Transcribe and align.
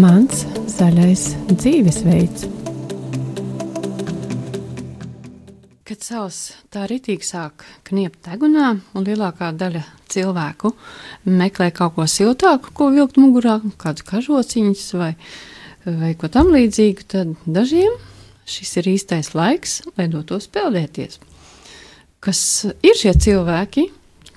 Mans 0.00 0.46
zaļais 0.70 1.22
dzīvesveids. 1.50 2.46
Kad 5.84 6.06
savs 6.06 6.38
tā 6.72 6.86
ritīgi 6.88 7.26
sāk 7.26 7.66
kniept 7.84 8.22
degunā, 8.30 8.70
un 8.96 9.04
lielākā 9.04 9.50
daļa 9.60 9.82
cilvēku 10.08 10.72
meklē 11.28 11.68
kaut 11.76 11.98
ko 11.98 12.06
siltāku, 12.08 12.72
ko 12.72 12.88
vilkt 12.94 13.20
mugurā, 13.20 13.58
kādu 13.82 14.06
kažociņus 14.08 14.86
vai, 14.96 15.12
vai 15.84 16.14
ko 16.16 16.30
tam 16.32 16.54
līdzīgu, 16.54 17.08
tad 17.10 17.34
dažiem 17.44 17.98
šis 18.48 18.76
ir 18.80 18.92
īstais 18.94 19.34
laiks, 19.36 19.82
lai 19.98 20.08
dotos 20.08 20.48
peldēties. 20.48 21.20
Kas 22.24 22.40
ir 22.80 22.96
šie 22.96 23.12
cilvēki, 23.26 23.90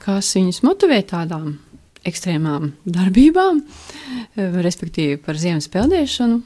kas 0.03 0.35
viņus 0.35 0.65
motivē 0.67 0.99
tādām 1.07 1.53
ekstrēmām 2.07 2.71
darbībām, 2.85 3.61
eh, 3.61 4.57
respektīvi 4.65 5.19
par 5.23 5.39
ziemas 5.39 5.69
peldēšanu, 5.71 6.41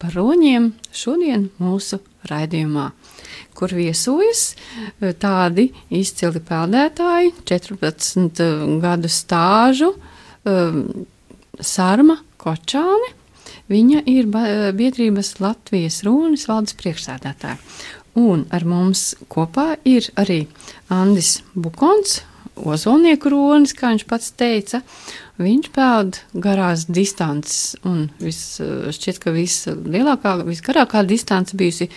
par 0.00 0.16
roņiem 0.16 0.72
šodien 0.92 1.50
mūsu 1.60 2.00
raidījumā, 2.28 2.90
kur 3.54 3.74
viesojas 3.76 4.54
eh, 4.54 5.12
tādi 5.12 5.70
izcili 5.90 6.40
peldētāji, 6.40 7.34
14 7.44 8.44
eh, 8.44 8.66
gadu 8.82 9.08
stāžu, 9.08 9.94
Sārma 10.40 12.14
Kočāne. 12.40 13.10
Viņa 13.68 13.98
ir 14.08 14.30
biedrības 14.72 15.34
Latvijas 15.36 15.98
Rūnas 16.06 16.46
valdes 16.48 16.72
priekšsēdētāja. 16.80 17.58
Un 18.16 18.46
ar 18.48 18.64
mums 18.64 19.10
kopā 19.28 19.74
ir 19.84 20.08
arī 20.16 20.46
Andis 20.88 21.42
Bukons, 21.52 22.22
ozolnieku 22.66 23.32
ronis, 23.32 23.74
kā 23.76 23.92
viņš 23.94 24.06
pats 24.10 24.32
teica. 24.38 24.82
Viņš 25.40 25.68
peld 25.72 26.18
garās 26.36 26.84
distances, 26.84 27.76
un 27.88 28.10
vis, 28.20 28.58
šķiet, 28.60 29.20
ka 29.22 29.32
vislielākā, 29.32 30.34
visgarākā 30.44 31.00
distance 31.08 31.56
bijusi 31.56 31.88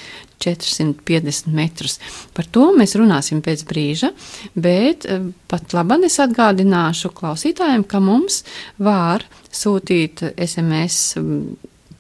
450 0.43 1.51
metrus. 1.55 1.97
Par 2.35 2.47
to 2.47 2.69
mēs 2.77 2.95
runāsim 2.99 3.43
pēc 3.43 3.65
brīža, 3.67 4.13
bet 4.55 5.07
eh, 5.07 5.27
pat 5.51 5.75
labāk 5.75 6.07
es 6.07 6.19
atgādināšu 6.23 7.11
klausītājiem, 7.16 7.83
ka 7.83 7.99
mums 8.03 8.43
var 8.79 9.27
sūtīt 9.51 10.23
SMS 10.33 11.19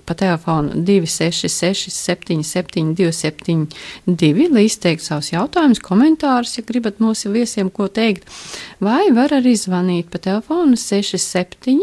pa 0.05 0.15
telefonu 0.19 0.73
266, 0.75 1.89
77, 1.93 2.93
272, 2.97 4.49
lai 4.53 4.65
izteiktu 4.67 5.05
savus 5.05 5.31
jautājumus, 5.33 5.81
komentārus, 5.83 6.57
ja 6.57 6.65
gribat 6.67 6.99
mūsu 7.03 7.31
viesiem 7.33 7.71
ko 7.73 7.87
teikt, 7.87 8.27
vai 8.83 9.11
var 9.15 9.35
arī 9.39 9.55
zvanīt 9.59 10.11
pa 10.13 10.21
telefonu 10.23 10.77
67. 10.79 11.79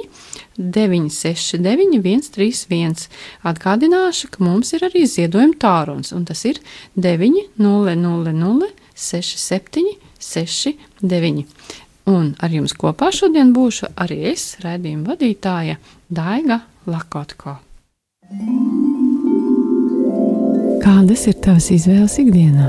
969, 0.60 2.02
131. 2.04 3.08
Atgādināšu, 3.48 4.28
ka 4.34 4.44
mums 4.44 4.74
ir 4.77 4.84
arī 4.90 5.06
ziedojuma 5.08 5.56
tālrunis, 5.62 6.12
un 6.12 6.27
tas 6.28 6.44
ir 6.44 6.60
900, 7.00 8.68
67, 9.00 9.96
69. 10.20 11.46
Un 12.10 12.34
ar 12.40 12.52
jums 12.52 12.74
kopā 12.77 13.10
šodien 13.14 13.55
būšu 13.56 13.92
arī 14.00 14.20
es, 14.32 14.55
raidījuma 14.64 15.12
vadītāja 15.12 15.78
Daiga 16.10 16.62
Lakotko. 16.90 17.69
Kādas 20.81 21.25
ir 21.27 21.34
tavas 21.42 21.64
izvēles 21.75 22.12
ikdienā? 22.23 22.69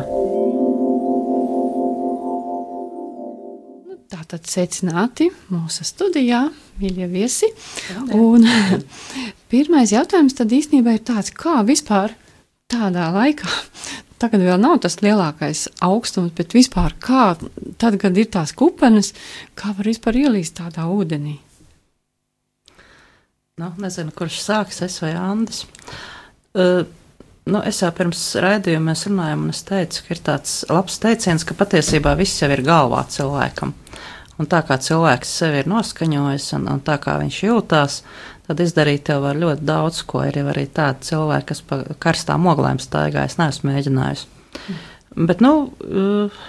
Nu, 3.85 3.97
Tātad 4.09 4.49
secināti 4.49 5.27
mūsu 5.53 5.85
studijā, 5.85 6.39
mīļie 6.81 7.09
viesi. 7.11 7.51
Un, 8.17 8.47
pirmais 9.53 9.93
jautājums 9.93 10.33
tad 10.39 10.49
īstenībā 10.49 10.97
ir 10.97 11.05
tāds, 11.05 11.29
kā 11.29 11.61
vispār 11.67 12.17
tādā 12.65 13.11
laikā, 13.13 13.53
tagad 14.23 14.41
vēl 14.41 14.57
nav 14.65 14.81
tas 14.81 14.97
lielākais 15.05 15.67
augstums, 15.85 16.33
bet 16.41 16.57
vispār 16.57 16.97
kā 16.97 17.35
tad, 17.77 18.01
kad 18.01 18.17
ir 18.17 18.33
tās 18.33 18.57
kupenes, 18.57 19.13
kā 19.53 19.77
var 19.77 19.93
vispār 19.93 20.23
ielīst 20.25 20.57
tādā 20.57 20.89
ūdenī? 20.89 21.37
Nu, 23.59 23.67
nezinu, 23.83 24.13
kurš 24.15 24.37
sāks, 24.45 24.77
es 24.85 24.93
vai 25.03 25.11
Andris. 25.19 25.65
Uh, 26.55 26.85
nu, 27.51 27.59
es 27.67 27.81
jau 27.83 27.89
pirms 27.95 28.21
raidījuma 28.39 28.93
mēs 28.93 29.03
runājām, 29.09 29.41
un 29.43 29.51
es 29.51 29.59
teicu, 29.67 30.05
ka 30.05 30.13
ir 30.15 30.21
tāds 30.23 30.53
labs 30.69 30.95
teiciens, 31.03 31.43
ka 31.43 31.57
patiesībā 31.59 32.13
viss 32.19 32.39
jau 32.39 32.47
ir 32.53 32.63
galvā 32.63 33.03
cilvēkam. 33.11 33.73
Un 34.39 34.47
tā 34.49 34.61
kā 34.65 34.77
cilvēks 34.79 35.35
sevi 35.41 35.59
ir 35.61 35.69
noskaņojis 35.69 36.47
un, 36.57 36.69
un 36.71 36.79
tā 36.87 36.95
kā 37.03 37.17
viņš 37.19 37.41
jūtās, 37.49 37.99
tad 38.47 38.63
izdarīt 38.63 39.11
jau 39.11 39.19
var 39.25 39.43
ļoti 39.43 39.67
daudz 39.67 39.99
ko. 40.07 40.23
Ir 40.29 40.39
arī 40.45 40.63
tādi 40.71 41.11
cilvēki, 41.11 41.49
kas 41.51 41.63
pa 41.67 41.83
karstām 42.07 42.47
oglēm 42.53 42.79
staigā, 42.79 43.27
es 43.27 43.35
neesmu 43.41 43.73
mēģinājis. 43.73 44.25
Mm. 44.61 44.81
Bet, 45.27 45.43
nu, 45.43 45.53
uh, 45.91 46.43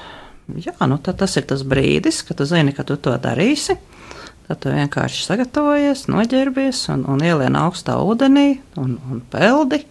jā, 0.55 0.79
nu, 0.87 1.03
tas 1.03 1.35
ir 1.35 1.51
tas 1.51 1.67
brīdis, 1.67 2.23
kad 2.31 2.39
tu 2.39 2.47
zini, 2.47 2.79
ka 2.79 2.87
tu 2.87 2.95
to 2.95 3.19
darīsi. 3.27 3.75
Tad 4.49 4.59
tu 4.63 4.73
vienkārši 4.75 5.25
sagatavojies, 5.25 6.09
noģērbies 6.11 6.83
un, 6.93 7.05
un 7.09 7.23
ielien 7.25 7.57
augstā 7.57 7.97
ūdenī 8.03 8.59
un, 8.81 8.97
un 9.11 9.21
peldi. 9.33 9.85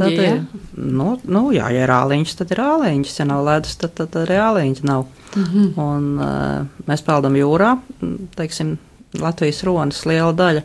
Tad 0.00 0.16
ir. 0.16 0.24
Ja? 0.24 0.62
Nu, 0.74 1.12
nu, 1.30 1.44
jā, 1.54 1.68
ja 1.74 1.84
ir 1.86 1.92
āliņš, 1.94 2.34
tad 2.40 2.54
ir 2.54 2.62
āliņš. 2.64 3.12
Ja 3.20 3.28
nav 3.28 3.44
ledus, 3.46 3.76
tad, 3.78 3.94
tad, 3.98 4.16
arī 4.24 4.40
āliņš 4.42 4.82
nav. 4.88 5.06
Mm 5.36 5.44
-hmm. 5.44 5.68
Un, 5.84 6.08
uh, 6.18 6.82
mēs 6.88 7.04
peldam 7.06 7.36
jūrā, 7.38 7.76
teiksim, 8.36 8.78
Latvijas 9.20 9.62
ronas 9.64 10.04
liela 10.06 10.32
daļa. 10.32 10.62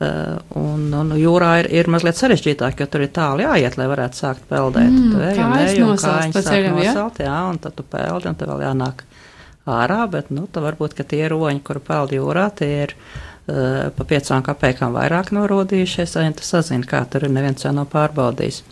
Uh, 0.00 0.38
un, 0.56 0.94
un 0.96 1.12
jūrā 1.12 1.58
ir, 1.60 1.66
ir 1.76 1.88
mazliet 1.92 2.16
sarežģītāk, 2.16 2.80
jo 2.80 2.86
tur 2.86 3.02
ir 3.04 3.12
tālu 3.12 3.44
jāiet, 3.44 3.76
lai 3.76 3.86
varētu 3.86 4.16
sākt 4.16 4.46
peldēt. 4.48 4.88
Mm, 4.88 5.10
tu 5.12 5.20
ej 5.20 5.38
un 5.44 5.52
ej, 5.58 5.82
un 5.82 5.96
kājas 5.96 6.44
sāk 6.46 6.70
nosalt, 6.72 7.20
jā, 7.20 7.36
un 7.50 7.58
tad 7.58 7.74
tu 7.76 7.82
peldi, 7.82 8.28
un 8.28 8.34
tev 8.34 8.48
vēl 8.48 8.64
jānāk 8.64 9.04
ārā, 9.70 10.04
bet 10.10 10.30
nu, 10.34 10.46
varbūt 10.50 10.98
tie 11.08 11.26
roņi, 11.30 11.62
kuri 11.64 11.82
peld 11.84 12.14
jūrā, 12.14 12.48
tie 12.56 12.70
ir 12.84 12.94
uh, 12.94 13.20
pa 13.96 14.06
piecām 14.08 14.44
kapekām 14.46 14.94
vairāk 14.96 15.32
norodījušies, 15.34 16.16
un 16.20 16.36
tu 16.36 16.46
sazini, 16.46 16.86
kā 16.86 17.02
tur 17.10 17.26
ir 17.26 17.34
neviens 17.34 17.64
jau 17.64 17.72
nav 17.74 17.88
pārbaudījis. 17.92 18.62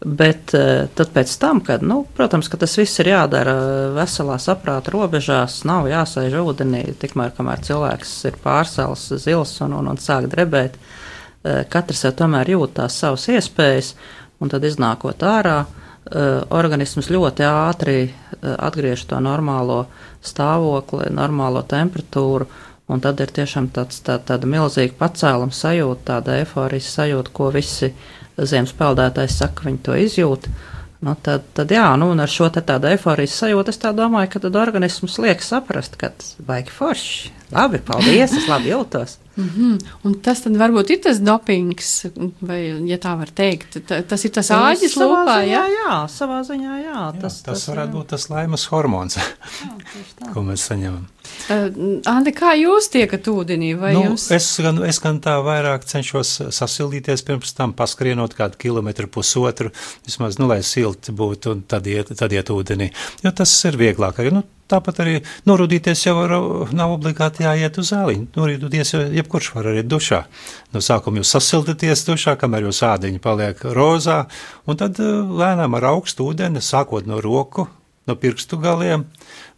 Bet 0.00 0.54
uh, 0.56 0.86
tad 0.96 1.12
pēc 1.12 1.32
tam, 1.40 1.60
kad, 1.64 1.84
nu, 1.84 2.02
protams, 2.16 2.48
ka 2.48 2.60
tas 2.60 2.76
viss 2.80 3.02
ir 3.02 3.12
jādara 3.12 3.54
veselā 3.96 4.38
saprāta 4.40 4.94
robežās, 4.94 5.60
nav 5.68 5.90
jāsaiž 5.90 6.38
ūdenī, 6.40 6.86
tikmēr, 7.00 7.34
kamēr 7.36 7.60
cilvēks 7.66 8.14
ir 8.30 8.40
pārsals, 8.44 9.10
zils 9.20 9.58
un, 9.66 9.76
un, 9.76 9.92
un 9.92 10.00
sāk 10.00 10.30
drebēt, 10.32 10.78
uh, 10.80 11.62
katrs 11.72 12.06
jau 12.08 12.14
tomēr 12.22 12.56
jūt 12.56 12.78
tās 12.80 12.96
savas 13.02 13.28
iespējas, 13.28 13.94
un 14.40 14.52
tad 14.52 14.64
iznākot 14.64 15.20
ārā, 15.20 15.58
uh, 15.66 16.40
organisms 16.48 17.12
ļoti 17.12 17.44
ātri 17.44 18.00
atgriež 18.40 19.02
to 19.04 19.18
normālo 19.20 19.82
uh, 19.82 20.09
stāvokli, 20.24 21.10
normālo 21.14 21.62
temperatūru. 21.66 22.48
Un 22.90 23.02
tad 23.02 23.20
ir 23.22 23.30
tiešām 23.30 23.68
tāds, 23.70 24.00
tā, 24.02 24.16
tāda 24.26 24.48
milzīga 24.50 24.96
pacēluma 24.98 25.54
sajūta, 25.54 26.02
tāda 26.08 26.40
eforijas 26.42 26.90
sajūta, 26.96 27.30
ko 27.36 27.52
visi 27.54 27.92
ziemas 28.34 28.74
peldētāji 28.74 29.30
saka, 29.30 29.68
viņi 29.68 29.82
to 29.86 29.98
izjūt. 30.06 30.48
Nu, 31.06 31.14
tad, 31.22 31.46
tad 31.56 31.70
jā, 31.72 31.86
nu, 31.96 32.10
ar 32.12 32.28
šo 32.28 32.50
tādu 32.52 32.90
eforijas 32.90 33.38
sajūtu 33.40 33.72
es 33.72 33.78
tā 33.80 33.94
domāju, 33.96 34.32
ka 34.34 34.42
tad 34.42 34.58
organisms 34.58 35.20
liek 35.22 35.44
saprast, 35.44 35.96
ka 36.00 36.10
vajag 36.48 36.74
forši. 36.74 37.39
Labi, 37.50 37.80
paldies, 37.82 38.32
es 38.38 38.46
labi 38.48 38.70
jūtos. 38.70 39.16
Mm 39.36 39.48
-hmm. 39.48 39.78
Un 40.04 40.14
tas 40.22 40.40
tad 40.44 40.56
varbūt 40.56 40.90
ir 40.90 41.00
tas 41.02 41.18
dopings, 41.18 42.06
vai, 42.40 42.60
ja 42.88 42.98
tā 42.98 43.16
var 43.18 43.30
teikt, 43.34 43.78
tas 44.08 44.24
ir 44.24 44.30
tas 44.30 44.50
āģis 44.50 44.96
lūpā, 44.96 45.36
ziņā, 45.40 45.50
jā? 45.50 45.62
Jā, 45.76 45.96
savā 46.08 46.42
ziņā, 46.46 46.74
jā. 46.82 46.94
jā 46.94 47.20
tas, 47.20 47.42
tas, 47.42 47.42
tas 47.42 47.68
varētu 47.68 47.90
jā. 47.90 47.96
būt 47.96 48.06
tas 48.06 48.28
laimas 48.30 48.66
hormons, 48.66 49.16
jā, 49.16 49.24
ko 50.34 50.42
mēs 50.42 50.66
saņemam. 50.70 51.06
Uh, 51.50 51.98
Andi, 52.10 52.34
kā 52.36 52.52
jūs 52.58 52.90
tiekat 52.92 53.26
ūdenī? 53.32 53.72
Nu, 53.78 54.04
jums... 54.10 54.28
es, 54.34 54.48
gan, 54.62 54.78
es 54.86 55.00
gan 55.02 55.18
tā 55.24 55.38
vairāk 55.44 55.86
cenšos 55.88 56.36
sasildīties 56.54 57.24
pirms 57.26 57.56
tam, 57.56 57.74
paskrienot 57.76 58.36
kādu 58.38 58.60
kilometru 58.60 59.10
pusotru, 59.10 59.74
vismaz, 60.06 60.38
nu, 60.40 60.50
lai 60.50 60.60
silti 60.66 61.14
būtu, 61.16 61.56
un 61.56 61.66
tad 61.68 61.90
iet, 61.90 62.14
tad 62.18 62.32
iet 62.36 62.52
ūdenī, 62.54 62.92
jo 63.24 63.34
tas 63.34 63.54
ir 63.68 63.78
vieglāk. 63.80 64.22
Arī, 64.22 64.34
nu, 64.38 64.46
Tāpat 64.70 65.00
arī 65.02 65.16
norūdīties 65.50 66.04
jau 66.04 66.14
var, 66.14 66.34
nav 66.76 66.92
obligāti 66.94 67.42
jāiet 67.42 67.80
uz 67.82 67.90
zāliņu. 67.90 68.28
Norūdīties 68.36 68.94
jau 68.94 69.00
jebkurš 69.16 69.48
var 69.56 69.70
arī 69.72 69.82
dušā. 69.82 70.20
No 70.74 70.82
sākuma 70.84 71.18
jūs 71.18 71.32
sasildaties 71.34 72.04
dušā, 72.06 72.36
kamēr 72.38 72.68
jūs 72.68 72.84
ādiņi 72.86 73.22
paliek 73.24 73.64
rozā, 73.74 74.22
un 74.70 74.78
tad 74.78 75.02
eh, 75.02 75.10
lēnām 75.42 75.74
ar 75.80 75.90
augstu 75.96 76.30
ūdeni, 76.30 76.62
sākot 76.62 77.10
no 77.10 77.18
roku 77.24 77.66
no 78.08 78.16
pirkstu 78.16 78.56
galiem, 78.60 79.04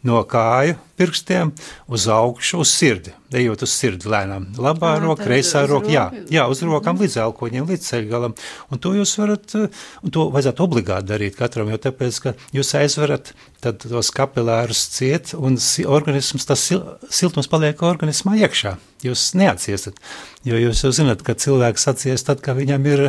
no 0.03 0.19
kāju 0.27 0.75
pirkstiem 0.99 1.53
uz 1.87 2.05
augšu, 2.11 2.59
uz 2.61 2.71
sirdi, 2.75 3.13
ejot 3.33 3.63
uz 3.65 3.71
sirdi 3.71 4.09
lēnām. 4.11 4.49
Labā 4.61 4.93
Ā, 4.97 4.99
roka, 5.01 5.23
kreisā 5.25 5.63
roka, 5.69 5.89
jā, 5.91 6.03
jā, 6.31 6.43
uz 6.51 6.61
rokām 6.67 6.99
līdz 6.99 7.15
elkoņiem, 7.23 7.65
līdz 7.71 7.87
ceļgalam. 7.87 8.35
Un 8.69 8.81
to 8.83 8.91
jūs 8.97 9.15
varat, 9.19 9.55
eh, 9.57 9.85
un 10.03 10.13
to 10.13 10.27
vajadzētu 10.33 10.65
obligāti 10.65 11.09
darīt 11.09 11.39
katram, 11.39 11.71
jo 11.71 11.79
tāpēc, 11.87 12.19
ka 12.25 12.35
jūs 12.55 12.73
aizverat 12.79 13.31
tad 13.63 13.79
tos 13.79 14.11
kapilārus 14.11 14.83
ciet 14.91 15.33
un 15.39 15.55
organisms, 15.87 16.45
tas 16.45 16.67
sil 16.67 16.83
siltums 17.09 17.47
paliek 17.47 17.79
organismā 17.79 18.35
iekšā. 18.43 18.75
Jūs 19.07 19.31
neatsiestat, 19.39 19.97
jo 20.43 20.59
jūs 20.59 20.83
jau 20.83 20.91
zinat, 20.95 21.23
ka 21.23 21.33
cilvēks 21.33 21.89
atsiest 21.91 22.27
tad, 22.27 22.43
kad 22.43 22.59
viņam 22.59 22.85
ir, 22.91 23.07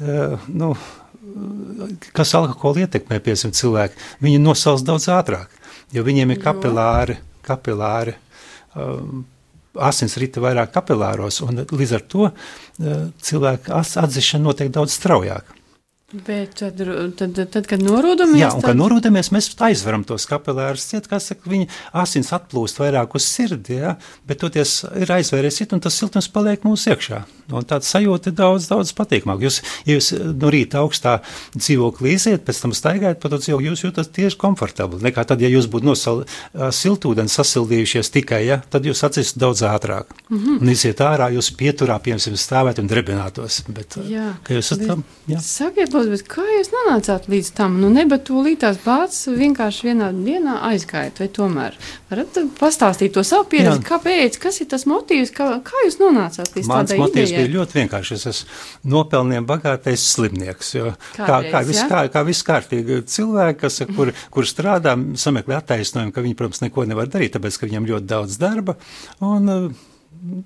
uh, 0.00 0.40
nu, 0.48 0.72
kas 2.16 2.34
alkoholu 2.38 2.84
ietekmē, 2.86 3.20
piemēram, 3.24 3.54
cilvēki, 3.56 4.00
viņi 4.24 4.40
nosals 4.42 4.84
daudz 4.86 5.08
ātrāk, 5.12 5.52
jo 5.94 6.04
viņiem 6.06 6.34
ir 6.34 6.42
kapilāri, 6.42 7.18
kapilāri. 7.46 8.16
Um, 8.76 9.26
Asins 9.72 10.18
rita 10.20 10.36
vairāk 10.44 10.68
kapilāros, 10.74 11.38
un 11.40 11.62
līdz 11.64 11.92
ar 11.96 12.02
to 12.12 12.26
uh, 12.28 13.04
cilvēka 13.24 13.78
atzīšana 13.80 14.44
notiek 14.44 14.68
daudz 14.72 14.92
straujāk. 14.98 15.48
Bet 16.12 16.58
tad, 16.60 16.80
tad, 17.16 17.38
tad 17.54 17.66
kad 17.68 17.80
norūdamies, 17.80 18.36
Jā, 18.36 18.50
tad... 18.52 18.66
kad 18.66 18.76
norūdamies, 18.76 19.30
mēs 19.32 19.46
aizveram 19.64 20.02
tos 20.04 20.26
kapilārus 20.28 20.84
ciet, 20.90 21.06
kā 21.08 21.16
saka, 21.22 21.48
viņa 21.48 21.70
asins 22.02 22.28
atplūst 22.36 22.82
vairāk 22.82 23.16
uz 23.16 23.24
sirdi, 23.24 23.78
ja, 23.80 23.94
bet 24.28 24.42
toties 24.42 24.82
ir 25.00 25.12
aizvēries 25.16 25.62
ciet, 25.62 25.72
un 25.72 25.80
tas 25.80 25.96
siltums 25.96 26.28
paliek 26.32 26.66
mūsu 26.68 26.92
iekšā. 26.92 27.22
Un 27.52 27.64
tāds 27.68 27.88
sajūta 27.92 28.30
ir 28.30 28.36
daudz, 28.36 28.68
daudz 28.68 28.92
patīkamāk. 28.96 29.40
Jūs, 29.46 29.58
ja 29.88 29.96
jūs 29.96 30.10
no 30.36 30.50
rīta 30.52 30.82
augstā 30.82 31.18
dzīvoklī 31.56 32.14
iziet, 32.18 32.44
pēc 32.44 32.60
tam 32.64 32.76
staigājat 32.76 33.20
pa 33.22 33.32
to 33.32 33.40
dzīvokli, 33.40 33.72
jūs 33.72 33.84
jūtat 33.86 34.12
tieši 34.12 34.38
komfortabli, 34.40 35.00
nekā 35.08 35.24
tad, 35.28 35.40
ja 35.40 35.48
jūs 35.52 35.68
būtu 35.72 35.88
nosal 35.88 36.22
siltūdeni 36.52 37.32
sasildījušies 37.32 38.12
tikai, 38.12 38.42
ja, 38.50 38.60
tad 38.72 38.88
jūs 38.88 39.00
atsistu 39.08 39.40
daudz 39.42 39.64
ātrāk. 39.68 40.12
Mm. 40.28 40.38
-hmm. 40.38 40.60
Un 40.60 40.72
iziet 40.76 41.00
ārā, 41.00 41.32
jūs 41.32 41.50
pieturā, 41.56 41.98
piemēram, 42.04 42.36
stāvēt 42.36 42.80
un 42.84 42.88
drebinātos, 42.88 43.62
bet, 43.68 43.96
Jā, 44.08 44.32
ka 44.44 44.54
jūs 44.54 44.72
esat 44.72 44.86
tam, 44.86 45.04
jā. 45.28 45.40
Sakiet, 45.40 45.92
lūdzu, 46.02 46.12
bet 46.12 46.24
kā 46.30 46.42
jūs 46.44 46.70
nonācāt 46.72 47.28
līdz 47.30 47.50
tam? 47.56 47.76
Nu, 47.80 47.88
nebat 47.92 48.24
tūlītās 48.28 48.80
bācis 48.84 49.30
vienkārši 49.38 49.88
vienā 49.88 50.08
dienā 50.16 50.58
aizgājat, 50.68 51.20
vai 51.22 51.28
tomēr 51.32 51.76
varat 52.10 52.40
pastāstīt 52.58 53.14
to 53.14 53.24
savu 53.26 53.46
pieredzi, 53.52 53.80
Jā. 53.80 53.86
kāpēc, 53.92 54.38
kas 54.42 54.60
ir 54.62 54.68
tas 54.72 54.86
motīvs, 54.90 55.32
kā, 55.36 55.48
kā 55.66 55.84
jūs 55.86 56.00
nonācāt 56.02 56.56
līdz 56.56 56.70
Mans 56.70 56.90
tādai 56.90 57.00
motīvs 57.00 57.32
idejai? 57.32 57.44
bija 57.46 57.54
ļoti 57.56 57.78
vienkāršs. 57.78 58.12
Es 58.18 58.26
esmu 58.32 58.92
nopelniem 58.96 59.46
bagātais 59.48 60.08
slimnieks. 60.12 60.74
Jo, 60.76 60.92
kā, 61.14 61.28
Kādreiz, 61.28 61.52
kā, 61.54 61.62
vis, 61.70 61.80
ja? 61.80 61.86
kā, 61.92 62.02
kā 62.12 62.24
viss 62.28 62.46
kārtīgi 62.48 63.00
cilvēki, 63.14 63.60
kas, 63.62 63.80
kur, 63.96 64.12
kur 64.34 64.48
strādā, 64.48 64.96
sameklē 65.22 65.60
attaisnojumu, 65.60 66.14
ka 66.14 66.26
viņi, 66.26 66.38
protams, 66.38 66.64
neko 66.66 66.88
nevar 66.90 67.10
darīt, 67.12 67.36
tāpēc, 67.36 67.60
ka 67.60 67.70
viņiem 67.70 67.88
ļoti 67.94 68.12
daudz 68.12 68.38
darba. 68.42 68.76
Un, 69.22 69.48
uh, 69.48 69.88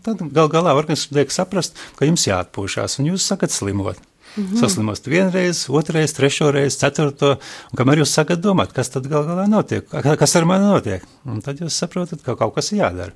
Tad 0.06 0.22
gal 0.32 0.48
galā 0.48 0.72
organisms 0.72 1.12
liek 1.12 1.32
saprast, 1.34 1.76
ka 1.98 2.06
jums 2.08 2.24
jāatpūšās, 2.24 2.96
un 3.02 3.10
jūs 3.10 3.26
sakat 3.28 3.52
slimot. 3.52 3.98
-hmm. 4.36 4.60
Saslimos 4.60 5.00
vienreiz, 5.06 5.66
otrreiz, 5.68 6.12
trešoreiz, 6.12 6.76
ceturto, 6.76 7.38
un 7.72 7.76
kamēr 7.78 8.02
jūs 8.02 8.12
sākat 8.18 8.40
domāt, 8.44 8.72
kas 8.72 8.88
tad 8.90 9.08
gal 9.08 9.24
galā 9.24 9.48
notiek, 9.48 9.88
ka- 9.88 10.16
kas 10.16 10.36
ar 10.36 10.44
mani 10.44 10.64
notiek, 10.64 11.02
un 11.24 11.40
tad 11.40 11.58
jūs 11.60 11.72
saprotat, 11.76 12.22
ka 12.22 12.36
kaut 12.36 12.54
kas 12.54 12.72
ir 12.72 12.78
jādara. 12.84 13.12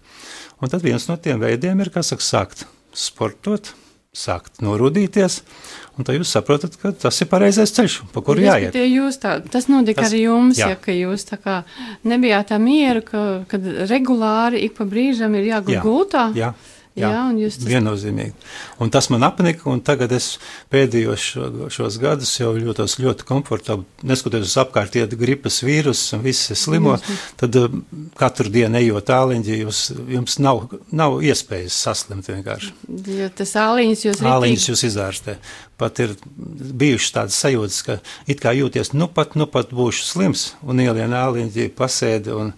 Un 0.62 0.68
tad 0.68 0.82
viens 0.82 1.06
no 1.08 1.16
tiem 1.16 1.38
veidiem 1.40 1.80
ir, 1.80 1.90
kas 1.90 2.08
saka, 2.08 2.22
sākt 2.22 2.64
sportot, 2.92 3.72
sākt 4.12 4.58
norūdīties, 4.60 5.40
un 5.98 6.04
tad 6.04 6.16
jūs 6.18 6.32
saprotat, 6.34 6.74
ka 6.82 6.90
tas 6.92 7.20
ir 7.22 7.28
pareizais 7.30 7.70
ceļš, 7.70 8.00
pa 8.12 8.20
kuru 8.26 8.40
jāiet. 8.42 8.74
Tā, 9.20 9.36
tas 9.50 9.68
notika 9.70 10.02
Tas- 10.02 10.12
ar 10.12 10.18
jums, 10.18 10.58
jā. 10.58 10.66
jā. 10.66 10.68
ja 10.70 10.76
ka 10.76 10.90
jūs 10.92 11.24
tā 11.28 11.38
kā 11.38 11.62
nebijāt 12.04 12.48
tā 12.50 12.58
mieru, 12.58 13.02
ka, 13.06 13.44
kad 13.48 13.62
regulāri 13.90 14.64
ik 14.66 14.74
pa 14.74 14.84
brīžam 14.84 15.36
ir 15.38 15.44
jāgūt 15.52 15.76
Jā, 15.76 15.82
gultā. 15.84 16.24
Jā, 16.98 17.06
Jā, 17.14 17.18
un 17.30 17.36
jūs 17.38 17.54
tas- 17.60 17.68
viennozīmīgi. 17.70 18.32
Un 18.82 18.90
tas 18.90 19.06
man 19.12 19.22
apnika, 19.22 19.62
un 19.70 19.78
tagad 19.80 20.10
es 20.12 20.38
pēdējos 20.72 21.22
šo, 21.22 21.44
šos 21.70 21.98
gadus 22.02 22.32
jau 22.40 22.48
jūtos 22.58 22.96
ļoti 22.98 23.26
komfortabli. 23.28 23.84
Neskatoties 24.10 24.50
uz 24.50 24.56
apkārt 24.58 24.96
iet 24.98 25.14
gripas 25.20 25.60
vīrusu 25.62 26.16
un 26.18 26.24
visi 26.24 26.56
slimo, 26.58 26.96
tad 27.38 27.54
uh, 27.60 27.68
katru 28.18 28.50
dienu 28.50 28.80
ejot 28.80 29.06
tāliņģi, 29.06 29.60
jūs, 29.62 29.82
jums 30.16 30.38
nav, 30.42 30.64
nav 30.90 31.20
iespējas 31.22 31.78
saslimt 31.86 32.26
vienkārši. 32.26 32.72
Jo 33.20 33.30
tas 33.38 33.54
āliņas 33.62 34.04
jūs 34.08 34.24
Āliņus 34.26 34.68
jūs 34.72 34.84
izārstē. 34.90 35.36
Pat 35.78 36.02
ir 36.02 36.16
bijušas 36.36 37.14
tādas 37.14 37.38
sajūtas, 37.40 37.78
ka 37.86 38.00
it 38.26 38.42
kā 38.42 38.50
jūties, 38.58 38.90
nu 38.98 39.06
pat, 39.08 39.38
nu 39.38 39.46
pat 39.46 39.70
būšu 39.70 40.10
slims, 40.10 40.48
un 40.66 40.82
ielien 40.82 41.14
āliņģi 41.16 41.70
pasēdi, 41.78 42.34
un, 42.34 42.50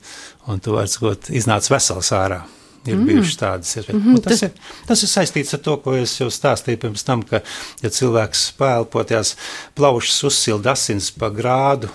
un 0.49 0.58
tu 0.64 0.73
vairs 0.75 0.96
kaut 0.99 1.28
iznāc 1.31 1.69
vesels 1.70 2.11
ārā. 2.17 2.40
Ir 2.82 2.96
mm. 2.96 3.06
bijušas 3.06 3.38
tādas. 3.38 3.76
Ir. 3.79 3.87
Mm 3.93 4.02
-hmm, 4.02 4.23
tas, 4.23 4.40
tas- 4.40 4.43
ir, 4.43 4.50
tas 4.87 5.02
ir 5.02 5.08
saistīts 5.08 5.55
ar 5.55 5.61
to, 5.62 5.76
ko 5.76 5.94
es 5.94 6.19
jau 6.20 6.31
stāstīju 6.31 6.81
pirms 6.82 7.05
tam, 7.06 7.23
ka, 7.23 7.40
ja 7.82 7.90
cilvēks 7.90 8.52
pēlpoties 8.58 9.37
plaušas 9.75 10.25
uzsilda 10.25 10.73
asins 10.73 11.11
pa 11.11 11.31
grādu, 11.31 11.88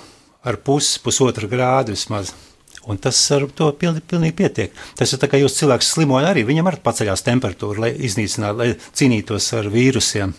ar 0.44 0.58
pusi, 0.58 1.00
pusotru 1.04 1.48
grādu 1.48 1.92
vismaz. 1.92 2.34
Un 2.88 2.98
tas 2.98 3.20
ar 3.36 3.44
to 3.52 3.68
pilni, 3.76 4.00
pilnīgi 4.00 4.36
pietiek. 4.36 4.72
Tas 4.96 5.12
ir 5.12 5.20
tā, 5.20 5.28
ka 5.28 5.38
jūs 5.38 5.58
cilvēks 5.60 5.90
slimoja 5.92 6.30
arī, 6.32 6.46
viņam 6.48 6.70
arī 6.72 6.80
paceļās 6.84 7.26
temperatūra, 7.26 7.80
lai 7.84 7.92
iznīcinātu, 7.92 8.58
lai 8.58 8.76
cīnītos 8.96 9.54
ar 9.60 9.68
vīrusiem. 9.74 10.34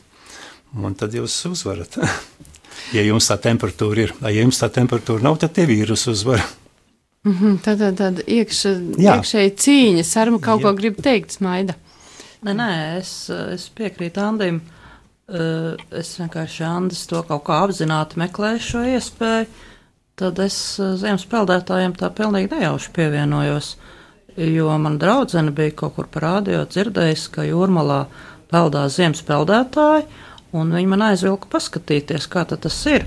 Un 0.80 0.94
tad 0.94 1.12
jūs 1.12 1.34
uzvarat. 1.50 1.98
ja 2.96 3.04
jums 3.04 3.28
tā 3.28 3.36
temperatūra 3.36 4.06
ir, 4.06 4.14
ja 4.22 4.40
jums 4.40 4.62
tā 4.62 4.70
temperatūra 4.72 5.22
nav, 5.28 5.36
tad 5.42 5.52
tie 5.52 5.66
vīrusi 5.68 6.08
uzvar. 6.14 6.40
Mhm, 7.26 7.56
Tad 7.64 7.80
tā, 7.82 7.88
tā 7.98 8.08
iekš, 8.24 8.58
Jā. 9.00 9.16
iekšēji 9.18 9.54
cīņa, 9.58 10.04
sarma 10.06 10.38
kaut 10.40 10.60
Jā. 10.62 10.68
ko 10.68 10.72
grib 10.78 11.00
teikt, 11.02 11.34
smaida. 11.34 11.74
Nē, 12.46 12.54
nē, 12.54 12.68
es, 13.00 13.10
es 13.30 13.68
piekrītu 13.74 14.22
Andim. 14.22 14.60
Eh, 15.28 15.74
Es 15.92 16.14
vienkārši 16.20 16.62
Andis 16.64 17.02
to 17.10 17.22
kaut 17.26 17.42
kā 17.44 17.58
apzināti 17.66 18.16
meklēju 18.22 18.62
šo 18.64 18.84
iespēju. 18.94 19.46
Tad 20.16 20.38
es 20.40 20.56
eh, 20.80 20.94
ziemas 20.96 21.26
peldētājiem 21.28 21.96
tā 21.98 22.08
pilnīgi 22.14 22.52
nejauši 22.54 22.94
pievienojos. 22.96 23.72
Jo 24.38 24.70
man 24.78 24.96
draudzene 25.02 25.50
bija 25.50 25.74
kaut 25.74 25.96
kur 25.96 26.06
parādījot, 26.14 26.70
dzirdējusi, 26.70 27.30
ka 27.34 27.42
jūrmalā 27.42 28.04
peldās 28.52 28.94
ziemas 28.96 29.20
peldētāji, 29.26 30.06
un 30.54 30.70
viņi 30.72 30.88
man 30.94 31.02
aizvilka 31.10 31.50
paskatīties, 31.50 32.28
kā 32.30 32.46
tad 32.48 32.62
tas 32.62 32.78
ir. 32.86 33.04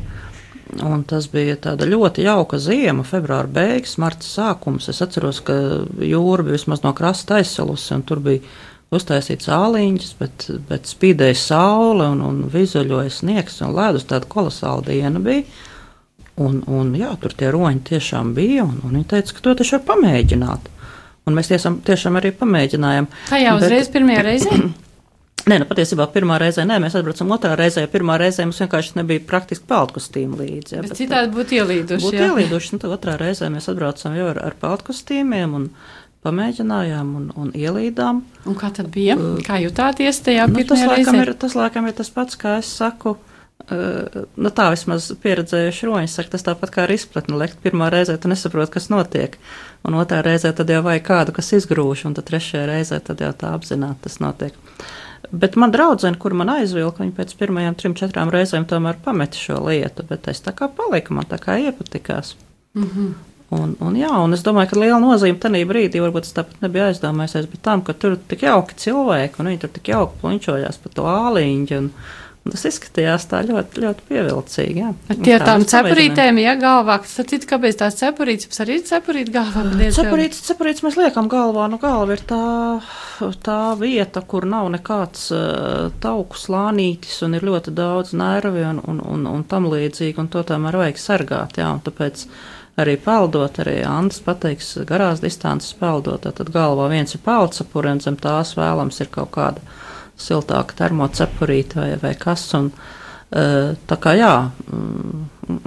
Un 0.79 1.01
tas 1.03 1.25
bija 1.27 1.57
tāda 1.59 1.83
ļoti 1.89 2.23
jauka 2.23 2.56
ziema, 2.62 3.03
februāra 3.03 3.50
beigas, 3.51 3.97
marta 4.00 4.23
sākums. 4.23 4.88
Es 4.91 5.01
atceros, 5.03 5.41
ka 5.44 5.53
jūra 6.00 6.45
bija 6.47 6.56
vismaz 6.56 6.83
no 6.85 6.94
krasta 6.95 7.41
aizsalusi, 7.41 7.91
un 7.97 8.06
tur 8.07 8.21
bija 8.23 8.39
uztaisīts 8.95 9.50
āliņš, 9.51 10.07
bet, 10.19 10.45
bet 10.69 10.88
spīdēja 10.88 11.35
saule 11.39 12.07
un, 12.13 12.21
un 12.23 12.39
vizuļoja 12.51 13.12
sniegs 13.12 13.59
un 13.65 13.75
ledus. 13.75 14.07
Tāda 14.07 14.29
kolosāla 14.31 14.85
diena 14.88 15.19
bija. 15.23 15.44
Un, 16.41 16.62
un 16.71 16.94
jā, 16.95 17.12
tur 17.21 17.35
tie 17.38 17.51
roņi 17.53 17.83
tiešām 17.91 18.31
bija, 18.38 18.63
un, 18.63 18.79
un 18.88 18.95
viņi 18.95 19.09
teica, 19.12 19.35
ka 19.35 19.44
to 19.45 19.57
taču 19.59 19.75
var 19.75 19.83
pamēģināt. 19.91 20.71
Un 21.27 21.35
mēs 21.38 21.51
tiešām, 21.51 21.81
tiešām 21.85 22.15
arī 22.18 22.31
pamēģinājām. 22.39 23.09
Tajā 23.29 23.51
Bet- 23.57 23.68
uzreiz 23.68 23.92
pirmajā 23.94 24.23
reizē? 24.30 24.61
Nē, 25.50 25.57
nu 25.62 25.66
patiesībā 25.66 26.06
pirmā 26.14 26.36
reizē, 26.42 26.66
nē, 26.69 26.76
mēs 26.83 26.94
atbraucam 27.00 27.31
otrā 27.33 27.56
reizē. 27.57 27.88
Pirmā 27.90 28.18
reizē 28.21 28.45
mums 28.45 28.60
vienkārši 28.62 28.98
nebija 29.00 29.24
praktiski 29.26 29.66
peldkostīmu 29.71 30.38
līdzi. 30.38 30.76
Jā, 30.76 30.81
Bet 30.83 30.92
bet- 30.94 31.00
citādi 31.00 31.33
būtu 31.33 31.57
ielīduši. 31.57 32.04
Būtu 32.06 32.19
jā. 32.19 32.28
ielīduši, 32.30 32.74
nu 32.76 32.80
tad 32.83 32.94
otrā 32.98 33.16
reizē 33.18 33.50
mēs 33.50 33.69
atbraucām 33.71 34.18
jau 34.19 34.28
ar, 34.36 34.40
ar 34.52 34.54
peldkostīmiem 34.62 35.56
un 35.57 35.66
pamēģinājām 36.26 37.16
un, 37.18 37.26
un 37.42 37.50
ielīdām. 37.57 38.21
Un 38.45 38.56
kā 38.60 38.69
tad 38.76 38.92
bija? 38.94 39.16
Kā 39.48 39.57
jutāties 39.64 40.21
tajā 40.26 40.45
Nu, 40.52 40.62
tas, 40.69 40.83
laikam 40.86 41.18
reizē? 41.18 41.26
ir, 41.26 41.33
tas 41.42 41.56
laikam 41.57 41.88
ir 41.90 41.98
tas 41.98 42.10
pats, 42.14 42.38
kā 42.38 42.60
es 42.62 42.69
saku. 42.78 43.18
Uh, 43.71 44.26
nu 44.42 44.50
tā 44.50 44.71
vismaz 44.74 45.12
pieredzējuši 45.21 45.86
roņi 45.88 46.10
saka, 46.10 46.31
tas 46.33 46.44
tāpat 46.48 46.71
kā 46.74 46.83
ar 46.88 46.94
izpratni 46.95 47.38
lekt. 47.38 47.60
Pirmā 47.64 47.92
reizē 47.94 48.16
tu 48.19 48.30
nesaproti, 48.31 48.74
kas 48.74 48.90
notiek, 48.90 49.38
un 49.86 49.98
otrā 50.02 50.21
reizē 50.26 50.50
tad 50.57 50.69
jau 50.74 50.81
vajag 50.86 51.06
kādu, 51.06 51.36
kas 51.38 51.52
izgrūž, 51.60 52.06
un 52.10 52.18
tad 52.18 52.26
trešajā 52.30 52.66
reizē 52.69 52.98
tad 53.06 53.21
jau 53.21 53.30
tā 53.38 53.54
apzināti 53.54 54.07
tas 54.07 54.18
notiek. 54.19 54.57
Bet 55.31 55.56
man 55.56 55.71
draudzene, 55.71 56.18
kur 56.19 56.33
man 56.33 56.49
aizvilka, 56.49 57.04
viņa 57.04 57.16
pēc 57.18 57.33
pirmajām 57.40 57.75
trim, 57.78 57.95
četrām 57.97 58.31
reizēm 58.33 58.66
tomēr 58.68 58.97
pameta 59.06 59.37
šo 59.37 59.59
lietu, 59.68 60.06
bet 60.09 60.28
es 60.31 60.42
tā 60.42 60.56
kā 60.57 60.68
paliku, 60.68 61.13
man 61.13 61.30
tā 61.30 61.37
kā 61.42 61.59
iepatikās. 61.61 62.35
Mm 62.73 62.90
-hmm. 62.90 63.11
Un, 63.51 63.73
un, 63.83 63.95
jā, 63.99 64.11
un 64.23 64.31
es 64.31 64.45
domāju, 64.45 64.69
ka 64.69 64.80
liela 64.80 64.99
nozīme 65.04 65.40
tajā 65.44 65.68
brīdī, 65.68 65.99
varbūt 65.99 66.23
es 66.23 66.35
tāpat 66.35 66.61
nebiju 66.63 66.85
aizdomājies, 66.85 67.49
bet 67.51 67.61
tam, 67.61 67.81
ka 67.81 67.94
tur 67.94 68.16
tik 68.16 68.45
jauki 68.47 68.78
cilvēki, 68.80 69.40
un 69.40 69.49
viņi 69.49 69.59
tur 69.59 69.69
tik 69.69 69.90
jauki 69.92 70.21
puņķojās 70.21 70.78
pa 70.78 70.90
to 70.95 71.04
āliņu, 71.04 71.78
un 71.78 71.90
tas 72.50 72.64
izskatījās 72.66 73.28
tā 73.30 73.42
ļoti, 73.45 73.81
ļoti 73.83 74.06
pievilcīgi. 74.07 74.86
Tie 75.12 75.36
tā 75.38 75.45
tām 75.45 75.66
cepurītēm, 75.69 76.40
ja 76.42 76.56
galvā, 76.60 76.98
tad 77.06 77.30
citu, 77.30 77.48
kāpēc 77.52 77.78
tās 77.83 78.00
cepurītes, 78.00 78.62
arī 78.64 78.80
ir 78.80 78.86
cepurīte 78.88 79.33
galvā? 79.36 79.66
Cepurītis, 79.94 80.42
cepurītis 80.48 80.86
mēs 80.86 80.98
liekam 80.98 81.30
galvā. 81.31 81.68
Nu, 81.71 81.78
galva 81.81 82.18
ir 82.18 82.24
tā, 82.28 82.42
tā 83.45 83.60
vieta, 83.80 84.24
kur 84.26 84.48
nav 84.50 84.71
nekāds 84.74 85.28
uh, 85.36 85.92
tauku 86.02 86.40
slānītis 86.42 87.21
un 87.28 87.38
ir 87.38 87.45
ļoti 87.45 87.76
daudz 87.78 88.16
nervi 88.18 88.66
un, 88.71 88.81
un, 88.90 89.04
un, 89.14 89.30
un 89.36 89.45
tam 89.45 89.69
līdzīgi, 89.69 90.18
un 90.24 90.31
to 90.33 90.42
tomēr 90.48 90.80
vajag 90.81 91.04
sargāt. 91.04 91.62
Jā, 91.62 91.69
un 91.76 91.86
tāpēc 91.86 92.26
arī 92.81 92.98
peldot, 93.06 93.62
arī 93.62 93.83
Andris 93.86 94.24
pateiks, 94.26 94.74
garās 94.90 95.21
distances 95.21 95.78
peldot, 95.78 96.26
tad 96.26 96.50
galvā 96.50 96.90
viens 96.90 97.14
ir 97.14 97.21
peldsapuri, 97.21 97.94
un 97.94 98.02
zem 98.02 98.18
tās 98.18 98.56
vēlams 98.57 99.04
ir 99.04 99.14
kaut 99.14 99.30
kāda 99.38 99.62
siltāka 100.21 100.78
termocepurīta 100.83 101.87
vai, 102.01 102.13
kas, 102.19 102.45
un 102.57 102.71
tā 103.31 103.97
kā 104.04 104.16
jā, 104.19 104.33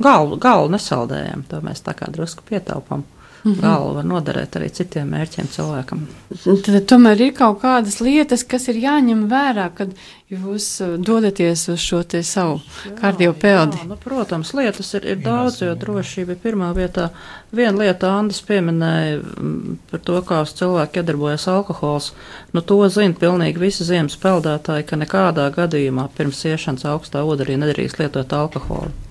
galvu, 0.04 0.38
galvu 0.42 0.72
nesaldējam, 0.74 1.46
to 1.48 1.60
mēs 1.64 1.84
tā 1.86 1.96
kā 1.98 2.10
drusku 2.12 2.44
pietaupam. 2.48 3.04
-hmm. 3.44 3.60
Galva 3.60 3.92
var 3.98 4.04
noderēt 4.08 4.56
arī 4.56 4.70
citiem 4.72 5.10
mērķiem 5.12 5.48
cilvēkam. 5.52 6.06
Tad 6.44 6.86
tomēr 6.88 7.20
ir 7.20 7.32
kaut 7.36 7.60
kādas 7.60 8.00
lietas, 8.00 8.44
kas 8.44 8.68
ir 8.72 8.80
jāņem 8.80 9.26
vērā, 9.28 9.68
kad 9.76 9.92
jūs 10.32 10.80
uh, 10.80 10.94
dodaties 10.96 11.68
uz 11.68 11.78
šo 11.80 12.02
te 12.02 12.22
savu 12.22 12.60
kardiopeldi. 13.00 13.84
Nu, 13.88 13.98
protams, 14.00 14.54
lietas 14.56 14.94
ir, 14.94 15.04
ir 15.04 15.20
daudz, 15.20 15.60
jo 15.60 15.74
drošība 15.74 16.32
ir 16.32 16.40
pirmā 16.40 16.72
vietā. 16.72 17.10
Viena 17.52 17.84
lieta 17.84 18.16
Andis 18.16 18.40
pieminēja 18.40 19.20
mm, 19.20 19.78
par 19.90 20.00
to, 20.00 20.18
kā 20.24 20.40
uz 20.46 20.56
cilvēku 20.56 21.02
iedarbojas 21.02 21.48
alkohols. 21.52 22.12
Nu, 22.52 22.64
to 22.64 22.80
zina 22.88 23.12
pilnīgi 23.12 23.60
visi 23.60 23.84
ziemas 23.84 24.16
peldētāji, 24.16 24.88
ka 24.88 24.96
nekādā 24.96 25.50
gadījumā 25.52 26.08
pirms 26.16 26.44
iešanas 26.48 26.88
augstā 26.88 27.22
ūdenī 27.28 27.60
nedrīkst 27.60 28.00
lietot 28.00 28.32
alkoholu. 28.32 29.03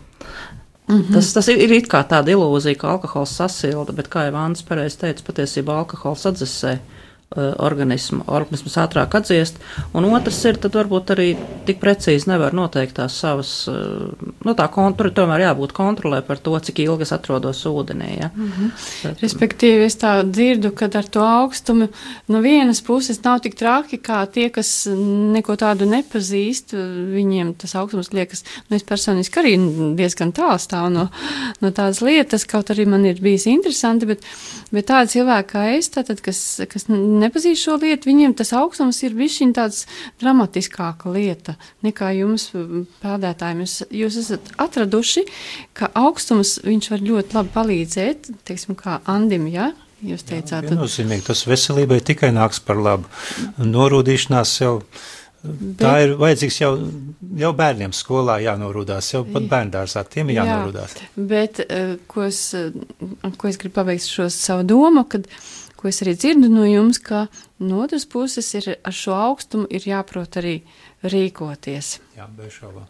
Mm 0.88 1.02
-hmm. 1.02 1.14
tas, 1.14 1.34
tas 1.34 1.48
ir, 1.48 1.72
it 1.72 1.88
kā 1.88 2.04
tāda 2.08 2.32
ilūzija, 2.32 2.78
ka 2.78 2.92
alkohols 2.92 3.36
sasilda, 3.36 3.94
bet, 3.94 4.10
kā 4.10 4.26
jau 4.26 4.34
Vāns 4.34 4.64
pareizi 4.68 4.98
teica, 4.98 5.24
patiesībā 5.28 5.78
alkohols 5.78 6.26
atdzesē 6.26 6.80
organismu, 7.36 8.24
organisms 8.28 8.78
ātrāk 8.78 9.16
atdziest, 9.18 9.58
un 9.94 10.06
otrs 10.12 10.40
ir, 10.50 10.60
tad 10.62 10.76
varbūt 10.78 11.14
arī 11.16 11.28
tik 11.68 11.80
precīzi 11.82 12.30
nevar 12.30 12.54
noteikt 12.56 12.98
tās 13.00 13.16
savas, 13.24 13.52
uh, 13.72 14.12
nu 14.46 14.56
tā, 14.58 14.68
tur 14.98 15.10
tomēr 15.16 15.48
jābūt 15.48 15.74
kontrolē 15.76 16.22
par 16.26 16.42
to, 16.44 16.54
cik 16.60 16.84
ilgi 16.86 17.08
es 17.08 17.14
atrodos 17.16 17.64
ūdenī. 17.70 18.12
Ja? 18.20 18.30
Mm 18.36 18.52
-hmm. 18.52 18.72
Bet, 19.04 19.22
Respektīvi, 19.24 19.86
es 19.86 19.98
tā 19.98 20.14
dzirdu, 20.24 20.72
ka 20.72 20.90
ar 20.94 21.08
to 21.10 21.22
augstumu 21.22 21.88
no 22.28 22.42
vienas 22.42 22.82
puses 22.82 23.24
nav 23.24 23.40
tik 23.40 23.56
traki, 23.56 23.98
kā 23.98 24.26
tie, 24.32 24.50
kas 24.50 24.88
neko 24.88 25.56
tādu 25.56 25.86
nepazīst, 25.86 26.74
viņiem 27.14 27.54
tas 27.58 27.76
augstums 27.76 28.14
liekas, 28.14 28.44
nu 28.70 28.76
es 28.76 28.84
personiski 28.84 29.40
arī 29.40 29.54
diezgan 29.96 30.32
tālu 30.32 30.60
stāvu 30.60 30.90
no, 30.90 31.08
no 31.62 31.72
tādas 31.72 32.02
lietas, 32.02 32.46
kaut 32.46 32.70
arī 32.70 32.86
man 32.86 33.06
ir 33.06 33.22
bijis 33.22 33.46
interesanti, 33.46 34.06
bet, 34.06 34.24
bet 34.72 34.86
tādi 34.86 35.10
cilvēki 35.18 35.50
kā 35.54 35.64
es, 35.78 35.90
tātad, 35.94 36.22
kas, 36.22 36.62
kas 36.70 36.88
nepazīst 37.24 37.64
šo 37.64 37.78
lietu, 37.82 38.10
viņiem 38.12 38.36
tas 38.38 38.54
augstums 38.58 39.02
ir 39.06 39.16
bijis 39.18 39.40
tāds 39.56 39.86
dramatiskāka 40.22 41.12
lieta 41.14 41.58
nekā 41.86 42.12
jums, 42.20 42.50
peldētājiem. 43.04 43.64
Jūs, 43.66 43.78
jūs 44.04 44.20
esat 44.24 44.52
atraduši, 44.62 45.26
ka 45.78 45.90
augstums 45.98 46.60
viņš 46.66 46.92
var 46.94 47.08
ļoti 47.10 47.40
labi 47.40 47.56
palīdzēt, 47.56 48.30
teiksim, 48.48 48.78
kā 48.80 49.00
Andim, 49.10 49.48
ja? 49.52 49.72
Jūs 50.04 50.26
teicāt, 50.28 50.66
Jā, 50.66 50.74
viennozīmīgi, 50.74 51.24
tas 51.30 51.46
veselībai 51.48 52.02
tikai 52.04 52.34
nāks 52.36 52.60
par 52.64 52.80
labu. 52.82 53.12
Norūdīšanās 53.64 54.56
jau. 54.60 54.74
Bet, 55.44 55.80
tā 55.82 55.94
ir 56.06 56.14
vajadzīgs 56.20 56.58
jau, 56.62 56.70
jau 57.40 57.50
bērniem 57.56 57.92
skolā 57.96 58.38
jānorūdās, 58.46 59.10
jau 59.12 59.26
pat 59.28 59.48
bērndārsā 59.52 60.06
tiem 60.12 60.32
jānorūdās. 60.32 60.96
Jā, 61.00 61.10
bet, 61.32 61.60
eh, 61.64 61.98
ko 62.08 62.24
es, 62.30 62.40
eh, 62.56 62.72
ko 63.36 63.52
es 63.52 63.60
gribu 63.60 63.76
pabeigt 63.82 64.08
šo 64.08 64.30
savu 64.32 64.64
domu, 64.68 65.04
kad 65.04 65.28
uh, 65.28 65.42
ko 65.84 65.92
es 65.92 66.00
arī 66.00 66.14
dzirdu 66.16 66.48
no 66.48 66.64
jums, 66.64 67.02
ka 67.04 67.26
no 67.60 67.82
otras 67.84 68.06
puses 68.08 68.48
ir 68.56 68.70
ar 68.80 68.96
šo 68.96 69.18
augstumu 69.20 69.68
ir 69.68 69.84
jāprot 69.84 70.40
arī 70.40 70.62
rīkoties. 71.04 71.98
Jā, 72.16 72.30
bez 72.38 72.56
šaubām. 72.56 72.88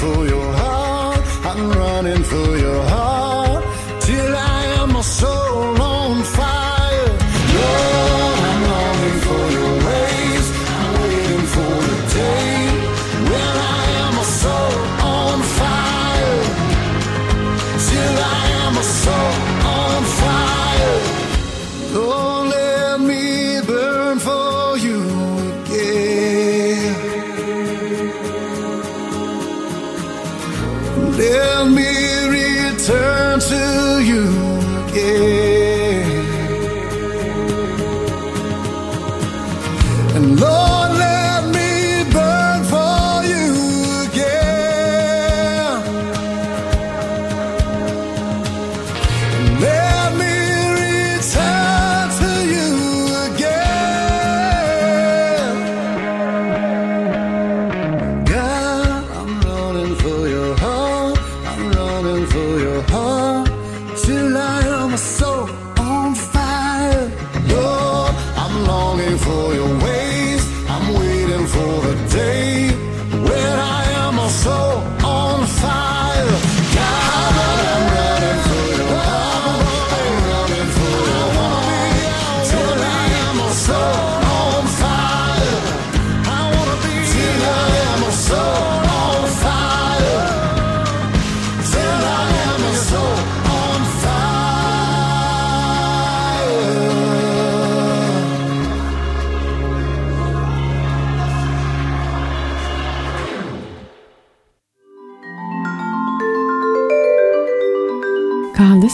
for 0.00 0.26
your 0.26 0.52
heart. 0.52 1.24
I'm 1.44 1.70
running 1.70 2.22
for 2.22 2.56
your 2.56 2.82
heart. 2.82 2.87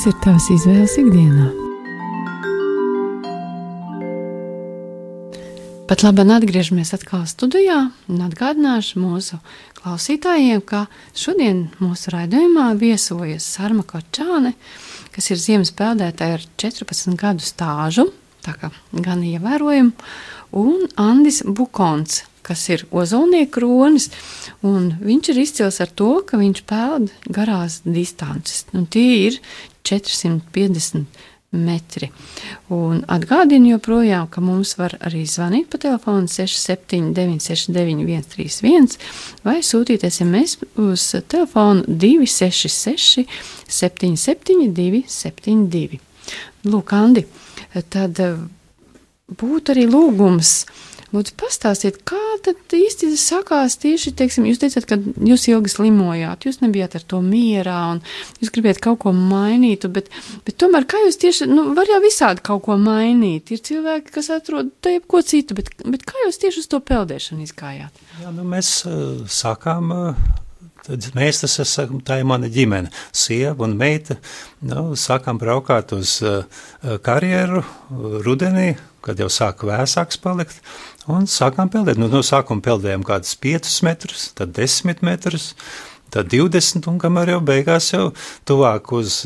Kādas 0.05 0.13
ir 0.13 0.25
tavas 0.25 0.47
izvēles 0.53 0.95
ikdienā? 1.01 1.45
Pat 5.89 6.03
labi, 6.05 6.25
atgriežamies 6.35 6.93
atkal 6.93 7.23
studijā 7.29 7.79
un 8.09 8.21
atgādināšu 8.27 9.01
mūsu 9.01 9.39
klausītājiem, 9.79 10.61
ka 10.61 10.87
šodien 11.17 11.71
mūsu 11.81 12.13
raidījumā 12.13 12.75
viesojas 12.77 13.47
Sarma 13.49 13.85
Korčāne, 13.85 14.53
kas 15.15 15.31
ir 15.31 15.41
ziemas 15.41 15.73
peldētāja 15.73 16.37
ar 16.37 16.47
14 16.61 17.17
gadu 17.17 17.45
stāžu, 17.45 18.11
tā 18.45 18.57
kā 18.61 18.73
gan 18.93 19.25
ievērojama, 19.25 19.93
un 20.53 20.89
Andis 21.01 21.41
Bukons, 21.47 22.25
kas 22.45 22.69
ir 22.69 22.85
ozolnieku 22.93 23.57
kronis, 23.57 24.11
un 24.61 24.93
viņš 25.01 25.31
ir 25.33 25.45
izcils 25.47 25.81
ar 25.81 25.93
to, 25.97 26.19
ka 26.29 26.37
viņš 26.41 26.67
peld 26.69 27.15
garās 27.33 27.81
distances. 27.87 28.67
Nu, 28.75 28.85
tie 28.85 29.31
ir 29.31 29.41
450 29.85 31.07
metri. 31.55 32.11
Un 32.75 33.03
atgādinu 33.11 33.75
joprojām, 33.75 34.27
ka 34.31 34.43
mums 34.45 34.75
var 34.79 34.97
arī 35.05 35.25
zvanīt 35.29 35.69
pa 35.71 35.79
telefonu 35.83 36.29
679 36.31 37.45
691 37.45 38.25
131 38.27 38.99
vai 39.47 39.61
sūtīt 39.63 40.07
SMS 40.09 40.59
uz 40.81 41.07
telefonu 41.31 41.85
266 41.87 43.25
772 43.69 45.05
72. 45.09 46.01
Lūk, 46.65 46.95
Andi, 46.97 47.27
tad 47.93 48.21
eh, 48.25 48.39
būtu 49.29 49.75
arī 49.75 49.85
lūgums 49.91 50.63
Lūdzu, 51.15 51.35
pastāstiet, 51.39 52.01
kā 52.09 52.19
tad 52.43 52.75
īsti 52.75 53.13
sakās 53.21 53.77
tieši, 53.83 54.11
teiksim, 54.19 54.49
jūs 54.49 54.59
teicat, 54.63 54.87
ka 54.91 54.99
jūs 54.99 55.47
ilgi 55.53 55.71
slimojāt, 55.71 56.47
jūs 56.49 56.59
nebijāt 56.65 56.97
ar 56.99 57.05
to 57.07 57.21
mierā 57.23 57.77
un 57.93 58.01
jūs 58.43 58.51
gribējāt 58.55 58.83
kaut 58.83 59.05
ko 59.05 59.15
mainīt, 59.15 59.87
bet, 59.95 60.11
bet 60.47 60.59
tomēr 60.59 60.89
kā 60.91 61.05
jūs 61.05 61.21
tieši, 61.23 61.47
nu, 61.53 61.69
var 61.79 61.91
jau 61.93 62.01
visādi 62.03 62.43
kaut 62.45 62.65
ko 62.67 62.79
mainīt. 62.81 63.55
Ir 63.55 63.63
cilvēki, 63.63 64.11
kas 64.17 64.33
atrod 64.35 64.73
te 64.83 64.97
ko 65.07 65.23
citu, 65.23 65.55
bet, 65.59 65.71
bet 65.87 66.03
kā 66.09 66.27
jūs 66.27 66.41
tieši 66.43 66.65
uz 66.65 66.73
to 66.73 66.83
peldēšanu 66.83 67.47
izgājāt? 67.47 68.03
Jā, 68.25 68.35
nu, 68.35 68.47
mēs 68.51 68.81
uh, 68.89 69.23
sākām. 69.31 69.95
Uh, 69.95 70.41
Tad 70.85 71.07
mēs 71.17 71.39
tas 71.41 71.55
esam, 71.63 72.03
tā 72.05 72.19
ir 72.21 72.27
mana 72.29 72.51
ģimene, 72.53 72.91
sieva 73.17 73.65
un 73.65 73.73
meita. 73.81 74.19
Nu, 74.69 74.91
sākām 75.01 75.39
braukāt 75.41 75.95
uz 75.97 76.19
uh, 76.21 76.45
karjeru 77.01 77.63
rudenī, 78.27 78.75
kad 79.05 79.17
jau 79.21 79.31
sāka 79.33 79.65
vēsāks 79.71 80.21
palikt. 80.21 80.61
Un 81.13 81.27
sākām 81.29 81.69
peldēt. 81.73 81.99
Nu, 82.01 82.09
no 82.09 82.23
sākuma 82.25 82.65
peldējām 82.65 83.05
kādus 83.05 83.35
5 83.43 83.75
metrus, 83.85 84.31
tad 84.39 84.55
10 84.57 85.03
metrus, 85.05 85.51
tad 86.15 86.31
20, 86.33 86.89
un 86.89 87.01
kamēr 87.03 87.35
jau 87.35 87.43
beigās 87.45 87.91
jau 87.93 88.07
tuvāk 88.49 88.93
uz. 88.97 89.25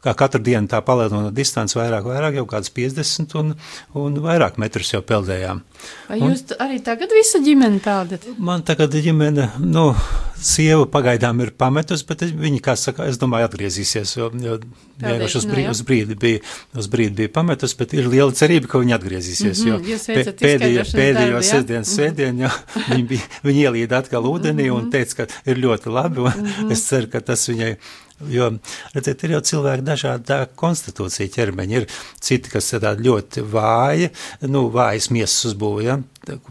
Kā 0.00 0.14
katru 0.16 0.40
dienu 0.40 0.70
tā 0.70 0.80
palielinot 0.84 1.34
distanci 1.36 1.76
vairāk, 1.76 2.06
vairāk, 2.08 2.38
jau 2.40 2.46
kāds 2.48 2.72
50 2.72 3.36
un, 3.40 3.52
un 4.00 4.16
vairāk 4.24 4.56
metrus 4.62 4.94
jau 4.94 5.02
peldējām. 5.04 5.60
Vai 6.08 6.20
jūs 6.22 6.46
un, 6.46 6.56
arī 6.64 6.80
tagad 6.84 7.12
visa 7.12 7.40
ģimene 7.44 7.82
peldat? 7.84 8.24
Man 8.38 8.64
tagad 8.64 8.96
ģimene, 8.96 9.50
nu, 9.60 9.90
sieva 10.40 10.86
pagaidām 10.88 11.42
ir 11.44 11.52
pametusi, 11.60 12.06
bet 12.08 12.24
viņa, 12.24 12.60
kā 12.64 12.74
saka, 12.80 13.06
es 13.10 13.20
domāju, 13.20 13.48
atgriezīsies, 13.50 14.16
jo, 14.16 14.30
jo 14.40 14.56
vienkārši 15.02 15.40
uz, 15.40 15.46
brīdi, 15.50 15.68
uz, 15.74 15.82
brīdi 15.86 16.16
bija, 16.24 16.42
uz 16.80 16.88
brīdi 16.92 17.16
bija 17.22 17.32
pametusi, 17.34 17.76
bet 17.80 17.94
ir 17.96 18.08
liela 18.10 18.32
cerība, 18.36 18.70
ka 18.72 18.80
viņa 18.80 18.96
atgriezīsies, 18.96 19.64
mm 19.64 19.72
-hmm, 19.76 19.88
jo 19.92 20.36
pēdējo, 20.40 20.86
pēdējo 20.96 21.42
sestdienas 21.44 21.94
svētdienu, 21.96 22.46
jo 22.46 22.52
viņa, 22.88 23.08
bija, 23.12 23.32
viņa 23.48 23.66
ielīda 23.66 24.00
atkal 24.00 24.28
ūdenī 24.32 24.70
mm 24.70 24.70
-hmm. 24.70 24.84
un 24.84 24.90
teica, 24.90 25.22
ka 25.22 25.50
ir 25.50 25.60
ļoti 25.64 25.92
labi, 25.92 26.24
un 26.24 26.32
mm 26.32 26.46
-hmm. 26.46 26.72
es 26.72 26.86
ceru, 26.88 27.12
ka 27.12 27.20
tas 27.20 27.48
viņai 27.48 27.74
Jo, 28.28 28.50
redziet, 28.92 29.22
ir 29.24 29.36
jau 29.36 29.40
cilvēki 29.50 29.84
dažāda 29.86 30.42
konstitūcija 30.60 31.32
ķermeņa. 31.32 31.80
Ir 31.80 31.86
citi, 32.20 32.52
kas 32.52 32.68
ir 32.76 32.84
ļoti 33.00 33.44
vāji, 33.48 34.10
nu, 34.50 34.66
vājas 34.74 35.08
miesas 35.14 35.52
uzbūve, 35.52 35.86
ja, 35.86 35.96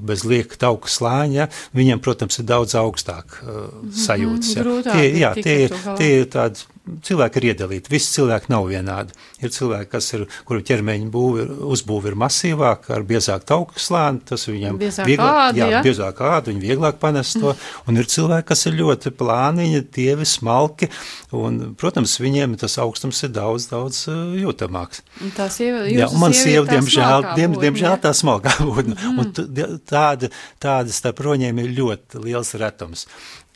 bez 0.01 0.25
lieka 0.25 0.57
tauku 0.65 0.89
slāņa, 0.89 1.35
ja, 1.37 1.47
viņiem, 1.77 2.01
protams, 2.01 2.39
ir 2.41 2.49
daudz 2.49 2.73
augstāk 2.79 3.37
uh, 3.43 3.69
sajūtas. 3.93 4.55
Ja. 4.55 4.65
Grūtāk, 4.65 4.97
tie, 4.97 5.07
jā, 5.21 5.31
tie, 5.37 5.57
tie 5.99 6.11
ir 6.23 6.29
tādi 6.33 6.65
cilvēki 7.05 7.39
ir 7.39 7.47
iedalīti. 7.51 7.91
Visi 7.91 8.11
cilvēki 8.17 8.51
nav 8.53 8.67
vienādi. 8.69 9.15
Ir 9.43 9.51
cilvēki, 9.53 9.89
kas 9.91 10.07
ir, 10.17 10.25
kuru 10.47 10.63
ķermeņa 10.65 11.09
būvi, 11.13 11.45
uzbūve 11.73 12.11
ir 12.11 12.17
masīvāka, 12.19 12.93
ar 12.97 13.05
biezāku 13.07 13.47
tauku 13.49 13.81
slāni, 13.81 14.21
tas 14.27 14.45
viņam 14.49 14.79
biezāk 14.81 15.07
vieglāk, 15.09 15.39
ādu, 15.45 15.61
jā, 15.61 15.69
ja? 15.73 15.81
biezāk 15.85 16.21
ādu, 16.29 16.53
viņi 16.53 16.63
vieglāk 16.65 16.99
panest 17.01 17.39
to, 17.39 17.53
un 17.87 17.99
ir 18.01 18.09
cilvēki, 18.11 18.47
kas 18.51 18.65
ir 18.69 18.77
ļoti 18.79 19.13
plāniņi, 19.19 19.83
tievi, 19.95 20.27
smalki, 20.27 20.89
un, 21.35 21.59
protams, 21.79 22.17
viņiem 22.21 22.57
tas 22.59 22.77
augstums 22.83 23.21
ir 23.27 23.33
daudz, 23.35 23.69
daudz 23.71 24.05
uh, 24.11 24.37
jūtamāks. 24.39 25.03
Tā 25.37 25.49
sieva, 25.53 25.85
jā, 25.89 26.09
un 26.09 26.23
man 26.23 26.35
sieva, 26.37 26.65
diemžēl, 26.69 27.31
diem, 27.39 27.59
diemžēl 27.59 27.99
tā 28.03 28.13
smalkā 28.17 28.57
būtne, 28.63 28.97
mm. 28.97 29.21
un 29.23 29.79
tāda, 29.87 30.31
tāda 30.61 30.95
starp 30.95 31.23
roņiem 31.29 31.63
ir 31.63 31.77
ļoti 31.79 32.25
liels 32.27 32.55
retums 32.59 33.07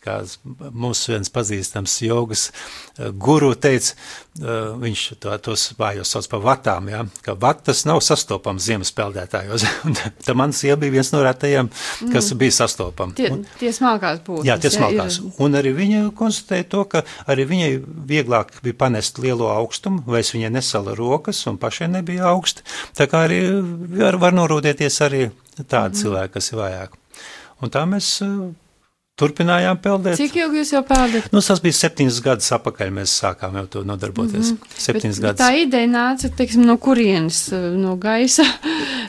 kā 0.03 0.19
mūsu 0.73 1.13
viens 1.13 1.31
pazīstams 1.33 1.95
jogas 2.05 2.47
eh, 2.49 3.09
guru 3.11 3.53
teica, 3.55 3.95
eh, 4.39 4.71
viņš 4.83 5.03
to, 5.23 5.35
tos 5.45 5.65
vājos 5.79 6.13
sauc 6.13 6.27
par 6.31 6.43
vatām, 6.43 6.89
ja, 6.91 7.03
ka 7.25 7.35
vatas 7.39 7.85
nav 7.89 8.01
sastopams 8.05 8.65
ziemas 8.67 8.93
peldētājos. 8.95 9.65
Tad 10.25 10.33
man 10.39 10.55
sieva 10.55 10.79
bija 10.81 10.97
viens 10.97 11.13
no 11.15 11.23
retajiem, 11.25 11.71
kas 12.11 12.31
mm. 12.31 12.39
bija 12.41 12.57
sastopami. 12.59 13.17
Tie, 13.19 13.29
un, 13.33 13.45
tie 13.59 13.73
smalkās 13.75 14.23
būtnes. 14.25 14.47
Jā, 14.49 14.57
tie 14.61 14.73
smalkās. 14.73 15.19
Ir... 15.19 15.35
Un 15.43 15.59
arī 15.59 15.75
viņa 15.77 16.03
konstatēja 16.17 16.69
to, 16.75 16.83
ka 16.91 17.03
arī 17.29 17.47
viņai 17.49 17.71
vieglāk 18.09 18.57
bija 18.65 18.79
panest 18.85 19.21
lielo 19.23 19.51
augstumu, 19.53 20.03
vai 20.07 20.23
es 20.23 20.33
viņai 20.35 20.51
nesala 20.57 20.97
rokas 20.97 21.43
un 21.49 21.59
pašai 21.61 21.91
nebija 21.93 22.27
augsti. 22.33 22.65
Tā 22.97 23.07
kā 23.11 23.25
arī 23.27 23.39
var, 23.99 24.19
var 24.21 24.35
norūdēties 24.35 24.99
arī 25.07 25.23
tādi 25.61 25.93
mm. 25.93 26.01
cilvēki, 26.01 26.35
kas 26.37 26.51
ir 26.51 26.61
vājāki. 26.61 26.99
Un 27.63 27.71
tā 27.71 27.85
mēs 27.87 28.17
eh, 28.25 28.31
Turpinājām 29.13 29.77
peldēt. 29.77 30.17
Cik 30.17 30.39
ilgi 30.41 30.57
jūs 30.63 30.71
jau 30.73 30.79
peldat? 30.87 31.27
Nu, 31.29 31.41
tas 31.45 31.59
bija 31.61 31.75
septiņas 31.77 32.15
gadus 32.25 32.47
atpakaļ, 32.55 32.87
mēs 32.95 33.11
sākām 33.21 33.59
jau 33.59 33.63
to 33.75 33.83
nodarboties. 33.85 34.55
Mm 34.55 34.55
-hmm. 34.57 34.79
Septiņas 34.85 35.19
gadus. 35.21 35.41
Tā 35.41 35.49
ideja 35.53 35.89
nāca, 35.91 36.31
teiksim, 36.33 36.63
no 36.65 36.77
kurienes? 36.81 37.43
No 37.77 37.93
gaisa? 37.95 38.41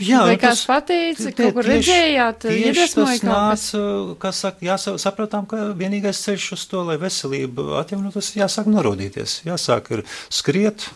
Jā, 0.05 0.21
Vai 0.27 0.35
nu, 0.35 0.41
kāds 0.43 0.67
pateica, 0.69 1.33
kaut 1.39 1.55
kur 1.57 1.65
redzējāt, 1.65 2.45
iedvesmoja 2.53 3.21
kaut 3.23 3.31
nāca, 3.31 3.81
kas 4.19 4.43
saka, 4.45 4.67
jāsapratām, 4.67 5.47
ka 5.49 5.57
vienīgais 5.73 6.21
ceļš 6.27 6.51
uz 6.53 6.67
to, 6.69 6.83
lai 6.85 6.99
veselību 7.01 7.73
atjaunotos, 7.81 8.35
jāsāk 8.37 8.69
norodīties. 8.69 9.41
Jāsāk 9.49 9.91
ir 9.91 10.05
skriet, 10.29 10.91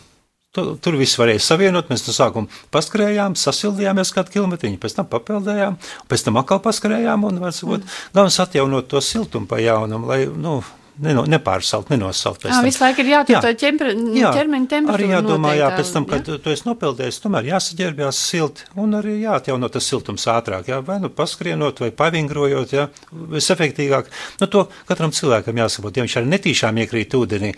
Tur, 0.57 0.95
viss 0.97 1.19
varēja 1.19 1.43
savienot. 1.45 1.91
Mēs 1.91 2.07
no 2.07 2.13
sākuma 2.15 2.49
paskrējām, 2.73 3.35
sasildījāmies 3.37 4.09
kādu 4.15 4.33
kilometriņu, 4.33 4.79
pēc 4.81 4.95
tam 4.97 5.05
papeldējām, 5.11 5.77
pēc 6.09 6.25
tam 6.25 6.39
atkal 6.41 6.61
paskrējām. 6.65 7.27
Un, 7.29 7.37
sakot, 7.53 7.85
mm. 7.85 7.99
galvenais 8.15 8.41
atjaunot 8.41 8.89
to 8.89 9.01
siltumu 9.05 9.45
pa 9.49 9.61
jaunam, 9.61 10.09
lai, 10.09 10.23
nu, 10.25 10.57
Neno, 10.99 11.21
nepārsalt, 11.31 11.87
nenosalt. 11.93 12.43
Jā, 12.43 12.57
visu 12.59 12.81
laiku 12.83 12.99
ir 13.05 13.11
jātur 13.13 13.37
jā. 13.37 13.39
to 13.45 13.51
ķemper, 13.61 13.91
jā. 14.17 14.31
ķermeņa 14.35 14.67
temperatūru. 14.73 15.05
Arī 15.07 15.13
jādomā, 15.13 15.53
jā, 15.55 15.69
pēc 15.77 15.91
tam, 15.95 16.07
kad 16.09 16.27
jā? 16.27 16.35
tu 16.43 16.51
esi 16.51 16.67
nopeldējis, 16.67 17.19
tomēr 17.23 17.47
jāsaģērbjās 17.53 18.19
silti 18.19 18.67
un 18.83 18.97
arī 18.99 19.15
jāatjauno 19.21 19.69
tas 19.71 19.87
siltums 19.87 20.27
ātrāk, 20.27 20.67
jā, 20.73 20.81
vai 20.83 20.97
nu 20.99 21.07
paskrienot 21.15 21.79
vai 21.85 21.93
pavingrojot, 22.03 22.75
jā, 22.75 22.89
visefektīgāk. 23.31 24.11
Nu, 24.43 24.51
to 24.51 24.65
katram 24.91 25.15
cilvēkam 25.15 25.63
jāsaprot, 25.63 25.95
ja 25.95 26.03
viņš 26.03 26.19
arī 26.19 26.33
netīšām 26.35 26.83
iekrīt 26.83 27.15
ūdenī, 27.15 27.55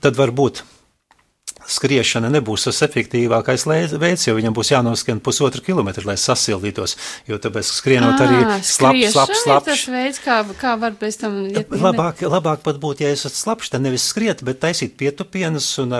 tad 0.00 0.16
var 0.16 0.32
būt 0.40 0.64
skriešana 1.68 2.30
nebūs 2.32 2.64
tas 2.68 2.80
efektīvākais 2.86 3.66
veids, 4.00 4.26
jo 4.26 4.34
viņam 4.36 4.56
būs 4.56 4.72
jānoskrien 4.72 5.20
pusotru 5.24 5.62
kilometru, 5.64 6.06
lai 6.08 6.16
sasildītos. 6.20 6.96
Jo 7.28 7.38
tāpēc 7.42 7.70
skrienot 7.70 8.22
arī 8.24 8.38
slapjš, 8.64 9.10
slapjš, 9.12 9.42
slapjš. 9.44 9.84
Tas 9.84 9.94
veids, 9.94 10.22
kā, 10.24 10.38
kā 10.60 10.74
var 10.80 10.96
pēc 11.00 11.20
tam. 11.20 11.40
Iet, 11.50 11.72
labāk, 11.72 12.22
labāk 12.28 12.64
pat 12.66 12.80
būtu, 12.82 13.04
ja 13.04 13.12
esat 13.16 13.36
slapjš, 13.36 13.74
tad 13.74 13.84
nevis 13.84 14.08
skriet, 14.12 14.44
bet 14.46 14.62
taisīt 14.64 14.96
pietupienas 15.00 15.70
un 15.82 15.96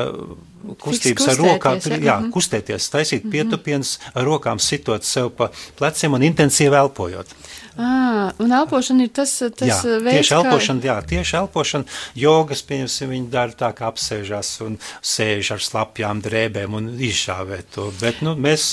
kustības 0.82 1.30
ar 1.32 1.40
rokām, 1.40 1.78
ja? 1.84 1.96
jā, 1.96 2.16
mhm. 2.18 2.32
kustēties, 2.34 2.90
taisīt 2.92 3.22
mm 3.22 3.28
-hmm. 3.28 3.32
pietupienas 3.32 3.98
ar 4.14 4.26
rokām, 4.28 4.58
sitot 4.58 5.04
sev 5.04 5.30
pa 5.36 5.50
pleciem 5.78 6.14
un 6.14 6.22
intensīvi 6.22 6.76
elpojot. 6.76 7.34
À, 7.78 8.32
un 8.42 8.50
elpošana 8.50 9.04
ir 9.06 9.10
tas, 9.14 9.30
tas 9.54 9.68
jā, 9.68 9.98
veids, 10.02 10.16
tieši 10.16 10.32
elpošana, 10.34 10.80
kā... 10.82 10.88
jā, 10.88 10.94
tieši 11.12 11.36
elpošana, 11.38 11.92
jogas, 12.18 12.62
pieņemsim, 12.66 13.12
viņi 13.14 13.28
dara 13.30 13.54
tā, 13.54 13.68
kā 13.78 13.86
apsēžās 13.92 14.50
un 14.66 14.74
sēž 14.98 15.52
ar 15.54 15.62
slapjām 15.62 16.18
drēbēm 16.24 16.74
un 16.74 16.88
izšāvē 17.06 17.60
to, 17.76 17.86
bet, 18.00 18.18
nu, 18.26 18.34
mēs, 18.34 18.66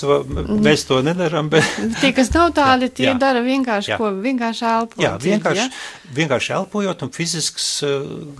mēs 0.65 0.88
to 0.89 1.04
nedaram, 1.06 1.54
bet... 1.54 1.70
Tie, 2.02 2.15
kas 2.18 2.34
nav 2.34 2.50
tādi, 2.58 2.89
tie 2.98 3.12
jā, 3.12 3.13
dara 3.22 3.46
vienkārši, 3.46 3.94
jā. 3.94 4.02
ko, 4.02 4.10
vienkārši 4.26 4.65
elpot. 4.72 5.06
Jā, 5.06 5.13
vienkārši, 5.22 5.68
ja? 5.68 6.10
vienkārši 6.18 6.56
elpojot 6.58 7.06
un 7.06 7.13
fizisks, 7.13 7.70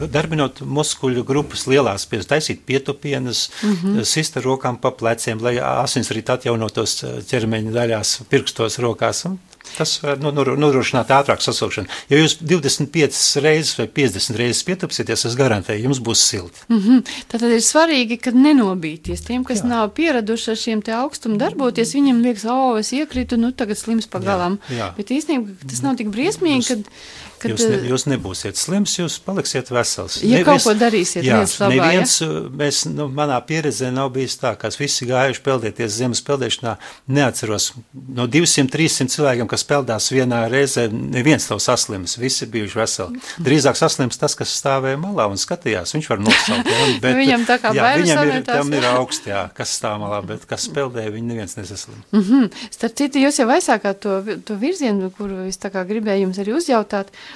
darbinot 0.02 0.64
muskuļu 0.66 1.28
grupas 1.30 1.68
lielās, 1.70 2.08
pies, 2.10 2.26
taisīt 2.26 2.66
pietupienas, 2.66 3.52
mm 3.62 3.76
-hmm. 3.84 4.14
sist 4.16 4.42
ar 4.42 4.50
rokām 4.50 4.82
pa 4.82 4.90
pleciem, 4.98 5.46
lai 5.46 5.60
asinsrit 5.62 6.34
atjaunotos 6.34 7.04
ķermeņa 7.30 7.78
daļās, 7.78 8.22
pirkstos 8.34 8.82
rokās, 8.82 9.28
un 9.30 9.38
Tas 9.76 9.98
nu, 10.22 10.32
nodrošināt 10.32 11.12
ātrāku 11.12 11.44
sasilšanu. 11.44 11.92
Ja 12.12 12.20
jūs 12.22 12.38
25 12.40 13.42
reizes 13.44 13.76
vai 13.80 13.88
50 13.92 14.40
reizes 14.40 14.64
pietupsieties, 14.68 15.26
es 15.28 15.36
garantēju, 15.40 15.88
jums 15.90 16.00
būs 16.04 16.24
silti. 16.30 16.64
Mm 16.70 16.80
-hmm. 16.84 17.14
Tad 17.32 17.44
ir 17.50 17.64
svarīgi, 17.64 18.20
ka 18.22 18.32
nenobīties. 18.32 19.26
Tiem, 19.28 19.44
kas 19.44 19.64
jā. 19.64 19.70
nav 19.74 19.92
pieraduši 19.98 20.52
ar 20.52 20.58
šiem 20.58 20.82
te 20.82 20.96
augstumu 20.96 21.38
darboties, 21.38 21.96
viņiem 21.96 22.24
liekas, 22.24 22.46
o, 22.46 22.56
oh, 22.56 22.80
es 22.80 22.94
iekritu, 22.94 23.38
nu 23.38 23.52
tagad 23.52 23.78
slims 23.78 24.08
pagalam. 24.08 24.60
Jā, 24.70 24.78
jā. 24.78 24.90
Bet 24.98 25.12
īstenībā 25.12 25.70
tas 25.70 25.82
nav 25.82 25.96
tik 26.00 26.08
briesmīgi, 26.08 26.68
kad 26.68 26.90
Kad, 27.46 27.54
jūs, 27.54 27.66
ne, 27.70 27.80
jūs 27.92 28.06
nebūsiet 28.10 28.60
slims, 28.60 28.96
jūs 28.98 29.18
paliksiet 29.24 29.70
vesels. 29.74 30.18
Ja 30.24 30.40
nevis, 30.40 30.48
kaut 30.48 30.66
ko 30.66 30.74
darīsiet, 30.80 31.26
jā, 31.26 31.42
labā, 31.46 31.70
neviens, 31.74 32.16
ja? 32.22 32.30
mēs, 32.62 32.82
nu, 32.90 33.08
manā 33.14 33.38
pieredzē 33.46 33.92
nav 33.94 34.12
bijis 34.16 34.38
tā, 34.42 34.56
ka 34.60 34.72
visi 34.76 35.08
gājuši 35.10 35.44
peldēties 35.46 35.98
ziemas 36.00 36.24
peldēšanā, 36.26 36.76
neatceros, 37.18 37.72
no 37.94 38.28
200-300 38.32 39.14
cilvēkiem, 39.16 39.50
kas 39.52 39.66
peldās 39.68 40.10
vienā 40.14 40.46
reizē, 40.52 40.88
neviens 40.92 41.48
nav 41.52 41.62
saslims, 41.64 42.18
visi 42.22 42.50
bijuši 42.52 42.80
veseli. 42.82 43.24
Drīzāk 43.46 43.80
saslims 43.80 44.20
tas, 44.22 44.36
kas 44.38 44.54
stāvēja 44.60 45.00
malā 45.02 45.28
un 45.32 45.40
skatījās, 45.40 45.96
viņš 45.96 46.10
var 46.12 46.24
nosaukt. 46.26 46.72
Ja, 46.72 46.90
bet, 47.04 47.20
viņam 47.20 47.46
tā 47.48 47.60
kā 47.62 47.74
jā, 47.76 47.92
viņam 48.02 48.34
ir, 48.34 48.44
tam 48.48 48.74
ir 48.76 48.90
augsts, 48.96 49.30
jā, 49.30 49.46
kas 49.56 49.76
stāv 49.80 50.00
malā, 50.04 50.22
bet 50.26 50.48
kas 50.50 50.68
peldēja, 50.74 51.14
viņi 51.16 51.32
neviens 51.32 51.58
nesaslim. 51.60 52.02
Mm 52.12 52.26
-hmm. 52.28 52.50
Starp 52.74 52.98
citu, 52.98 53.22
jūs 53.24 53.40
jau 53.40 53.48
aizsākāt 53.54 54.02
to, 54.04 54.20
to 54.46 54.58
virzienu, 54.60 55.12
kuru 55.18 55.46
es 55.50 55.60
tā 55.62 55.72
kā 55.74 55.86
gribēju 55.88 56.28
jums 56.28 56.40
arī 56.42 56.56
uzjautāt. 56.56 57.12
Mm, 57.12 57.35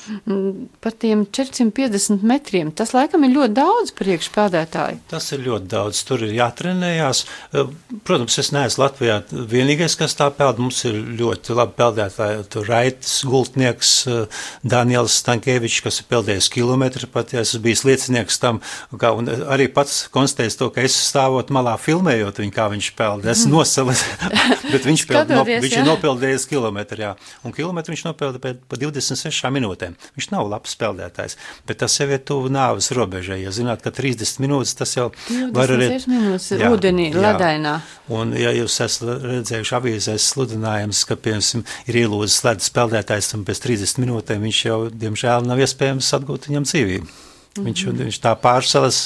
par 0.82 0.96
tiem 1.00 1.26
450 1.26 2.24
metriem. 2.24 2.72
Tas 2.76 2.94
laikam 2.96 3.24
ir 3.26 3.34
ļoti 3.36 3.56
daudz 3.58 3.94
priekšpēdētāju. 3.98 5.00
Tas 5.12 5.30
ir 5.36 5.44
ļoti 5.46 5.70
daudz. 5.72 6.02
Tur 6.08 6.24
ir 6.26 6.34
jātrenējās. 6.38 7.24
Eh, 7.54 7.72
protams, 8.08 8.38
es 8.42 8.52
neesmu 8.56 8.84
Latvijā 8.84 9.20
vienīgais, 9.30 9.98
kas 10.00 10.16
tā 10.20 10.30
peld. 10.36 10.62
Mums 10.62 10.82
ir 10.90 11.00
ļoti 11.20 11.56
labi 11.58 11.76
peldētāji. 11.80 12.46
Tur 12.54 12.70
Raitas 12.70 13.20
gultnieks 13.28 13.94
eh, 14.08 14.44
Daniels 14.64 15.20
Stankievičs, 15.24 15.82
kas 15.86 16.02
ir 16.04 16.10
peldējis 16.12 16.52
kilometru 16.54 17.10
pat. 17.12 17.34
Ja 17.36 17.44
es 17.46 17.56
biju 17.60 17.90
liecinieks 17.90 18.40
tam, 18.42 18.62
kā, 19.00 19.14
un 19.16 19.30
arī 19.30 19.70
pats 19.72 20.08
konstatējis 20.14 20.60
to, 20.60 20.70
ka 20.74 20.84
es 20.86 20.98
stāvot 21.10 21.52
malā 21.54 21.76
filmējot 21.80 22.42
viņu, 22.44 22.56
kā 22.56 22.70
viņš 22.74 22.92
peld. 22.98 23.28
Es 23.30 23.46
mm. 23.46 23.54
nosalis, 23.56 24.04
bet 24.74 24.88
viņš, 24.88 25.06
peld, 25.10 25.34
no, 25.34 25.46
viņš 25.48 25.78
ir 25.80 25.88
nopeldējis 25.88 26.48
kilometru, 26.50 27.04
jā. 27.06 27.14
Un 27.46 27.56
kilometru 27.56 27.96
viņš 27.96 28.06
nopelda 28.10 28.42
pa 28.42 28.80
26 28.80 29.54
minūtēm. 29.56 29.79
Viņš 30.18 30.28
nav 30.34 30.50
labs 30.52 30.74
spēlētājs, 30.76 31.38
bet 31.68 31.80
tas 31.84 31.96
jau 32.00 32.08
ir 32.10 32.22
tuvu 32.26 32.52
nāves 32.54 32.92
robežai. 32.96 33.40
Ja 33.44 33.54
zināt, 33.56 33.84
ka 33.86 33.94
30 33.96 34.42
minūtes 34.44 34.76
tas 34.80 34.96
jau 34.98 35.10
var 35.56 35.72
arī. 35.76 35.90
30 35.96 36.12
minūtes 36.12 36.50
jā, 36.60 36.72
ūdenī, 36.74 37.10
jā. 37.14 37.24
ledainā. 37.24 37.78
Un, 38.10 38.34
ja 38.40 38.52
jūs 38.56 38.80
esat 38.86 39.24
redzējuši 39.24 39.76
avīzēs 39.80 40.28
sludinājums, 40.34 41.06
ka, 41.10 41.18
piemēram, 41.20 41.66
ir 41.88 42.02
ielūdzis 42.04 42.44
ledus 42.48 42.70
spēlētājs 42.74 43.34
un 43.38 43.48
pēc 43.48 43.64
30 43.68 44.04
minūtēm 44.04 44.46
viņš 44.50 44.62
jau, 44.66 44.80
diemžēl, 45.06 45.48
nav 45.48 45.64
iespējams 45.66 46.14
atgūt 46.20 46.50
viņam 46.50 46.68
dzīvību. 46.70 47.08
Mm 47.10 47.64
-hmm. 47.64 47.66
Viņš, 47.66 47.86
viņš 48.04 48.20
tā 48.24 48.36
pārsalas. 48.40 49.00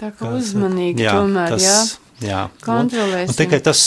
Tā 0.00 0.12
kā 0.12 0.34
uzmanīgi 0.36 1.06
jā, 1.06 1.14
tomēr, 1.16 1.54
tas, 1.56 1.64
jā. 1.64 2.07
Jā, 2.24 2.48
kontrolēsim. 2.64 3.28
Un, 3.28 3.30
un 3.30 3.36
tikai 3.38 3.58
tas 3.62 3.80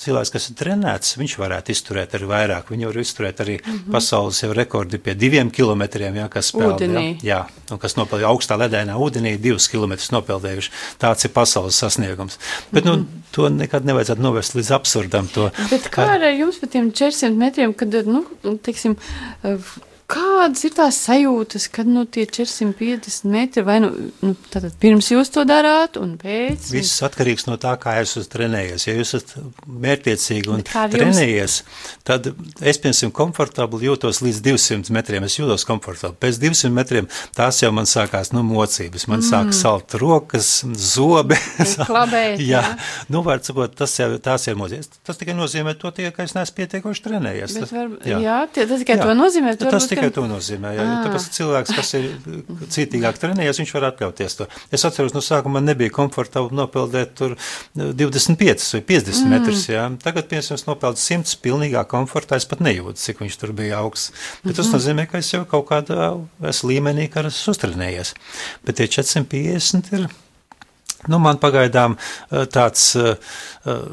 cilvēks, 0.00 0.30
kas 0.32 0.46
ir 0.48 0.56
trenēts, 0.56 1.16
viņš 1.20 1.34
varētu 1.40 1.74
izturēt 1.74 2.14
arī 2.16 2.28
vairāk. 2.30 2.70
Viņi 2.72 2.88
var 2.88 2.98
izturēt 3.02 3.42
arī 3.44 3.56
mm 3.58 3.72
-hmm. 3.72 3.92
pasaules 3.92 4.42
rekordi 4.56 4.98
pie 4.98 5.14
diviem 5.14 5.50
kilometriem, 5.50 6.16
jā, 6.16 6.28
kas 6.32 6.52
spēlē. 6.52 6.88
Jā, 6.88 7.16
jā, 7.22 7.40
un 7.70 7.78
kas 7.78 7.96
nopeldē 7.96 8.24
augstā 8.24 8.56
ledēnā 8.56 8.96
ūdenī, 8.96 9.36
divus 9.36 9.68
kilometrus 9.68 10.10
nopeldējuši. 10.16 10.70
Tāds 10.98 11.24
ir 11.24 11.30
pasaules 11.30 11.76
sasniegums. 11.76 12.38
Bet, 12.72 12.84
mm 12.84 12.90
-hmm. 12.90 12.96
nu, 12.96 13.02
mhm. 13.02 13.22
to 13.32 13.48
nekad 13.48 13.84
nevajadzētu 13.84 14.20
novest 14.20 14.54
līdz 14.54 14.74
absurdam. 14.74 15.28
To, 15.34 15.50
Bet 15.70 15.90
kā 15.90 16.08
ar 16.14 16.24
jums 16.32 16.56
par 16.56 16.68
tiem 16.68 16.92
400 16.92 17.36
metriem, 17.36 17.74
kad, 17.74 18.06
nu, 18.06 18.24
teiksim, 18.62 18.96
Kādas 20.08 20.62
ir 20.64 20.72
tās 20.72 20.96
sajūtas, 21.04 21.66
kad 21.68 21.88
nu, 21.90 22.06
tie 22.08 22.22
450 22.24 23.28
metri 23.28 23.60
vai 23.66 23.74
nu, 23.84 23.90
nu 24.24 24.30
tātad 24.48 24.72
pirms 24.80 25.10
jūs 25.12 25.28
to 25.34 25.42
darāt 25.44 25.98
un 26.00 26.14
pēc? 26.16 26.70
Viss 26.72 27.02
un... 27.02 27.10
atkarīgs 27.10 27.44
no 27.44 27.58
tā, 27.60 27.74
kā 27.80 27.98
jūs 27.98 28.14
esat 28.16 28.32
trenējies. 28.32 28.86
Ja 28.88 28.94
jūs 28.96 29.12
esat 29.18 29.34
mērķiecīgi 29.68 30.48
un 30.54 30.64
trenējies, 30.64 31.56
jums... 31.60 31.90
tad 32.08 32.30
es, 32.30 32.80
piemēram, 32.80 33.12
komfortabli 33.18 33.90
jūtos 33.90 34.22
līdz 34.24 34.40
200 34.46 34.94
metriem. 34.96 35.26
Es 35.28 35.36
jūtos 35.36 35.66
komfortabli. 35.68 36.16
Pēc 36.24 36.40
200 36.40 36.72
metriem 36.72 37.10
tās 37.36 37.60
jau 37.60 37.70
man 37.76 37.90
sākās 37.90 38.32
nu, 38.32 38.40
mocības. 38.48 39.04
Man 39.12 39.20
mm. 39.20 39.28
sāk 39.28 39.52
salt 39.60 39.98
rokas, 40.00 40.54
zobi. 40.72 41.36
Klabēt, 41.90 42.40
jā. 42.40 42.64
jā. 42.64 42.72
Nu, 43.12 43.20
var 43.28 43.44
sakot, 43.44 43.76
tas 43.76 43.98
jau 44.00 44.08
tās 44.24 44.48
ir 44.48 44.56
mocības. 44.56 44.88
Tas 45.04 45.20
tikai 45.20 45.36
nozīmē 45.36 45.76
to, 45.76 45.92
tie, 45.92 46.08
ka 46.16 46.24
es 46.24 46.32
neesmu 46.38 46.62
pietiekoši 46.62 47.06
trenējies. 47.10 47.60
Bet 47.60 47.76
var, 47.76 47.94
jā. 48.08 48.24
jā, 48.24 48.40
tie, 48.56 48.68
tas 48.72 48.86
tikai 48.86 48.96
jā. 48.96 49.04
to 49.04 49.20
nozīmē. 49.20 49.56
Tas 49.60 49.88
tikai 49.98 50.10
to 50.14 50.24
nozīmē. 50.30 50.72
Jā, 50.76 50.84
ah. 50.86 51.00
Tāpēc 51.06 51.26
cilvēks, 51.36 51.74
kas 51.76 51.92
ir 51.98 52.06
cītīgāk 52.74 53.18
trenējies, 53.20 53.60
viņš 53.62 53.72
var 53.76 53.88
atļauties 53.90 54.38
to. 54.38 54.48
Es 54.74 54.86
atceros, 54.88 55.14
no 55.16 55.22
sākuma 55.24 55.58
man 55.58 55.68
nebija 55.68 55.92
komfortabli 55.94 56.56
nopeldēt 56.58 57.14
tur 57.18 57.34
25 57.74 58.68
vai 58.76 58.82
50 58.92 59.24
mm. 59.24 59.32
metrus. 59.34 59.66
Jā. 59.70 59.88
Tagad, 60.04 60.28
piemēram, 60.30 60.62
nopeldu 60.70 61.02
100 61.02 61.38
pilnīgā 61.44 61.84
komfortā, 61.90 62.38
es 62.38 62.48
pat 62.48 62.62
nejūtu, 62.64 63.00
cik 63.02 63.24
viņš 63.24 63.40
tur 63.42 63.54
bija 63.58 63.82
augsts. 63.82 64.12
Bet 64.12 64.20
mm 64.20 64.50
-hmm. 64.50 64.56
tas 64.56 64.66
mhm. 64.66 64.76
nozīmē, 64.76 65.08
ka 65.10 65.18
es 65.18 65.32
jau 65.32 65.44
kaut 65.44 65.68
kādā 65.72 66.14
esmu 66.52 66.72
līmenī, 66.72 67.10
ka 67.12 67.26
esmu 67.26 67.56
uztrenējies. 67.56 68.14
Bet 68.64 68.80
tie 68.80 68.86
450 68.86 69.92
ir. 69.98 70.08
Nu, 71.06 71.20
man 71.22 71.38
pagaidām 71.38 71.94
eh, 71.94 72.46
tāds 72.50 72.96
uh, 72.98 73.14
uh, 73.64 73.84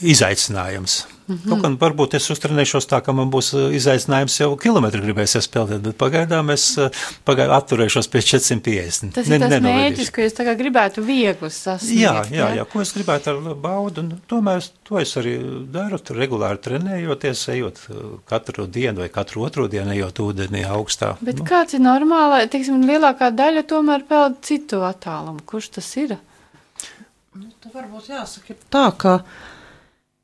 izaicinājums. 0.00 1.04
Mm 1.28 1.34
-hmm. 1.36 1.48
Kaut 1.48 1.62
gan 1.62 1.76
varbūt 1.78 2.14
es 2.14 2.30
uztrenēšos 2.30 2.86
tā, 2.86 3.00
ka 3.02 3.12
man 3.12 3.30
būs 3.30 3.48
uh, 3.54 3.74
izaicinājums 3.74 4.40
jau 4.40 4.56
kilometru 4.56 5.02
gribēsies 5.02 5.48
peldēt, 5.50 5.80
bet 5.82 5.96
pagaidām 5.98 6.52
es 6.54 6.78
uh, 6.78 6.90
pagaidām 7.24 7.56
atturēšos 7.56 8.08
pie 8.12 8.20
450. 8.22 9.12
Tas 9.14 9.26
ne, 9.26 9.34
ir 9.34 9.40
tas 9.40 9.62
mērķis, 9.62 10.12
ko 10.14 10.20
es 10.22 10.36
tagad 10.38 10.58
gribētu 10.58 11.02
viegli 11.02 11.50
sasniegt. 11.50 12.00
Jā, 12.00 12.14
jā, 12.30 12.52
jā, 12.56 12.64
ko 12.64 12.80
es 12.80 12.94
gribētu 12.94 13.30
ar 13.30 13.54
baudu, 13.54 14.00
un 14.00 14.20
tomēr 14.28 14.62
es, 14.62 14.70
to 14.84 14.98
es 14.98 15.16
arī 15.16 15.34
daru, 15.72 15.98
tur 15.98 16.16
regulāri 16.16 16.62
trenējoties, 16.62 17.48
ejot 17.56 17.82
uh, 17.90 17.96
katru 18.24 18.66
dienu 18.66 19.02
vai 19.02 19.08
katru 19.08 19.42
otro 19.42 19.66
dienu, 19.68 19.90
ejot 19.90 20.22
ūdenī 20.28 20.62
augstā. 20.78 21.16
Bet 21.20 21.42
nu. 21.42 21.48
kāds 21.50 21.74
ir 21.74 21.82
normālai, 21.82 22.46
teiksim, 22.46 22.86
lielākā 22.86 23.32
daļa 23.34 23.66
tomēr 23.66 24.06
peld 24.08 24.38
citu 24.46 24.84
attālumu? 24.86 25.42
Kurš 25.46 25.68
tas 25.80 25.90
ir? 25.96 26.16
Nu, 27.34 27.50
tā 27.60 27.74
varbūt 27.74 28.14
jāsaka 28.14 28.54
tā, 28.70 28.86
ka 28.96 29.18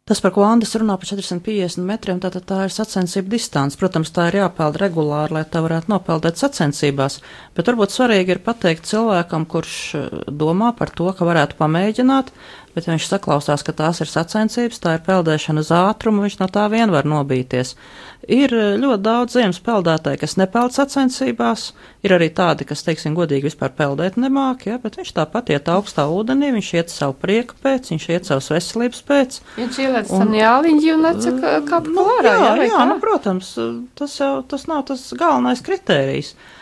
Tas, 0.02 0.18
par 0.18 0.32
ko 0.34 0.42
Andris 0.42 0.72
runā 0.74 0.96
par 0.98 1.06
450 1.06 1.84
metriem, 1.86 2.18
tātad 2.22 2.42
tā 2.50 2.64
ir 2.66 2.72
sacensība 2.74 3.30
distance. 3.36 3.78
Protams, 3.78 4.10
tā 4.10 4.24
ir 4.32 4.40
jāpeld 4.40 4.80
regulāri, 4.82 5.36
lai 5.36 5.42
tā 5.46 5.60
varētu 5.62 5.92
nopeldēt 5.92 6.40
sacensībās, 6.42 7.20
bet 7.54 7.70
varbūt 7.70 7.94
svarīgi 7.94 8.34
ir 8.34 8.40
pateikt 8.42 8.90
cilvēkam, 8.90 9.46
kurš 9.52 9.76
eh, 10.00 10.08
domā 10.42 10.72
par 10.74 10.90
to, 10.90 11.06
ka 11.14 11.28
varētu 11.28 11.54
pamēģināt, 11.60 12.34
bet 12.74 12.87
ja 12.87 12.94
viņš 12.94 13.08
saklausās, 13.11 13.64
ka 13.66 13.74
tās 13.76 14.00
ir 14.02 14.11
sacensības, 14.11 14.80
tā 14.82 14.96
ir 14.96 15.02
peldēšana 15.06 15.62
uz 15.64 15.72
ātrumu, 15.74 16.24
viņš 16.26 16.38
no 16.40 16.48
tā 16.52 16.64
vien 16.72 16.92
var 16.92 17.08
nobīties. 17.08 17.74
Ir 18.30 18.54
eh, 18.54 18.76
ļoti 18.80 19.02
daudz 19.02 19.37
ziemas 19.37 19.58
peldētāji, 19.64 20.20
kas 20.22 20.37
nepeld 20.40 20.74
sacensībās, 20.76 21.66
ir 22.06 22.14
arī 22.16 22.30
tādi, 22.35 22.66
kas, 22.68 22.85
teiksim, 22.87 23.16
godīgi 23.18 23.50
vispār 23.50 23.74
peldēt 23.76 24.16
nemāk, 24.20 24.66
ja, 24.70 24.78
bet 24.82 24.96
viņš 25.00 25.12
tāpat 25.18 25.52
iet 25.52 25.68
augstā 25.72 26.06
ūdenī, 26.11 26.52
viņš 26.56 26.72
iet 26.78 26.94
savu 26.94 27.18
prieku 27.18 27.58
pēc, 27.62 27.92
viņš 27.92 28.08
iet 28.14 28.30
savas 28.30 28.52
veselības 28.54 29.04
pēc. 29.11 29.38
Viņš 29.58 29.82
ielēc 29.87 30.14
tam 30.14 30.35
jāliņģi 30.38 30.96
un 30.96 31.12
atsaka 31.12 31.54
kāp 31.68 31.92
nu, 31.92 32.06
klārā, 32.06 32.38
jā, 32.38 32.56
jā, 32.62 32.72
jā 32.72 32.88
nu, 32.92 32.98
protams, 33.02 33.54
tas 33.98 34.18
jau, 34.22 34.35
tas 34.48 34.68
nav 34.70 34.87
tas 34.92 35.08
galvenais 35.18 35.64
kritērijs. 35.66 36.32
Uh, 36.37 36.58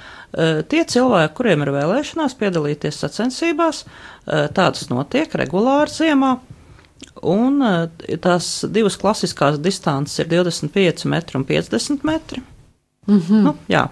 tie 0.71 0.85
cilvēki, 0.87 1.35
kuriem 1.35 1.65
ir 1.65 1.73
vēlēšanās 1.75 2.37
piedalīties 2.39 3.01
sacensībās, 3.03 3.85
uh, 3.87 4.47
tādas 4.55 4.89
notiek 4.93 5.35
regulāri 5.41 5.91
ziemā. 5.95 6.37
Un 7.27 7.59
uh, 7.65 8.07
tās 8.23 8.53
divas 8.71 8.99
klasiskās 9.01 9.59
distances 9.63 10.23
ir 10.23 10.31
25 10.31 11.09
metri 11.11 11.41
un 11.41 11.47
50 11.49 12.07
metri. 12.07 12.43
Mm 13.09 13.19
-hmm. 13.19 13.43
nu, 13.43 13.57
jā, 13.69 13.89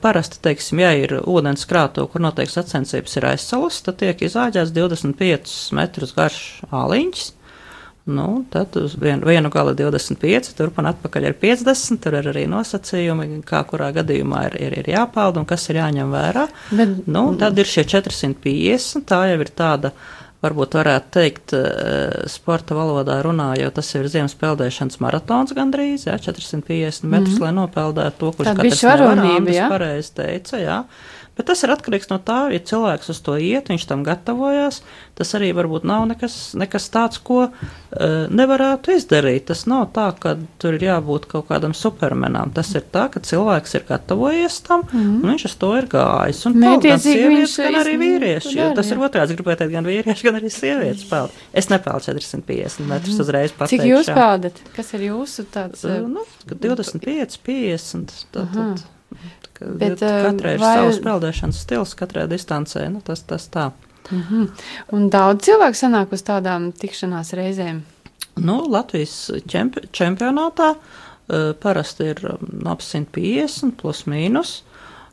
parasti, 0.00 0.36
teiksim, 0.42 0.78
ja 0.78 0.92
ir 0.92 1.14
ūdens 1.26 1.64
krātuve, 1.66 2.06
kur 2.12 2.20
notiek 2.20 2.50
sacensības, 2.50 3.16
ir 3.16 3.26
aizsalas, 3.26 3.80
tad 3.82 3.96
tiek 3.96 4.22
izāģēts 4.22 4.70
25 4.76 5.72
metrus 5.72 6.14
garš 6.14 6.62
āliņķis. 6.70 7.32
Nu, 8.08 8.44
tad 8.48 8.76
uz 8.80 8.94
vienu, 8.96 9.26
vienu 9.28 9.50
galu 9.52 9.74
25, 9.76 10.54
turpat 10.56 10.86
atpakaļ 10.94 11.26
ir 11.28 11.34
50. 11.42 12.00
Tur 12.00 12.14
ir 12.16 12.28
arī 12.30 12.46
nosacījumi, 12.48 13.42
kā 13.48 13.60
kurā 13.68 13.90
gadījumā 13.98 14.46
ir, 14.48 14.56
ir, 14.64 14.76
ir 14.80 14.88
jāpeld 14.94 15.36
un 15.36 15.44
kas 15.48 15.68
ir 15.68 15.82
jāņem 15.82 16.14
vērā. 16.14 16.46
Bet, 16.78 16.94
nu, 17.04 17.26
tad 17.40 17.60
ir 17.60 17.68
šie 17.68 17.84
450. 17.98 19.04
Tā 19.08 19.20
jau 19.28 19.36
ir 19.44 19.52
tāda, 19.52 19.92
varbūt 20.44 20.78
varētu 20.78 21.12
teikt, 21.18 21.54
eh, 21.58 22.24
sporta 22.32 22.78
valodā 22.78 23.18
runājot, 23.26 23.76
tas 23.76 23.92
ir 23.98 24.08
ziemas 24.08 24.36
peldēšanas 24.38 25.00
maratons 25.04 25.52
gandrīz, 25.52 26.06
jā, 26.08 26.16
450 26.16 27.04
metrus, 27.04 27.34
mm 27.34 27.38
-hmm. 27.38 27.44
lai 27.44 27.52
nopeldētu 27.60 28.18
to, 28.18 28.32
kurš 28.32 28.54
katrs 28.54 28.82
nevar, 28.82 29.48
jā. 29.52 29.68
pareizi 29.68 30.14
teica, 30.14 30.56
jā. 30.56 30.84
Bet 31.38 31.46
tas 31.46 31.60
ir 31.62 31.70
atkarīgs 31.70 32.08
no 32.10 32.16
tā, 32.18 32.48
ja 32.50 32.58
cilvēks 32.58 33.12
uz 33.12 33.20
to 33.22 33.36
iet, 33.38 33.68
viņš 33.70 33.84
tam 33.86 34.00
gatavojās. 34.06 34.80
Tas 35.18 35.30
arī 35.38 35.52
varbūt 35.54 35.84
nav 35.86 36.08
nekas, 36.10 36.34
nekas 36.58 36.88
tāds, 36.90 37.20
ko 37.22 37.44
uh, 37.46 37.52
nevarētu 38.26 38.96
izdarīt. 38.96 39.46
Tas 39.52 39.62
nav 39.70 39.84
tā, 39.94 40.08
ka 40.18 40.34
tur 40.58 40.74
ir 40.74 40.88
jābūt 40.88 41.28
kaut 41.30 41.46
kādam 41.52 41.76
supermenam. 41.78 42.50
Tas 42.56 42.72
ir 42.74 42.82
tā, 42.90 43.06
ka 43.14 43.22
cilvēks 43.22 43.78
ir 43.78 43.86
gatavojies 43.86 44.58
tam, 44.66 44.82
mm 44.82 44.98
-hmm. 44.98 45.22
un 45.22 45.32
viņš 45.34 45.46
uz 45.50 45.56
to 45.62 45.72
ir 45.78 45.88
gājis. 45.94 46.42
Un 46.50 46.60
gan 46.60 47.00
sievietes, 47.06 47.56
gan 47.62 47.80
arī 47.84 47.94
vīrieši. 48.02 48.56
Jo 48.58 48.68
tas 48.74 48.90
ir 48.90 48.98
otrāds, 48.98 49.38
gribētu 49.38 49.62
teikt, 49.62 49.72
gan 49.78 49.86
vīrieši, 49.86 50.26
gan 50.26 50.42
arī 50.42 50.50
sievietes 50.50 51.06
peld. 51.06 51.30
Es 51.52 51.70
nepeldu 51.70 52.04
450 52.10 52.86
metrus 52.86 53.14
mm 53.14 53.16
-hmm. 53.16 53.20
uzreiz 53.20 53.52
pat. 53.52 53.68
Cik 53.68 53.86
jūs 53.86 54.14
peldat? 54.14 54.62
Kas 54.76 54.94
ir 54.94 55.00
jūsu 55.00 55.46
tāds? 55.54 55.84
Uh, 55.84 56.08
nu, 56.08 56.26
25, 56.50 57.38
50. 57.46 58.26
Tad, 58.32 58.56
uh 58.56 58.98
tad. 59.58 59.76
Bet, 59.80 60.00
katrai 60.00 60.54
ir 60.56 60.62
vai... 60.62 60.74
savs 60.78 61.00
peldēšanas 61.04 61.60
stils, 61.64 61.94
katrai 61.98 62.26
distancē. 62.30 62.86
Nu, 62.92 63.02
tas, 63.04 63.22
tas 63.26 63.48
tā. 63.52 63.70
Mm 64.10 64.22
-hmm. 64.30 64.48
Un 64.92 65.10
daudz 65.10 65.44
cilvēku 65.44 65.76
sanāk 65.76 66.12
uz 66.12 66.22
tādām 66.22 66.72
tikšanās 66.72 67.32
reizēm. 67.32 67.80
Nu, 68.36 68.64
Latvijas 68.68 69.30
čempi 69.46 69.80
čempionātā 69.92 70.74
uh, 70.74 71.52
parasti 71.60 72.04
ir 72.04 72.20
um, 72.24 72.66
ap 72.66 72.80
150 72.80 73.72
plus 73.76 74.04
mīnus. 74.04 74.62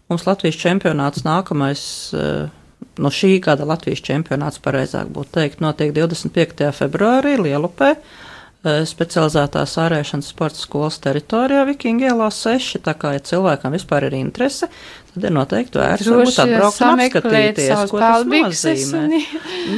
Mums 0.10 0.26
Latvijas 0.26 0.56
čempionāts 0.56 1.24
nākamais. 1.24 2.14
Uh, 2.14 2.50
no 2.98 3.10
šī 3.10 3.40
gada 3.40 3.66
Latvijas 3.66 4.00
čempionāts, 4.00 4.60
pareizāk 4.60 5.08
būtu 5.08 5.28
teikt, 5.32 5.60
notiek 5.60 5.94
25. 5.94 6.72
februārī 6.72 7.38
Lielupē. 7.42 7.92
Uh, 7.92 7.96
Eh, 7.96 8.34
specializētās 8.66 9.76
ārēšanas 9.82 10.32
sporta 10.34 10.58
skolas 10.58 10.98
teritorijā 11.04 11.66
Vikinga 11.70 12.10
ielā 12.12 12.30
6. 12.34 12.80
Tā 12.86 12.96
kā, 12.98 13.14
ja 13.16 13.22
cilvēkam 13.22 13.76
vispār 13.78 14.08
ir 14.10 14.18
interese, 14.18 14.72
tad 15.16 15.28
ir 15.30 15.34
noteikti 15.36 15.82
vērts 15.82 16.12
varbūt 16.12 16.40
atbraukt 16.44 16.84
un 16.84 17.04
apskatīties, 17.06 17.84
ko 17.92 18.02
tas 18.04 18.28
nozīmē. 18.30 19.02
Un... 19.06 19.16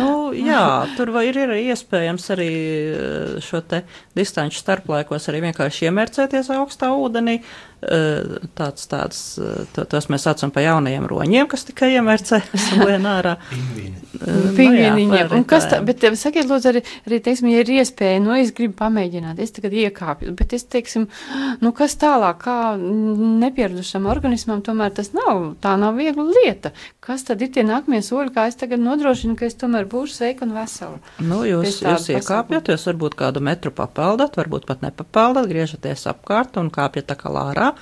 nu, 0.02 0.12
jā, 0.36 0.66
tur 0.98 1.14
ir, 1.24 1.42
ir 1.46 1.56
iespējams 1.62 2.28
arī 2.36 2.52
eh, 2.52 3.40
šo 3.46 3.64
te 3.70 3.84
distanču 4.18 4.60
starplaikos 4.62 5.30
arī 5.32 5.46
vienkārši 5.48 5.90
iemērcēties 5.92 6.52
augstā 6.58 6.92
ūdenī, 6.98 7.40
Eh, 7.78 8.40
tāds, 8.58 8.88
tāds, 8.90 9.18
eh, 9.38 9.66
to, 9.76 9.84
tos 9.86 10.08
mēs 10.10 10.24
saucam 10.26 10.50
par 10.50 10.64
jaunajiem 10.66 11.04
roņiem, 11.06 11.46
kas 11.46 11.62
tikai 11.68 11.92
iemērcē 11.94 12.40
lien 12.88 13.04
ārā. 13.06 13.36
Pingvīniņiem. 14.18 15.28
Nu, 15.30 15.36
un 15.38 15.44
kas 15.46 15.68
tā, 15.70 15.78
bet 15.86 16.02
sakiet, 16.18 16.48
lūdzu, 16.50 16.72
arī, 16.72 16.82
arī, 17.06 17.20
teiksim, 17.28 17.52
ja 17.52 17.62
ir 17.62 17.70
iespēja, 17.76 18.24
nu, 18.24 18.34
es 18.34 18.50
gribu 18.58 18.74
pamēģināt, 18.80 19.38
es 19.46 19.54
tagad 19.54 19.76
iekāpju, 19.78 20.34
bet 20.40 20.56
es, 20.58 20.66
teiksim, 20.66 21.06
nu, 21.62 21.72
kas 21.78 21.94
tālāk, 22.02 22.40
kā 22.48 22.58
nepieradušam 22.82 24.10
organismam, 24.10 24.66
tomēr 24.66 24.98
tas 24.98 25.14
nav, 25.14 25.27
tā 25.64 25.76
nav 25.80 25.98
viegla 26.00 26.26
lieta. 26.28 26.74
Kas 27.04 27.26
tad 27.28 27.42
ir 27.46 27.52
tie 27.56 27.64
nākamie 27.68 28.02
soļi, 28.06 28.34
kā 28.36 28.48
es 28.52 28.60
tagad 28.60 28.84
nodrošinu, 28.84 29.38
ka 29.40 29.48
es 29.48 29.58
tomēr 29.60 29.88
būšu 29.92 30.20
sveika 30.20 30.48
un 30.48 30.54
vesela? 30.58 31.00
Nu, 31.20 31.44
jūs, 31.48 31.82
jūs 31.84 32.10
iekāpjat, 32.16 32.74
jūs 32.74 32.88
varbūt 32.92 33.18
kādu 33.20 33.44
metru 33.44 33.74
papeldat, 33.76 34.38
varbūt 34.40 34.68
pat 34.70 34.86
nepapeldat, 34.86 35.50
griežaties 35.50 36.08
apkārt 36.12 36.60
un 36.62 36.72
kāpjat 36.74 37.12
tā 37.12 37.20
kā 37.20 37.34
lārā 37.34 37.74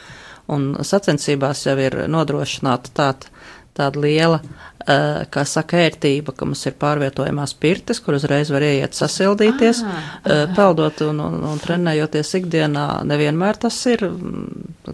un 0.51 0.73
sacensībās 0.85 1.65
jau 1.65 1.75
ir 1.81 2.03
nodrošināta 2.11 2.93
tāda, 2.95 3.31
tāda 3.75 4.01
liela, 4.01 4.39
uh, 4.41 5.23
kā 5.31 5.43
saka, 5.47 5.81
ērtība, 5.85 6.33
ka 6.35 6.47
mums 6.47 6.63
ir 6.69 6.77
pārvietojamās 6.81 7.55
pirtes, 7.59 7.99
kur 8.03 8.17
uzreiz 8.17 8.51
var 8.53 8.65
ieiet 8.65 8.97
sasildīties, 8.97 9.81
uh, 9.83 10.45
peldot 10.55 11.03
un, 11.07 11.21
un, 11.25 11.39
un 11.51 11.61
trenējoties 11.63 12.35
ikdienā. 12.41 12.85
Nevienmēr 13.09 13.59
tas 13.65 13.79
ir, 13.91 14.05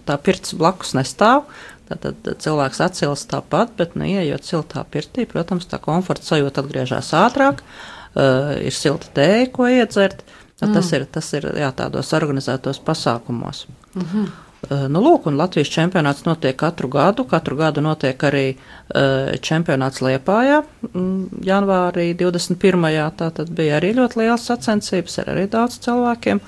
tā 0.08 0.18
pirts 0.22 0.56
blakus 0.58 0.96
nestāv. 0.98 1.46
Tad 1.92 2.28
cilvēks 2.40 2.78
atcils 2.80 3.26
tāpat, 3.28 3.74
bet, 3.76 3.98
nu, 4.00 4.06
ieejot 4.08 4.46
siltā 4.48 4.84
pirtī, 4.88 5.26
protams, 5.28 5.66
tā 5.68 5.76
komforta 5.82 6.24
sajūta 6.24 6.62
atgriežas 6.62 7.10
ātrāk, 7.18 7.60
uh, 7.60 8.54
ir 8.64 8.72
silta 8.72 9.10
tēja, 9.18 9.50
ko 9.52 9.68
iedzert. 9.68 10.24
Mm. 10.62 10.76
Tas 10.76 10.92
ir, 10.94 11.04
tas 11.10 11.28
ir 11.34 11.48
jā, 11.58 11.68
tādos 11.74 12.12
organizētos 12.14 12.78
pasākumos. 12.86 13.66
Mm 13.96 14.06
-hmm. 14.06 14.26
Eh, 14.70 14.84
nu, 14.86 15.00
lūk, 15.02 15.24
un 15.26 15.34
Latvijas 15.40 15.70
čempionāts 15.74 16.22
notiek 16.22 16.54
katru 16.58 16.86
gadu. 16.90 17.24
Katru 17.26 17.56
gadu 17.58 17.82
notiek 17.82 18.20
arī 18.22 18.54
uh, 18.54 19.34
čempionāts 19.42 19.98
Liepājā. 20.04 20.62
Mm, 20.92 21.42
janvārī 21.42 22.14
21. 22.14 22.86
tā 23.18 23.30
tad 23.34 23.50
bija 23.50 23.80
arī 23.80 23.90
ļoti 23.98 24.20
liels 24.20 24.46
sacensības 24.46 25.18
ar 25.18 25.26
arī 25.34 25.48
daudz 25.50 25.80
cilvēkiem. 25.82 26.38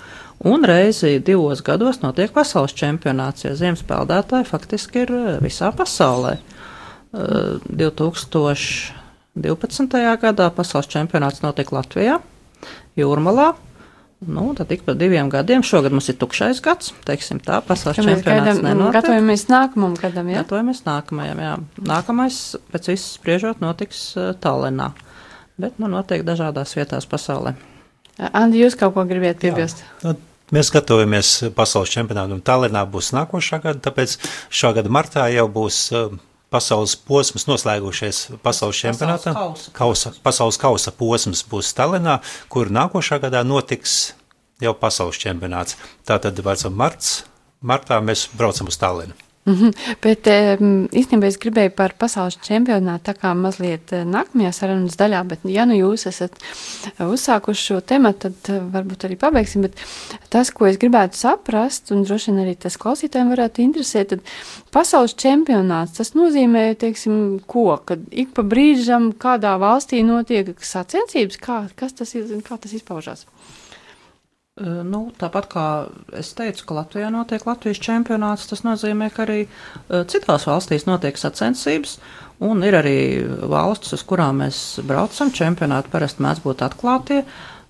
Un 0.47 0.65
reizi 0.69 1.19
divos 1.27 1.63
gados 1.67 2.03
notiek 2.05 2.31
pasaules 2.35 2.75
čempionāts, 2.79 3.45
jo 3.49 3.55
ziemas 3.59 3.83
peldētāji 3.89 4.47
faktiski 4.47 5.03
ir 5.03 5.11
eh, 5.11 5.43
visā 5.43 5.75
pasaulē. 5.75 6.39
Uh, 7.15 7.59
2012. 7.67 8.95
gadā 10.23 10.51
pasaules 10.55 10.87
čempionāts 10.95 11.43
notiek 11.43 11.67
Latvijā, 11.75 12.21
Jūrmalā. 12.95 13.55
Nu, 14.27 14.47
tad 14.57 14.69
tik 14.71 14.85
pa 14.87 14.95
diviem 14.99 15.29
gadiem. 15.33 15.63
Šogad 15.67 15.93
mums 15.95 16.09
ir 16.13 16.17
tukšais 16.21 16.61
gads, 16.65 16.93
teiksim 17.09 17.41
tā, 17.45 17.61
pasaules 17.65 18.01
čempionāts 18.01 18.63
nenotiek. 18.65 18.97
Gatavojamies 18.97 19.47
nākamajam 19.51 19.97
gadam, 20.01 20.31
jā? 20.33 20.43
Gatavojamies 20.43 20.83
nākamajam, 20.87 21.43
jā. 21.45 21.55
Nākamais, 21.91 22.41
pēc 22.73 22.91
viss 22.93 23.15
spriežot, 23.19 23.63
notiks 23.65 24.07
uh, 24.17 24.33
Tallinā. 24.41 24.91
Bet, 25.61 25.77
nu, 25.79 25.91
notiek 25.93 26.25
dažādās 26.27 26.75
vietās 26.79 27.07
pasaulē. 27.11 27.55
Andi, 28.31 28.63
jūs 28.63 28.79
kaut 28.79 28.95
ko 28.97 29.05
gribiet 29.09 29.41
piebilst? 29.43 29.85
Jā. 29.85 30.15
Nu, 30.15 30.17
mēs 30.55 30.71
gatavojamies 30.75 31.33
pasaules 31.57 31.93
čempionātam. 31.95 32.43
Tallinā 32.45 32.85
būs 32.91 33.13
nākošā 33.17 33.61
gada, 33.65 33.83
tāpēc 33.89 34.17
šā 34.55 34.75
gada 34.79 34.93
martā 34.93 35.27
jau 35.35 35.47
būs 35.53 35.81
uh, 35.95 36.15
pasaules 36.55 36.95
posms 37.09 37.49
noslēgušies 37.51 38.21
pasaules 38.45 38.79
čempionātā. 38.85 39.35
Kausa. 39.75 40.15
pasaules 40.23 40.59
kausa 40.61 40.95
posms 40.95 41.43
būs 41.51 41.73
Stalinā, 41.75 42.21
kur 42.53 42.71
nākošā 42.71 43.19
gadā 43.27 43.43
notiks 43.47 44.15
jau 44.63 44.75
pasaules 44.79 45.19
čempionāts. 45.19 45.79
Tātad, 46.07 46.39
vārdsam, 46.47 46.77
marts, 46.79 47.25
martā 47.63 47.99
mēs 48.05 48.29
braucam 48.39 48.71
uz 48.71 48.79
Stallinu. 48.79 49.17
Mm 49.45 49.55
-hmm. 49.55 49.73
Bet 50.01 50.27
īstenībā 50.97 51.27
es 51.27 51.37
gribēju 51.39 51.71
par 51.77 51.93
pasaules 51.99 52.39
čempionātu 52.47 53.11
tā 53.11 53.15
kā 53.15 53.35
mazliet 53.37 53.93
eh, 53.93 54.05
nākamajā 54.05 54.53
sarunas 54.53 54.97
daļā, 54.97 55.21
bet 55.29 55.41
ja 55.45 55.67
nu 55.67 55.75
jūs 55.75 56.07
esat 56.09 56.33
eh, 56.41 57.05
uzsākuši 57.07 57.65
šo 57.67 57.81
tematu, 57.81 58.19
tad 58.19 58.55
eh, 58.55 58.63
varbūt 58.73 59.05
arī 59.05 59.19
pabeigsim, 59.21 59.63
bet 59.63 59.77
tas, 60.29 60.51
ko 60.51 60.67
es 60.67 60.79
gribētu 60.79 61.17
saprast, 61.17 61.93
un 61.93 62.05
droši 62.05 62.31
vien 62.31 62.41
arī 62.45 62.55
tas 62.57 62.77
klausītājiem 62.77 63.35
varētu 63.35 63.63
interesēt, 63.63 64.09
tad 64.09 64.21
pasaules 64.73 65.15
čempionāts, 65.15 65.97
tas 65.99 66.15
nozīmē, 66.15 66.75
teiksim, 66.75 67.41
ko, 67.47 67.77
kad 67.85 68.01
ik 68.11 68.33
pa 68.35 68.43
brīžam 68.43 69.13
kādā 69.13 69.59
valstī 69.61 70.01
notiek 70.05 70.57
sacensības, 70.61 71.37
kā, 71.37 71.69
kas 71.77 71.93
tas 71.93 72.15
ir, 72.15 72.25
kā 72.49 72.57
tas 72.57 72.73
izpaužās? 72.73 73.27
Nu, 74.63 75.09
tāpat 75.19 75.49
kā 75.51 75.63
es 76.15 76.29
teicu, 76.39 76.63
ka 76.69 76.77
Latvijā 76.77 77.09
notiek 77.11 77.43
Latvijas 77.43 77.81
čempionāts, 77.83 78.45
tas 78.47 78.61
nozīmē, 78.63 79.09
ka 79.11 79.25
arī 79.25 79.41
citās 80.07 80.47
valstīs 80.47 80.87
notiek 80.87 81.19
sacensības, 81.19 81.97
un 82.39 82.63
ir 82.63 82.77
arī 82.79 82.99
valstis, 83.51 83.97
uz 83.99 84.05
kurām 84.07 84.45
mēs 84.45 84.61
braucam. 84.87 85.35
Čempionāti 85.35 85.91
parasti 85.91 86.23
mēdz 86.23 86.45
būt 86.47 86.63
atklātie. 86.69 87.25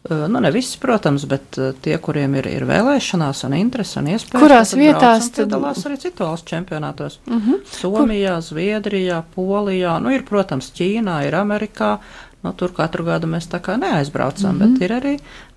Nu, 0.05 0.37
ne 0.45 0.51
visi, 0.53 0.77
protams, 0.77 1.25
bet 1.25 1.57
tie, 1.81 1.95
kuriem 1.97 2.35
ir, 2.37 2.51
ir 2.53 2.67
vēlēšanās 2.69 3.39
un 3.49 3.57
interesi 3.57 3.97
un 4.03 4.11
iespējas. 4.13 4.43
Kurās 4.45 4.75
vietās 4.77 5.31
tad 5.31 5.47
piedalās 5.47 5.87
arī 5.89 5.97
citu 6.03 6.27
valstu 6.27 6.53
čempionātos? 6.53 7.17
Uh 7.25 7.39
mhm. 7.39 7.55
-huh. 7.55 7.79
Somijā? 7.81 8.37
Zviedrijā, 8.45 9.23
Polijā, 9.35 9.97
nu 10.05 10.13
ir, 10.13 10.29
protams, 10.29 10.69
Ķīnā, 10.77 11.23
ir 11.25 11.35
Amerikā. 11.41 11.97
Nu, 12.45 12.53
tur 12.53 12.75
katru 12.77 13.07
gadu 13.07 13.29
mēs 13.31 13.49
tā 13.49 13.61
kā 13.65 13.79
neaizbraucam, 13.81 14.53
mm 14.53 14.61
-hmm. 14.61 14.73
bet 14.79 14.83
ir 14.83 14.97
arī 15.01 15.15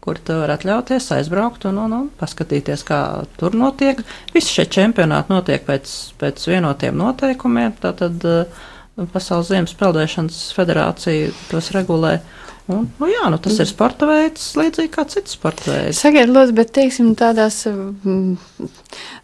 kur 0.07 0.19
tu 0.23 0.37
vari 0.39 0.53
atļauties 0.55 1.09
aizbraukt 1.17 1.65
un, 1.67 1.81
un, 1.83 1.93
un 1.97 2.05
paskatīties, 2.19 2.85
kā 2.87 3.25
tur 3.35 3.55
notiek. 3.59 3.99
Visi 4.31 4.53
šie 4.55 4.63
čempionāti 4.77 5.33
notiek 5.33 5.65
pēc, 5.67 6.13
pēc 6.21 6.47
vienotiem 6.47 6.95
noteikumiem. 6.95 7.73
Tātad 7.83 8.23
uh, 8.23 8.63
Pasaules 9.11 9.51
Ziemas 9.51 9.75
peldēšanas 9.75 10.37
federācija 10.55 11.33
tos 11.51 11.73
regulē. 11.75 12.21
Un, 12.67 12.87
nu 12.99 13.07
jā, 13.07 13.27
nu 13.31 13.37
tas 13.39 13.59
ir 13.63 13.67
sporta 13.67 14.07
veids, 14.09 14.49
līdzīgi 14.59 14.89
kā 14.91 15.05
cits 15.07 15.37
sporta 15.37 15.71
veids. 15.71 16.01
Sakiet, 16.03 16.27
lūdzu, 16.27 16.55
bet 16.55 16.73
teiksim 16.75 17.13
tādās, 17.15 17.61
mm, 17.67 18.65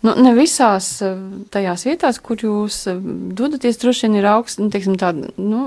nu 0.07 0.13
ne 0.23 0.31
visās 0.37 0.87
eh, 1.03 1.17
tajās 1.51 1.83
vietās, 1.89 2.21
kur 2.23 2.39
jūs 2.39 2.77
eh, 2.91 3.01
dodaties, 3.35 3.81
droši 3.81 4.07
vien 4.07 4.15
ir 4.21 4.29
augsts, 4.31 4.61
nu, 4.63 4.69
teiksim 4.71 4.95
tāda, 4.99 5.27
nu, 5.35 5.65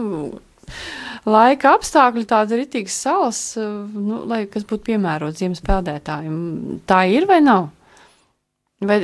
laika 1.27 1.75
apstākļi, 1.77 2.27
tāda 2.31 2.59
ritīgas 2.61 2.99
salas, 3.07 3.41
nu, 3.57 4.23
lai 4.29 4.45
kas 4.51 4.67
būtu 4.69 4.93
piemērots 4.93 5.43
ziemas 5.43 5.65
peldētājiem. 5.67 6.37
Tā 6.89 7.05
ir 7.13 7.29
vai 7.31 7.41
nav? 7.45 7.71
Vai, 8.77 8.99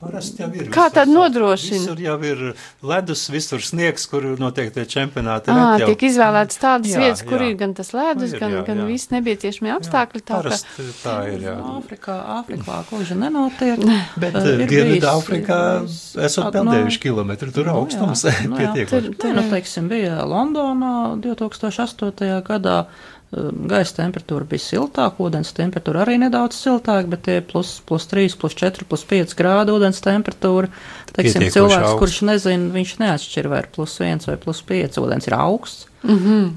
Parasti 0.00 0.40
jau 0.40 0.46
ir. 0.56 0.70
Kā 0.72 0.86
visur 0.86 0.94
tad 0.94 1.10
nodrošina? 1.12 1.82
Visur 1.82 1.98
jau 2.00 2.14
ir 2.24 2.38
ledus, 2.80 3.26
visur 3.28 3.60
sniegs, 3.60 4.06
kur 4.08 4.24
notiek 4.40 4.70
tie 4.72 4.86
čempionāti. 4.88 5.52
Ā, 5.52 5.56
Ret 5.76 5.82
jau- 5.82 5.88
tiek 5.90 6.04
izvēlētas 6.08 6.56
tādas 6.62 6.94
Jā, 6.94 7.02
vietas, 7.02 7.22
kur 7.28 7.36
jā. 7.44 7.50
ir 7.50 7.58
gan 7.60 7.74
tas 7.76 7.92
ledus, 7.92 8.32
Ir, 8.32 8.40
gan, 8.40 8.54
jā, 8.56 8.62
gan 8.64 8.78
jā. 8.80 8.86
viss 8.88 9.10
nepieciešamie 9.12 9.74
apstākļi. 9.76 10.22
Tā, 10.24 10.32
ka, 10.32 10.40
Parasti 10.48 10.86
tā 11.04 11.16
ir, 11.28 11.44
jā. 11.44 11.56
Āfrikā, 11.60 12.16
Āfrikā 12.38 12.78
gluži 12.88 13.18
nenotiek. 13.20 13.84
Bet 14.24 14.40
ir 14.40 14.64
Dienvidā 14.64 15.12
ir 15.20 15.44
bijis 15.44 16.00
esot 16.16 16.48
peldējuši 16.56 16.98
kilometru, 17.04 17.52
tur 17.52 17.68
nu, 17.68 17.76
augstums 17.82 18.24
jā, 18.24 18.32
nu, 18.48 18.56
jā. 18.56 18.72
pietiekoši. 18.72 19.12
Nē, 19.12 19.34
nu, 19.36 19.44
teiksim, 19.52 19.92
bija 19.92 20.24
Londonā 20.24 21.20
2008. 21.20 22.42
gadā. 22.48 22.86
Um, 23.32 23.66
Gaisa 23.70 23.96
temperatūra 23.98 24.46
bija 24.48 24.64
siltāka, 24.64 25.22
ūdens 25.24 25.50
temperatūra 25.56 26.04
arī 26.04 26.18
nedaudz 26.22 26.56
siltāka, 26.58 27.10
bet 27.12 27.24
tie 27.26 27.38
plus, 27.44 27.78
plus 27.88 28.08
3, 28.10 28.36
plus 28.40 28.56
4, 28.58 28.86
plus 28.88 29.04
5 29.08 29.36
grādu 29.38 29.76
ūdens 29.78 30.00
temperatūra. 30.04 30.70
Teiksim, 31.12 31.48
cilvēks, 31.50 31.76
augsts. 31.82 31.98
kurš 32.02 32.18
nezina, 32.28 32.70
viņš 32.74 32.94
neatšķir 33.02 33.50
vai 33.50 33.62
ir 33.64 33.70
plus 33.74 33.98
1 34.04 34.26
vai 34.30 34.38
plus 34.40 34.62
5, 34.70 34.98
ūdens 35.02 35.28
ir 35.30 35.38
augsts. 35.38 35.86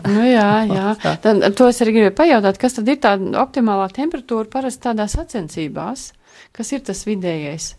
nu, 0.05 0.23
jā, 0.29 0.49
jā. 0.77 0.95
Tad, 1.23 1.43
to 1.57 1.67
es 1.71 1.81
arī 1.83 1.97
gribēju 1.97 2.17
pajautāt, 2.21 2.61
kas 2.61 2.79
tad 2.79 2.89
ir 2.91 3.01
tā 3.03 3.17
optimālā 3.41 3.89
temperatūra 3.95 4.51
parasti 4.51 4.89
tādās 4.89 5.17
sacensībās? 5.17 6.11
Kas 6.55 6.73
ir 6.75 6.83
tas 6.87 7.05
vidējais? 7.07 7.75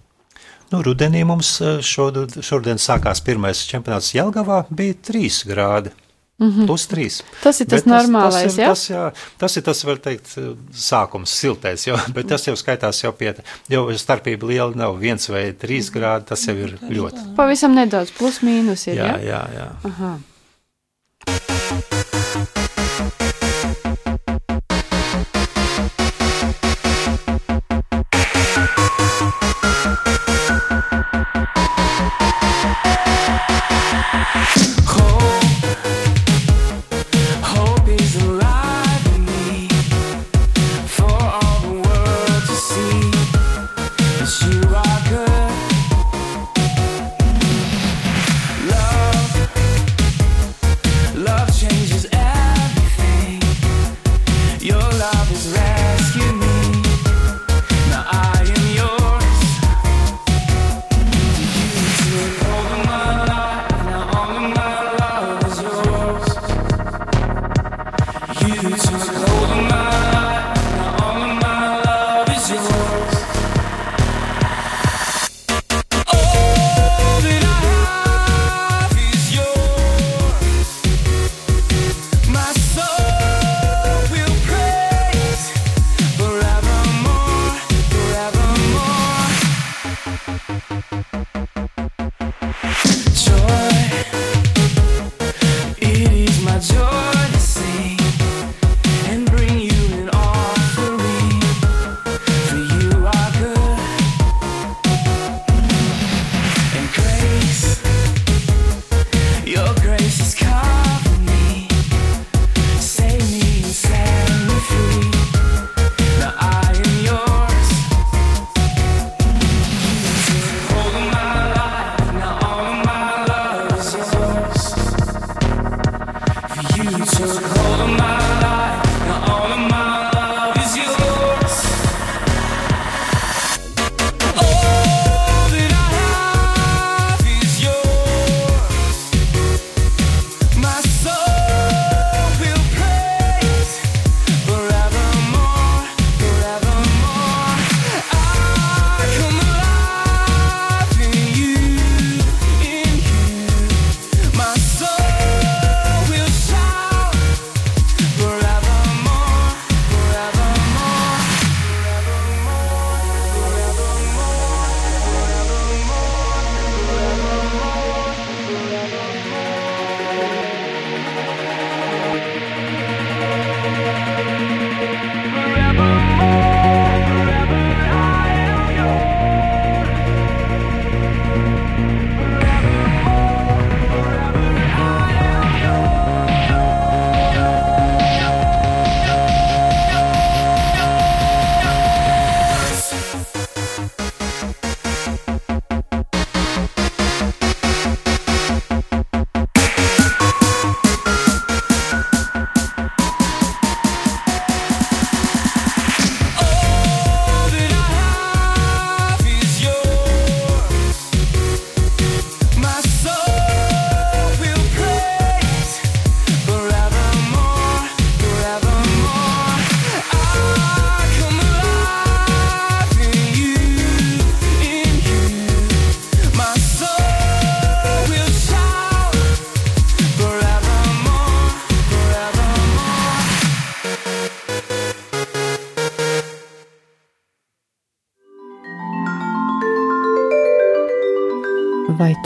Nu, 0.73 0.81
rudenī 0.81 1.21
mums 1.29 1.59
eh, 1.61 1.83
šodu, 1.85 2.25
šodien 2.41 2.81
sākās 2.81 3.21
pirmais 3.25 3.61
čempionāts 3.69 4.15
Jelgavā, 4.17 4.63
bija 4.73 4.97
3 5.11 5.43
grādi. 5.51 5.93
Mm 6.43 6.51
-hmm. 6.51 6.67
Plus 6.67 6.87
3. 6.91 7.21
Tas 7.43 7.61
ir 7.61 7.67
tas 7.71 7.85
normālais, 7.87 8.51
tas, 8.51 8.59
ir, 8.59 8.65
jā? 8.65 8.69
tas, 8.69 8.83
jā, 8.91 9.05
tas 9.39 9.57
ir 9.57 9.63
tas, 9.63 9.85
var 9.85 10.03
teikt, 10.03 10.27
sākums, 10.75 11.31
siltais, 11.31 11.87
jau, 11.87 11.97
bet 12.17 12.29
tas 12.29 12.47
jau 12.47 12.57
skaitās 12.59 13.05
jau 13.05 13.13
pie, 13.13 13.35
jau 13.71 13.87
starpība 13.99 14.51
liela 14.51 14.75
nav, 14.75 14.99
viens 14.99 15.29
vai 15.31 15.53
trīs 15.53 15.93
grādi, 15.95 16.27
tas 16.35 16.47
jau 16.47 16.57
ir 16.57 16.77
ļoti. 16.91 17.35
Pavisam 17.37 17.75
nedaudz, 17.79 18.11
plus 18.19 18.43
mīnus 18.43 18.89
ir. 18.91 18.99
Jā, 18.99 19.13
Jā, 19.13 19.19
jā, 19.23 19.43
jā. 19.55 19.69
Aha. 19.85 20.19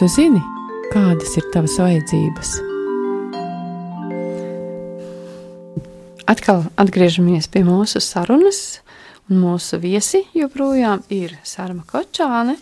Tu 0.07 0.13
zini, 0.13 0.41
kādas 0.93 1.33
ir 1.35 1.47
tavas 1.51 1.73
vajadzības? 1.83 2.51
Atkal 6.31 6.63
atgriežamies 6.79 7.49
pie 7.51 7.65
mūsu 7.67 8.03
sarunas, 8.05 8.85
Mūsu 9.27 9.81
viesi 9.83 10.21
joprojām 10.39 11.01
ir 11.11 11.33
Sārma 11.43 11.83
Kočāne, 11.83 12.53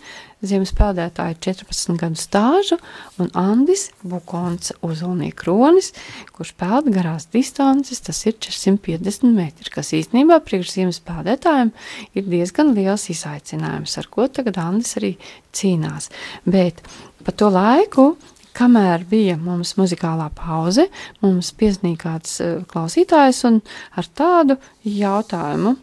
ziemas 0.49 0.73
peldētāja 0.75 1.37
14 1.47 1.97
gadu 2.01 2.19
stāžu, 2.19 2.77
un 3.21 3.31
Andis 3.37 3.87
Bukons 4.03 4.73
Ozolnie 4.85 5.31
Kronis, 5.35 5.91
kurš 6.35 6.53
peld 6.59 6.91
garās 6.95 7.27
distances, 7.33 8.03
tas 8.05 8.21
ir 8.27 8.37
450 8.39 9.33
metri, 9.35 9.71
kas 9.73 9.93
īstenībā 9.97 10.41
priekš 10.45 10.75
ziemas 10.77 11.01
peldētājiem 11.05 11.73
ir 12.15 12.29
diezgan 12.29 12.73
liels 12.77 13.09
izaicinājums, 13.13 13.97
ar 14.01 14.09
ko 14.11 14.29
tagad 14.31 14.59
Andis 14.61 14.95
arī 14.99 15.15
cīnās. 15.55 16.11
Bet 16.45 16.83
pa 17.25 17.33
to 17.33 17.49
laiku 17.53 18.13
kamēr 18.55 19.05
bija 19.09 19.35
mums 19.41 19.75
muzikālā 19.79 20.29
pauze, 20.35 20.87
mums 21.23 21.51
piezīmēja 21.59 21.99
kāds 22.01 22.37
uh, 22.43 22.57
klausītājs 22.71 23.43
un 23.49 23.59
ar 23.99 24.09
tādu 24.17 24.57
jautājumu. 24.85 25.75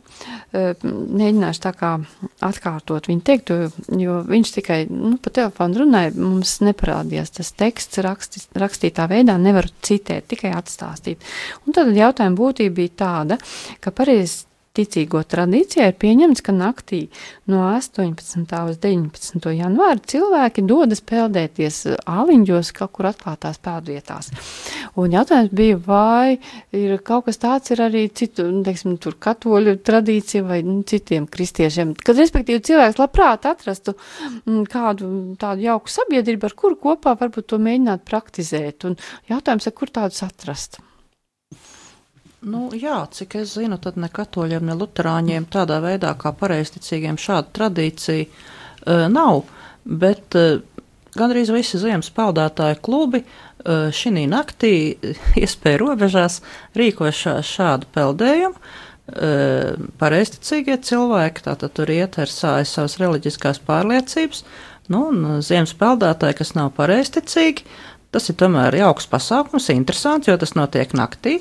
Uh, 0.53 0.77
mēģināšu 0.83 1.63
tā 1.65 1.73
kā 1.77 1.93
atkārtot 2.45 3.09
viņa 3.11 3.27
teikto, 3.27 3.59
jo 3.99 4.21
viņš 4.29 4.55
tikai 4.59 4.79
nu, 4.91 5.17
pa 5.23 5.33
telefonu 5.35 5.83
runāja, 5.83 6.15
mums 6.19 6.59
neparādījās 6.63 7.35
tas 7.39 7.53
teksts 7.59 8.03
raksti, 8.05 8.45
rakstītā 8.63 9.09
veidā, 9.11 9.39
nevaru 9.41 9.73
citēt, 9.83 10.29
tikai 10.33 10.55
atstāstīt. 10.59 11.25
Un 11.67 11.77
tad 11.77 11.93
jautājuma 11.97 12.39
būtība 12.39 12.79
bija 12.83 12.97
tāda, 13.05 13.41
ka 13.83 13.95
pareizi 13.95 14.47
ticīgo 14.77 15.21
tradīcijā 15.29 15.91
ir 15.91 15.97
pieņemts, 16.01 16.43
ka 16.45 16.53
naktī 16.57 17.03
no 17.51 17.61
18. 17.69 18.61
uz 18.71 18.79
19. 18.81 19.49
janvāra 19.57 20.01
cilvēki 20.13 20.65
dodas 20.69 21.03
peldēties 21.05 21.81
āliņģos 22.09 22.73
kaut 22.79 22.95
kur 22.97 23.11
atklātās 23.11 23.61
peldvietās. 23.63 24.31
Un 25.01 25.13
jautājums 25.13 25.53
bija, 25.57 25.79
vai 25.87 26.39
ir 26.77 26.97
kaut 27.05 27.27
kas 27.29 27.41
tāds 27.43 27.75
ir 27.75 27.83
arī 27.85 28.07
citu, 28.17 28.49
teiksim, 28.65 28.97
tur 29.03 29.19
katoļu 29.21 29.77
tradīcija 29.85 30.47
vai 30.49 30.63
nu, 30.67 30.81
citiem 30.89 31.29
kristiešiem, 31.31 31.95
kad 32.01 32.21
respektīvi 32.21 32.65
cilvēks 32.71 33.01
labprāt 33.01 33.49
atrastu 33.51 33.97
mm, 33.97 34.65
kādu 34.73 35.11
tādu 35.41 35.69
jauku 35.69 35.93
sabiedrību, 35.93 36.49
ar 36.49 36.57
kuru 36.65 36.81
kopā 36.89 37.17
varbūt 37.21 37.53
to 37.53 37.61
mēģināt 37.63 38.09
praktizēt. 38.09 38.89
Un 38.89 38.97
jautājums 39.29 39.69
ir, 39.69 39.77
kur 39.77 39.93
tādus 39.93 40.25
atrast? 40.25 40.81
Nu, 42.43 42.73
jā, 42.75 43.05
cik 43.15 43.37
es 43.39 43.53
zinu, 43.55 43.77
tad 43.79 43.95
ne 44.03 44.09
katoļiem, 44.11 44.65
ne 44.67 44.75
luterāņiem 44.75 45.45
tādā 45.53 45.79
veidā 45.85 46.11
kā 46.19 46.33
pareizticīgiem 46.35 47.15
šāda 47.21 47.53
tradīcija 47.55 48.25
uh, 48.27 49.05
nav, 49.13 49.45
bet 49.87 50.35
uh, 50.35 50.59
gandrīz 51.15 51.53
visi 51.55 51.79
ziemas 51.79 52.11
peldētāju 52.11 52.81
klubi 52.83 53.23
uh, 53.23 53.93
šī 53.95 54.27
naktī 54.27 54.73
iespēja 55.43 55.83
robežās 55.85 56.41
rīkošā 56.79 57.39
šādu 57.47 57.91
peldējumu. 57.95 58.59
Uh, 59.13 59.79
pareizticīgie 60.03 60.81
cilvēki, 60.83 61.47
tātad 61.47 61.79
tur 61.79 61.95
iet 61.95 62.19
ar 62.23 62.31
sājas 62.31 62.75
savas 62.75 62.99
reliģiskās 63.03 63.63
pārliecības, 63.67 64.43
nu, 64.91 65.07
un 65.13 65.43
ziemas 65.47 65.75
peldētāji, 65.79 66.41
kas 66.43 66.55
nav 66.59 66.75
pareizticīgi, 66.75 67.67
tas 68.13 68.29
ir 68.31 68.37
tomēr 68.41 68.77
jauks 68.83 69.07
pasākums, 69.11 69.71
interesants, 69.75 70.31
jo 70.31 70.37
tas 70.39 70.55
notiek 70.59 70.91
naktī. 70.97 71.39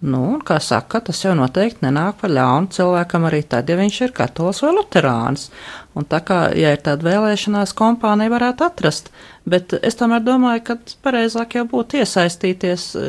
Nu, 0.00 0.38
kā 0.40 0.56
saka, 0.64 1.02
tas 1.04 1.18
jau 1.20 1.34
noteikti 1.36 1.84
nenāk 1.84 2.22
par 2.22 2.32
ļaunu 2.32 2.70
cilvēkam 2.72 3.26
arī 3.28 3.42
tad, 3.44 3.68
ja 3.68 3.76
viņš 3.76 3.98
ir 4.06 4.14
katolis 4.16 4.62
vai 4.64 4.70
luterāns. 4.72 5.50
Un 5.92 6.06
tā 6.08 6.22
kā, 6.24 6.38
ja 6.56 6.70
ir 6.72 6.80
tāda 6.80 7.04
vēlēšanās, 7.04 7.74
kompānija 7.76 8.32
varētu 8.32 8.64
atrast, 8.64 9.10
bet 9.44 9.74
es 9.76 10.00
tomēr 10.00 10.24
domāju, 10.24 10.62
ka 10.70 10.78
pareizāk 11.04 11.58
jau 11.58 11.66
būtu 11.68 12.00
iesaistīties 12.00 12.86
e, 12.96 13.04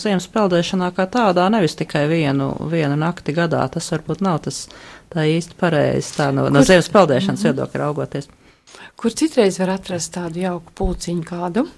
ziemas 0.00 0.30
peldēšanā 0.32 0.88
kā 0.96 1.04
tādā, 1.12 1.44
nevis 1.52 1.76
tikai 1.76 2.06
vienu, 2.08 2.54
vienu 2.72 2.96
nakti 2.96 3.36
gadā. 3.36 3.66
Tas 3.76 3.92
varbūt 3.92 4.24
nav 4.24 4.40
tas 4.48 4.64
tā 5.12 5.28
īsti 5.28 5.60
pareizi, 5.60 6.16
tā 6.22 6.32
no, 6.32 6.48
no 6.48 6.64
ziemas 6.64 6.88
peldēšanas 6.94 7.50
viedokļa 7.50 7.84
raugoties. 7.84 8.32
Kur 8.96 9.12
citreiz 9.12 9.60
var 9.60 9.76
atrast 9.76 10.16
tādu 10.16 10.40
jauku 10.46 10.72
pulciņu 10.80 11.28
kādu? 11.28 11.68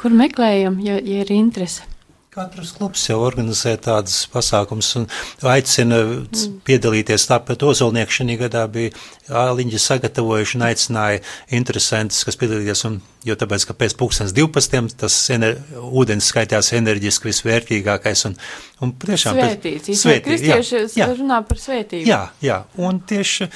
Kur 0.00 0.16
meklējam, 0.16 0.80
ja, 0.80 0.96
ja 0.96 1.26
ir 1.26 1.36
interese? 1.36 1.91
Katrs 2.32 2.70
klubs 2.72 3.02
jau 3.04 3.18
organizē 3.20 3.74
tādas 3.84 4.22
pasākumus 4.32 4.86
un 4.96 5.02
aicina 5.50 5.98
mm. 6.00 6.54
piedalīties. 6.64 7.26
Tāpat 7.28 7.60
Ozolnieks 7.68 8.16
šī 8.16 8.38
gadā 8.40 8.62
bija 8.72 8.94
āliņģi 9.42 9.80
sagatavojuši 9.84 10.56
un 10.56 10.64
aicināja 10.70 11.20
interesantus, 11.58 12.22
kas 12.24 12.40
piedalīties. 12.40 12.86
Un, 12.88 12.96
jo 13.28 13.36
tāpēc, 13.36 13.66
ka 13.68 13.76
pēc 13.76 13.98
pulkstens 14.00 14.32
12. 14.32 14.96
tas 15.04 15.18
ener, 15.36 15.60
ūdens 15.76 16.32
skaitās 16.32 16.72
enerģiski 16.78 17.28
visvērtīgākais 17.28 18.24
un, 18.30 18.40
un 18.82 18.92
tiešām 18.98 19.36
svētīts. 19.38 19.90
Svētīt, 20.00 20.24
kristieši 20.26 20.78
jā, 20.96 21.04
jā. 21.04 21.08
runā 21.14 21.38
par 21.46 21.60
svētību. 21.62 22.06
Jā, 22.08 22.20
jā, 22.42 22.58
un 22.82 22.98
tieši, 23.08 23.48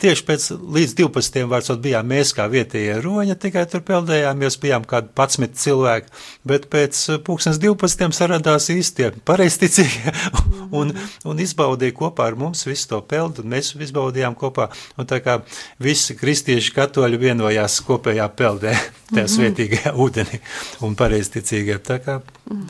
tieši 0.00 0.26
pēc 0.28 0.46
līdz 0.76 0.94
12. 1.00 1.40
vārdsot 1.50 1.82
bijām 1.82 2.08
mēs 2.12 2.32
kā 2.36 2.46
vietējie 2.50 2.98
roņa, 3.02 3.38
tikai 3.42 3.64
tur 3.70 3.82
peldējāmies, 3.88 4.58
bijām 4.62 4.86
kādi 4.88 5.10
11 5.18 5.58
cilvēki, 5.58 6.12
bet 6.48 6.68
pēc 6.72 7.00
pulkstens 7.26 7.58
12. 7.62 8.14
saradās 8.16 8.68
īstie 8.74 9.10
pareisticīgie 9.28 10.14
un, 10.78 10.94
un 11.26 11.42
izbaudīja 11.42 11.96
kopā 11.98 12.30
ar 12.30 12.38
mums 12.38 12.64
visu 12.68 12.92
to 12.92 13.02
peldu, 13.10 13.42
un 13.42 13.54
mēs 13.56 13.74
izbaudījām 13.74 14.38
kopā, 14.38 14.68
un 14.98 15.10
tā 15.10 15.20
kā 15.24 15.40
visi 15.82 16.16
kristieši 16.18 16.74
katoļi 16.76 17.20
vienojās 17.26 17.80
kopējā 17.88 18.30
peldē 18.38 18.76
tajā 18.78 18.94
mm 19.10 19.18
-hmm. 19.18 19.34
svētīgajā 19.34 19.94
ūdenī 19.96 20.40
un 20.86 20.94
pareizticīgiem. 20.94 21.82
Tā 21.82 21.98
kā 22.04 22.20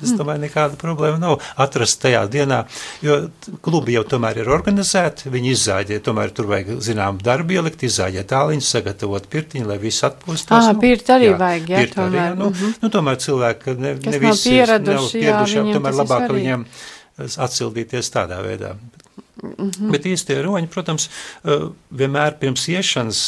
es 0.03 0.15
domāju, 0.17 0.47
nekāda 0.47 0.79
problēma 0.81 1.19
nav 1.19 1.41
atrast 1.57 1.98
tajā 2.03 2.25
dienā, 2.33 2.63
jo 3.05 3.19
klubi 3.65 3.97
jau 3.97 4.05
tomēr 4.09 4.43
ir 4.43 4.51
organizēti, 4.55 5.33
viņi 5.33 5.53
izzāģē, 5.55 6.01
tomēr 6.05 6.35
tur 6.37 6.51
vajag 6.51 6.79
zinām 6.85 7.21
darbu 7.25 7.59
ielikt, 7.59 7.85
izzāģē 7.89 8.25
tāliņus, 8.33 8.73
sagatavot 8.77 9.27
pirtiņu, 9.33 9.69
lai 9.69 9.79
viss 9.83 10.07
atpūstos. 10.09 10.55
Ah, 10.55 10.73
nu, 10.73 10.83
pirt 10.83 11.11
arī 11.15 11.33
jā, 11.33 11.39
vajag, 11.41 11.73
jā, 11.75 11.87
tomēr. 11.95 12.31
Arī, 12.31 12.39
nu, 12.39 12.51
mm 12.51 12.61
-hmm. 12.61 12.79
nu, 12.83 12.93
tomēr 12.99 13.19
cilvēki 13.25 13.77
ne, 13.79 13.95
ne 13.95 14.19
visi 14.19 14.29
nav 14.29 14.45
pieraduši, 14.45 15.25
jā, 15.25 15.43
tomēr 15.75 16.01
labāk 16.03 16.31
viņiem 16.39 16.65
atsildīties 17.19 18.15
tādā 18.15 18.43
veidā. 18.45 18.77
Mm 19.43 19.71
-hmm. 19.71 19.91
Bet 19.95 20.07
īstie 20.07 20.35
roņi, 20.43 20.67
protams, 20.67 21.09
vienmēr 21.91 22.39
pirms 22.41 22.69
iešanas 22.69 23.21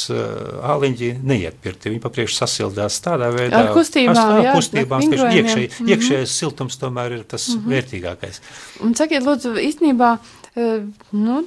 āliņģi 0.73 1.11
neiet 1.23 1.61
pirti. 1.63 1.91
Viņi 1.91 2.03
papriekš 2.03 2.35
sasildās 2.41 3.01
tādā 3.05 3.31
veidā. 3.35 3.61
Ar 3.61 3.73
kustībām, 3.75 4.17
ar, 4.17 4.45
jā. 4.45 4.55
Kustībām, 4.55 5.01
iekšēji, 5.01 5.69
mm 5.69 5.87
-hmm. 5.87 5.89
iekšējais 5.95 6.39
siltums 6.39 6.79
tomēr 6.79 7.13
ir 7.13 7.23
tas 7.25 7.49
mm 7.49 7.61
-hmm. 7.61 7.71
vērtīgākais. 7.75 8.41
Un 8.81 8.95
sakiet, 8.95 9.23
lūdzu, 9.23 9.55
īstenībā, 9.55 10.19
nu, 11.13 11.47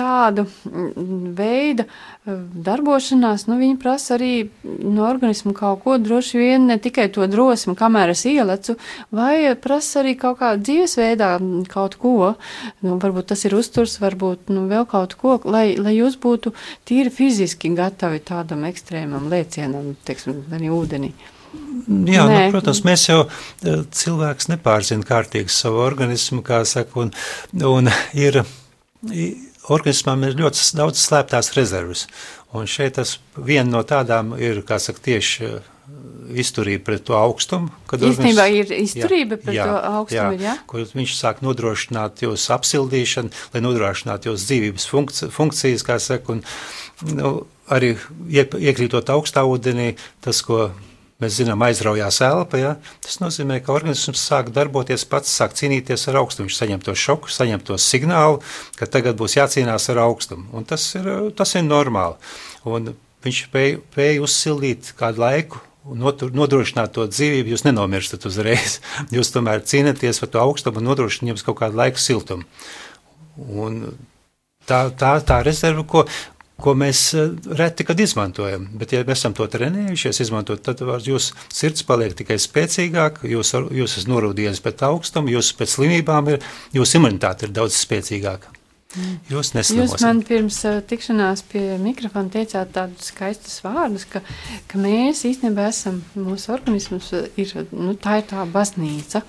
tādu 0.00 0.46
mm, 0.48 1.32
veidu 1.36 1.84
eh, 1.84 2.36
darbošanās, 2.68 3.46
nu, 3.50 3.58
viņi 3.60 3.78
prasa 3.80 4.16
arī 4.16 4.32
no 4.64 5.06
organismu 5.08 5.52
kaut 5.56 5.84
ko 5.84 5.98
droši 6.00 6.40
vien, 6.40 6.68
ne 6.70 6.78
tikai 6.82 7.08
to 7.14 7.26
drosmi, 7.30 7.76
kamēr 7.78 8.14
es 8.14 8.24
ielecu, 8.28 8.78
vai 9.14 9.54
prasa 9.60 10.00
arī 10.02 10.16
kaut 10.20 10.40
kādā 10.40 10.60
dzīvesveidā 10.64 11.32
kaut 11.70 11.98
ko, 12.00 12.14
nu, 12.84 12.96
varbūt 13.02 13.32
tas 13.34 13.44
ir 13.48 13.56
uzturs, 13.58 13.98
varbūt, 14.02 14.48
nu, 14.54 14.66
vēl 14.70 14.88
kaut 14.90 15.16
ko, 15.20 15.36
lai, 15.44 15.74
lai 15.80 15.96
jūs 15.98 16.16
būtu 16.20 16.54
tīri 16.88 17.12
fiziski 17.14 17.72
gatavi 17.76 18.22
tādam 18.24 18.64
ekstrēmam 18.70 19.28
lēcienam, 19.32 19.94
teiksim, 20.06 20.42
arī 20.56 20.72
ūdenī. 20.74 21.12
Jā, 22.06 22.24
nu, 22.30 22.34
protams, 22.54 22.84
mēs 22.86 23.08
jau 23.08 23.24
eh, 23.26 23.80
cilvēks 23.82 24.50
nepārzina 24.52 25.06
kārtīgi 25.06 25.50
savu 25.50 25.82
organismu, 25.82 26.44
kā 26.46 26.62
saka, 26.68 27.06
un, 27.06 27.14
un 27.66 27.90
ir 28.26 28.44
organismam 29.70 30.26
ir 30.26 30.38
ļoti 30.38 30.70
daudz 30.78 31.00
slēptās 31.02 31.52
rezerves. 31.56 32.06
Un 32.56 32.66
šeit 32.70 32.96
tas 32.98 33.18
viena 33.36 33.70
no 33.70 33.84
tādām 33.86 34.34
ir, 34.38 34.64
kā 34.66 34.80
saka, 34.82 35.02
tieši 35.04 35.46
uh, 35.46 35.68
izturība 36.34 36.90
pret 36.90 37.04
to 37.06 37.16
augstumu. 37.18 37.70
Īstenībā 37.90 38.46
ir 38.54 38.72
izturība 38.74 39.36
jā, 39.36 39.42
pret 39.44 39.56
jā, 39.56 39.66
to 39.66 39.78
augstumu, 40.00 40.36
jā, 40.36 40.50
jā? 40.50 40.56
Kur 40.70 40.84
viņš 40.94 41.14
sāk 41.18 41.40
nodrošināt 41.46 42.24
jūsu 42.24 42.54
apsildīšanu, 42.56 43.32
lai 43.54 43.64
nodrošinātu 43.64 44.30
jūsu 44.30 44.50
dzīvības 44.50 44.86
funkci 44.90 45.30
funkcijas, 45.34 45.86
kā 45.86 45.98
saka, 46.02 46.36
un 46.36 47.16
nu, 47.16 47.32
arī 47.70 47.94
iekrītot 48.30 49.10
augstā 49.14 49.46
ūdenī, 49.48 49.92
tas, 50.24 50.42
ko 50.46 50.70
Mēs 51.20 51.36
zinām, 51.36 51.60
aizraujās 51.66 52.20
elpa. 52.24 52.58
Ja? 52.60 52.72
Tas 53.04 53.18
nozīmē, 53.20 53.58
ka 53.64 53.74
organisms 53.74 54.22
sāk 54.24 54.48
darboties 54.56 55.04
pats, 55.08 55.32
sāk 55.36 55.52
cīnīties 55.58 56.06
ar 56.08 56.20
augstumu. 56.22 56.48
Viņš 56.48 56.60
saņem 56.62 56.84
to 56.86 56.94
šoku, 56.96 57.32
saņem 57.32 57.64
to 57.68 57.76
signālu, 57.80 58.40
ka 58.80 58.88
tagad 58.88 59.18
būs 59.20 59.36
jācīnās 59.36 59.90
ar 59.92 60.00
augstumu. 60.06 60.48
Un 60.56 60.64
tas 60.68 60.86
ir, 60.96 61.10
tas 61.36 61.52
ir 61.60 61.66
normāli. 61.66 62.16
Un 62.64 62.94
viņš 63.24 63.42
spēja, 63.50 63.82
spēja 63.92 64.22
uzsildīt 64.24 64.94
kādu 65.00 65.24
laiku. 65.26 65.64
Nodrošināt 65.90 66.92
to 66.92 67.06
dzīvību, 67.08 67.54
jūs 67.54 67.64
nenomirstat 67.64 68.26
uzreiz. 68.28 68.78
Jūs 69.16 69.32
tomēr 69.32 69.62
cīnāties 69.64 70.20
par 70.20 70.28
to 70.32 70.42
augstumu 70.42 70.82
un 70.82 70.90
nodrošināt 70.90 71.32
jums 71.32 71.44
kaut 71.46 71.56
kādu 71.62 71.80
laiku 71.80 72.02
siltumu. 72.02 72.44
Un 73.40 73.80
tā, 74.68 74.82
tā, 74.92 75.14
tā 75.24 75.40
rezerve, 75.46 75.86
ko, 75.88 76.04
ko 76.62 76.74
mēs 76.78 77.02
eh, 77.18 77.32
reti 77.58 77.86
kad 77.88 78.00
izmantojam. 78.00 78.68
Bet, 78.80 78.94
ja 78.94 79.02
mēs 79.08 79.22
esam 79.22 79.34
to 79.36 79.48
trenējušies, 79.50 80.22
izmantot, 80.26 80.62
tad 80.66 80.82
jūsu 81.06 81.36
sirds 81.48 81.84
paliek 81.88 82.14
tikai 82.18 82.38
spēcīgāka, 82.40 83.28
jūs, 83.30 83.54
jūs 83.80 83.98
esat 83.98 84.12
norūdījies 84.12 84.62
pēc 84.64 84.86
augstuma, 84.90 85.32
jūs 85.32 85.52
pēc 85.58 85.76
slimībām 85.78 86.34
ir, 86.34 86.48
jūsu 86.76 87.00
imunitāte 87.00 87.48
ir 87.48 87.54
daudz 87.56 87.78
spēcīgāka. 87.80 88.60
Jūs 88.90 89.30
Jūs 89.30 89.52
neslimosim. 89.54 90.02
man 90.02 90.20
pirms 90.26 90.56
uh, 90.66 90.80
tikšanās 90.82 91.44
pie 91.46 91.76
mikrofona 91.78 92.32
teicāt 92.34 92.72
tādus 92.74 93.12
skaistus 93.12 93.60
vārdus, 93.62 94.02
ka, 94.10 94.18
ka 94.66 94.80
mēs 94.82 95.22
īstenībā 95.28 95.68
esam, 95.70 96.00
mūsu 96.18 96.50
organisms 96.56 97.12
uh, 97.14 97.28
ir, 97.38 97.52
nu, 97.70 97.94
tā 97.94 98.18
ir 98.18 98.26
tā 98.32 98.42
baznīca, 98.50 99.22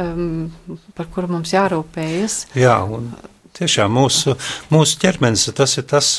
um, 0.00 0.48
par 0.96 1.10
kuru 1.12 1.28
mums 1.34 1.52
jārūpējas. 1.52 2.38
Jā, 2.56 2.78
un 2.88 3.10
tiešām 3.58 3.92
mūsu, 3.92 4.32
mūsu 4.72 4.96
ķermenis 5.04 5.50
tas 5.60 5.76
ir 5.76 5.86
tas, 5.92 6.14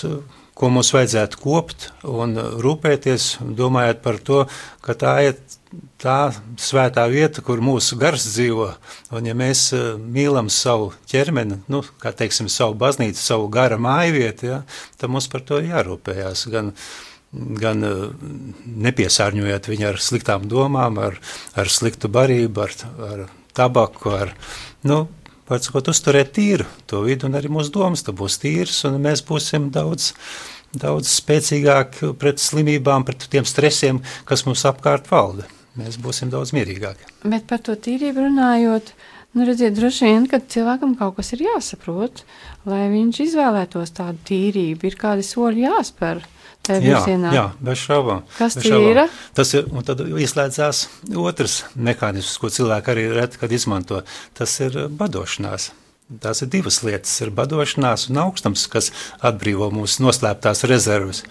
ko 0.57 0.69
mums 0.73 0.93
vajadzētu 0.93 1.39
kopt 1.41 1.89
un 2.05 2.37
rūpēties, 2.61 3.37
domājot 3.57 4.03
par 4.05 4.19
to, 4.21 4.43
ka 4.85 4.95
tā 4.97 5.15
ir 5.29 5.37
tā 6.01 6.33
svētā 6.59 7.05
vieta, 7.11 7.41
kur 7.45 7.61
mūsu 7.63 7.97
gars 7.99 8.25
dzīvo. 8.27 8.67
Un 9.15 9.29
ja 9.29 9.35
mēs 9.37 9.65
eh, 9.75 9.93
mīlam 9.97 10.51
savu 10.53 10.91
ķermeni, 11.09 11.61
nu, 11.71 11.81
kā 12.01 12.13
teiksim, 12.15 12.49
savu 12.51 12.77
baznīcu, 12.79 13.19
savu 13.19 13.49
gara 13.53 13.79
māju 13.81 14.17
vietu, 14.17 14.49
ja, 14.51 14.61
tad 14.99 15.13
mums 15.13 15.29
par 15.31 15.45
to 15.47 15.61
jārūpējās. 15.63 16.45
Gan, 16.53 16.73
gan 17.61 17.87
eh, 17.87 18.05
nepiesārņojot 18.87 19.71
viņu 19.71 19.89
ar 19.89 20.01
sliktām 20.03 20.47
domām, 20.51 21.01
ar, 21.01 21.19
ar 21.57 21.71
sliktu 21.71 22.11
barību, 22.13 22.67
ar, 22.67 22.77
ar 23.09 23.25
tabaku, 23.57 24.13
ar, 24.17 24.35
nu, 24.89 25.05
Varbūt 25.49 25.89
uzturēt 25.91 26.31
tīru 26.37 26.65
to 26.87 27.01
vidu, 27.03 27.27
un 27.27 27.35
arī 27.35 27.49
mūsu 27.51 27.73
domas 27.75 28.05
būs 28.07 28.39
tīras, 28.39 28.77
un 28.87 29.01
mēs 29.03 29.23
būsim 29.27 29.67
daudz, 29.75 30.13
daudz 30.71 31.09
spēcīgāki 31.17 32.13
pret 32.19 32.39
slimībām, 32.39 33.03
pret 33.03 33.27
tiem 33.31 33.47
stresiem, 33.47 33.99
kas 34.29 34.45
mums 34.47 34.63
apkārt 34.69 35.09
valda. 35.11 35.49
Mēs 35.75 35.97
būsim 35.99 36.29
daudz 36.31 36.53
mierīgāki. 36.55 37.09
Bet 37.27 37.47
par 37.49 37.59
to 37.65 37.75
tīrību 37.75 38.27
runājot, 38.27 38.93
nu, 39.33 39.47
redziet, 39.49 39.73
droši 39.75 40.07
vien, 40.07 40.27
ka 40.31 40.39
cilvēkam 40.39 40.93
kaut 40.99 41.17
kas 41.17 41.33
ir 41.35 41.43
jāsaprot, 41.47 42.23
lai 42.69 42.85
viņš 42.93 43.23
izvēlētos 43.25 43.95
tādu 43.97 44.21
tīrību, 44.29 44.87
ir 44.87 44.99
kādi 45.01 45.25
soļi 45.27 45.65
jāspēr. 45.65 46.23
Jā, 46.63 47.01
jā, 47.35 47.43
bez 47.59 47.81
šaubām. 47.81 48.21
Kas 48.37 48.55
bez 48.55 48.69
šaubām. 48.69 48.89
ir? 48.93 49.15
Tas 49.35 49.49
ir, 49.51 49.65
un 49.67 49.83
tad 49.83 49.99
ieslēdzās 50.07 50.85
otrs 51.19 51.57
mehānisms, 51.75 52.37
ko 52.39 52.51
cilvēki 52.55 52.93
arī 52.93 53.03
reti, 53.11 53.39
kad 53.41 53.51
izmanto. 53.51 53.99
Tas 54.37 54.53
ir 54.63 54.77
badošanās. 54.87 55.73
Tās 56.23 56.43
ir 56.45 56.51
divas 56.53 56.79
lietas. 56.85 57.17
Ir 57.25 57.33
badošanās 57.35 58.07
un 58.11 58.21
augstums, 58.23 58.63
kas 58.71 58.93
atbrīvo 59.19 59.67
mūsu 59.75 60.05
noslēptās 60.05 60.63
rezerves. 60.71 61.23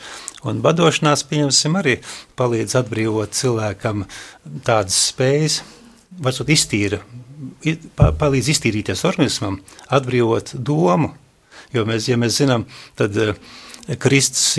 Un 0.45 0.61
badošanās, 0.65 1.25
pieņemsim, 1.31 1.81
arī 1.81 1.97
palīdz 2.37 2.77
atbrīvot 2.83 3.33
cilvēkam 3.39 4.05
tādas 4.69 5.01
spējas, 5.09 5.63
varbūt 6.21 6.53
iztīra, 6.53 7.01
palīdz 8.21 8.53
iztīrīties 8.53 9.09
organismam, 9.09 9.63
atbrīvot 9.89 10.59
domu. 10.61 11.15
Jo 11.73 11.87
mēs, 11.89 12.11
ja 12.11 12.19
mēs 12.21 12.37
zinām, 12.37 12.67
tad 12.99 13.17
uh, 13.17 13.37
Kristus, 14.03 14.57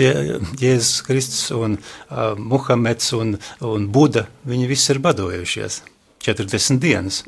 Jēzus 0.60 1.00
Kristus 1.06 1.48
un 1.54 1.78
uh, 1.78 2.34
Muhameds 2.36 3.12
un, 3.16 3.36
un 3.64 3.88
Buda, 3.92 4.26
viņi 4.48 4.70
visi 4.70 4.92
ir 4.94 5.02
badojušies 5.04 5.80
40 6.24 6.80
dienas. 6.80 7.22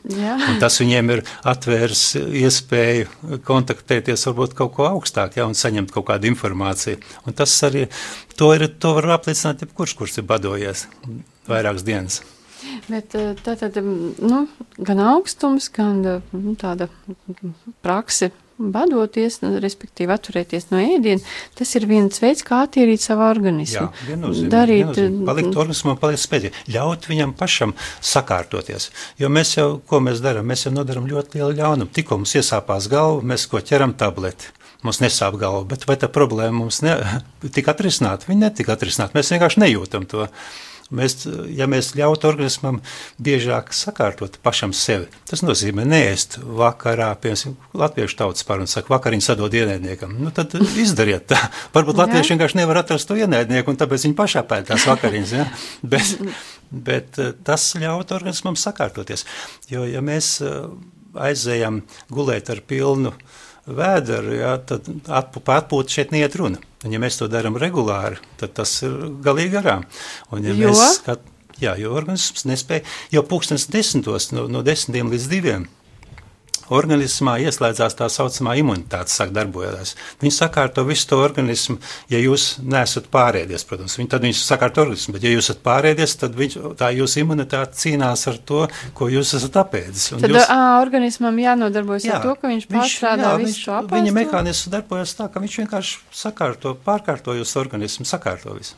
Tas 0.61 0.79
viņiem 0.81 1.13
ir 1.17 1.23
atvērs 1.47 2.05
iespēju 2.17 3.41
kontaktēties 3.47 4.25
varbūt 4.31 4.57
kaut 4.57 4.73
ko 4.79 4.87
augstāk, 4.89 5.37
ja, 5.37 5.49
un 5.49 5.57
saņemt 5.59 5.93
kaut 5.95 6.09
kādu 6.09 6.31
informāciju. 6.31 7.01
Un 7.27 7.37
tas 7.37 7.53
arī, 7.67 7.87
to, 8.39 8.53
ir, 8.57 8.69
to 8.81 8.95
var 8.97 9.19
apliecināt 9.19 9.67
jebkurš, 9.67 9.97
kurš 9.99 10.21
ir 10.23 10.29
badojies 10.31 10.87
vairākas 11.51 11.85
dienas. 11.87 12.23
Bet 12.89 13.15
eh, 13.19 13.35
tātad, 13.45 13.77
mm, 13.79 14.17
nu, 14.27 14.47
gan 14.79 15.01
augstums, 15.13 15.69
gan 15.75 16.01
eh, 16.07 16.35
nu, 16.35 16.57
tāda 16.59 16.89
prakse 17.85 18.31
badoties, 18.59 19.41
nu, 19.43 19.53
respektīvi 19.63 20.15
atturēties 20.15 20.71
no 20.71 20.81
ēdiena, 20.81 21.23
tas 21.59 21.75
ir 21.77 21.87
viens 21.89 22.21
veids, 22.23 22.45
kā 22.47 22.63
attīrīt 22.65 23.05
savu 23.05 23.27
organismu. 23.27 23.87
Jā, 23.87 24.07
viennozīmīgi. 24.09 24.53
Darīt, 24.53 24.83
viennozīmīgi. 24.85 25.27
Palikt 25.29 25.61
organismam, 25.61 25.99
palikt 26.01 26.23
spēcīgi. 26.25 26.67
Ļaut 26.77 27.09
viņam 27.11 27.35
pašam 27.37 27.75
sakārtoties. 28.01 28.91
Jo 29.21 29.31
mēs 29.33 29.57
jau, 29.59 29.69
ko 29.89 30.01
mēs 30.05 30.23
darām, 30.25 30.49
mēs 30.49 30.67
jau 30.67 30.73
nodaram 30.75 31.09
ļoti 31.11 31.41
lielu 31.41 31.59
ļaunumu. 31.61 31.93
Tikko 31.97 32.21
mums 32.23 32.37
iesāpās 32.41 32.89
galva, 32.93 33.25
mēs 33.35 33.49
ko 33.51 33.61
ķeram 33.61 33.97
tableti. 34.01 34.53
Mums 34.85 35.01
nesāp 35.03 35.39
galva, 35.41 35.65
bet 35.69 35.87
vai 35.89 35.97
tā 36.01 36.09
problēma 36.13 36.61
mums 36.61 36.83
ne, 36.85 36.97
tika 37.57 37.75
atrisināta? 37.75 38.29
Viņa 38.31 38.49
netika 38.49 38.77
atrisināta. 38.77 39.17
Mēs 39.19 39.33
vienkārši 39.35 39.65
nejūtam 39.65 40.09
to. 40.09 40.29
Mēs, 40.95 41.25
ja 41.51 41.67
mēs 41.67 41.89
ļautu 41.99 42.29
organismam 42.29 42.77
biežāk 43.19 43.73
sakārtot 43.75 44.37
pašam 44.45 44.71
sevi, 44.77 45.09
tas 45.27 45.43
nozīmē 45.43 45.83
neēst 45.89 46.39
vakarā, 46.39 47.09
piemēram, 47.23 47.57
latviešu 47.75 48.19
tautas 48.21 48.47
pārunu 48.47 48.71
saka, 48.71 48.93
vakariņu 48.95 49.27
sadod 49.27 49.55
ienaidniekam. 49.59 50.15
Nu, 50.23 50.31
tad 50.35 50.55
izdariet 50.79 51.27
tā. 51.33 51.41
Varbūt 51.75 51.99
latvieši 51.99 52.35
vienkārši 52.35 52.61
nevar 52.61 52.83
atrast 52.85 53.11
to 53.11 53.19
ienaidnieku, 53.19 53.75
un 53.75 53.81
tāpēc 53.81 54.07
viņi 54.07 54.19
pašā 54.19 54.45
pēd 54.47 54.71
tās 54.71 54.87
vakariņas. 54.87 55.35
Ja? 55.35 55.49
Bet, 55.97 56.13
bet 56.71 57.19
eh, 57.23 57.33
tas 57.47 57.65
ļaut 57.79 58.11
organismam 58.15 58.57
sakārtoties. 58.59 59.25
Jo, 59.71 59.85
ja 59.87 60.03
mēs 60.05 60.37
eh, 60.45 60.57
aizējam 61.29 61.83
gulēt 62.13 62.51
ar 62.53 62.63
pilnu 62.67 63.13
vēderu, 63.67 64.35
ja, 64.37 64.57
tad 64.63 64.87
par 65.07 65.63
atpūtu 65.63 65.99
šeit 65.99 66.13
neiet 66.15 66.37
runa. 66.39 66.61
Un, 66.85 66.93
ja 66.95 67.01
mēs 67.03 67.19
to 67.19 67.29
darām 67.31 67.59
regulāri, 67.59 68.21
tad 68.41 68.55
tas 68.59 68.77
ir 68.87 68.95
galīgi 69.25 69.57
garām. 69.57 69.87
Un, 70.31 70.45
ja 70.47 70.55
Jo? 70.55 70.71
mēs 70.71 71.01
skat, 71.01 71.25
jā, 71.63 71.75
jo 71.81 71.95
organisms 71.97 72.47
nespēja 72.47 72.87
jau 73.15 73.25
pūkstens 73.27 73.67
desmitos, 73.73 74.31
no, 74.37 74.47
no 74.51 74.63
desmitiem 74.67 75.11
līdz 75.13 75.31
diviem. 75.33 75.67
Organismā 76.75 77.37
ieslēdzās 77.45 77.95
tā 77.99 78.09
saucamā 78.11 78.57
imunitāte, 78.59 79.13
sāk 79.13 79.31
darboties. 79.37 79.95
Viņi 80.23 80.33
sakārto 80.35 80.83
visu 80.89 81.07
to 81.13 81.19
organismu, 81.23 81.77
ja 82.11 82.19
jūs 82.19 82.57
neesat 82.63 83.07
pārēdies, 83.13 83.63
protams. 83.69 83.95
Viņi 84.01 84.11
tad 84.11 84.25
viņš 84.27 84.41
sakārto 84.43 84.83
organismu, 84.83 85.15
bet 85.17 85.27
ja 85.29 85.31
jūs 85.35 85.47
esat 85.51 85.61
pārēdies, 85.67 86.17
tad 86.19 86.35
viņš, 86.39 86.57
tā 86.81 86.91
jūsu 86.97 87.23
imunitāte 87.23 87.79
cīnās 87.79 88.27
ar 88.33 88.41
to, 88.51 88.65
ko 88.99 89.09
jūs 89.13 89.35
esat 89.39 89.61
apēdis. 89.63 90.09
Un 90.17 90.25
Tad 90.25 90.35
jūs, 90.35 90.49
ā, 90.51 90.59
organismam 90.83 91.39
jānodarbojas 91.39 92.09
ar 92.11 92.27
to, 92.27 92.35
ka 92.41 92.51
viņš 92.51 92.67
pārstrādā 92.73 93.31
jā, 93.31 93.37
visu 93.45 93.53
viņš- 93.53 93.65
to 93.65 93.77
apēsto. 93.79 94.01
Viņa 94.01 94.17
mehānisms 94.19 94.73
darbojas 94.75 95.15
tā, 95.21 95.29
ka 95.33 95.41
viņš 95.45 95.59
vienkārši 95.63 95.97
sakārto, 96.25 96.75
pārkārto 96.87 97.37
jūsu 97.39 97.61
organismu, 97.63 98.05
sakārto 98.09 98.57
visu. 98.59 98.75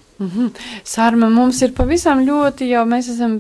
Sārma, 0.85 1.29
mums 1.33 1.63
ir 1.63 1.73
pavisam 1.77 2.21
ļoti, 2.27 2.69
jau 2.73 2.85
mēs 2.91 3.09
esam 3.15 3.39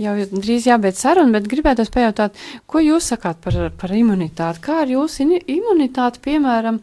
jau 0.00 0.14
drīz 0.32 0.66
jābeidz 0.68 1.02
saruna, 1.02 1.36
bet 1.36 1.48
gribētu 1.50 1.84
pajautāt, 1.92 2.38
ko 2.70 2.80
jūs 2.82 3.10
sakāt 3.12 3.42
par, 3.44 3.58
par 3.78 3.92
imunitāti? 3.96 4.62
Kā 4.64 4.82
ar 4.84 4.92
jūsu 4.92 5.26
imunitāti, 5.40 6.22
piemēram, 6.24 6.80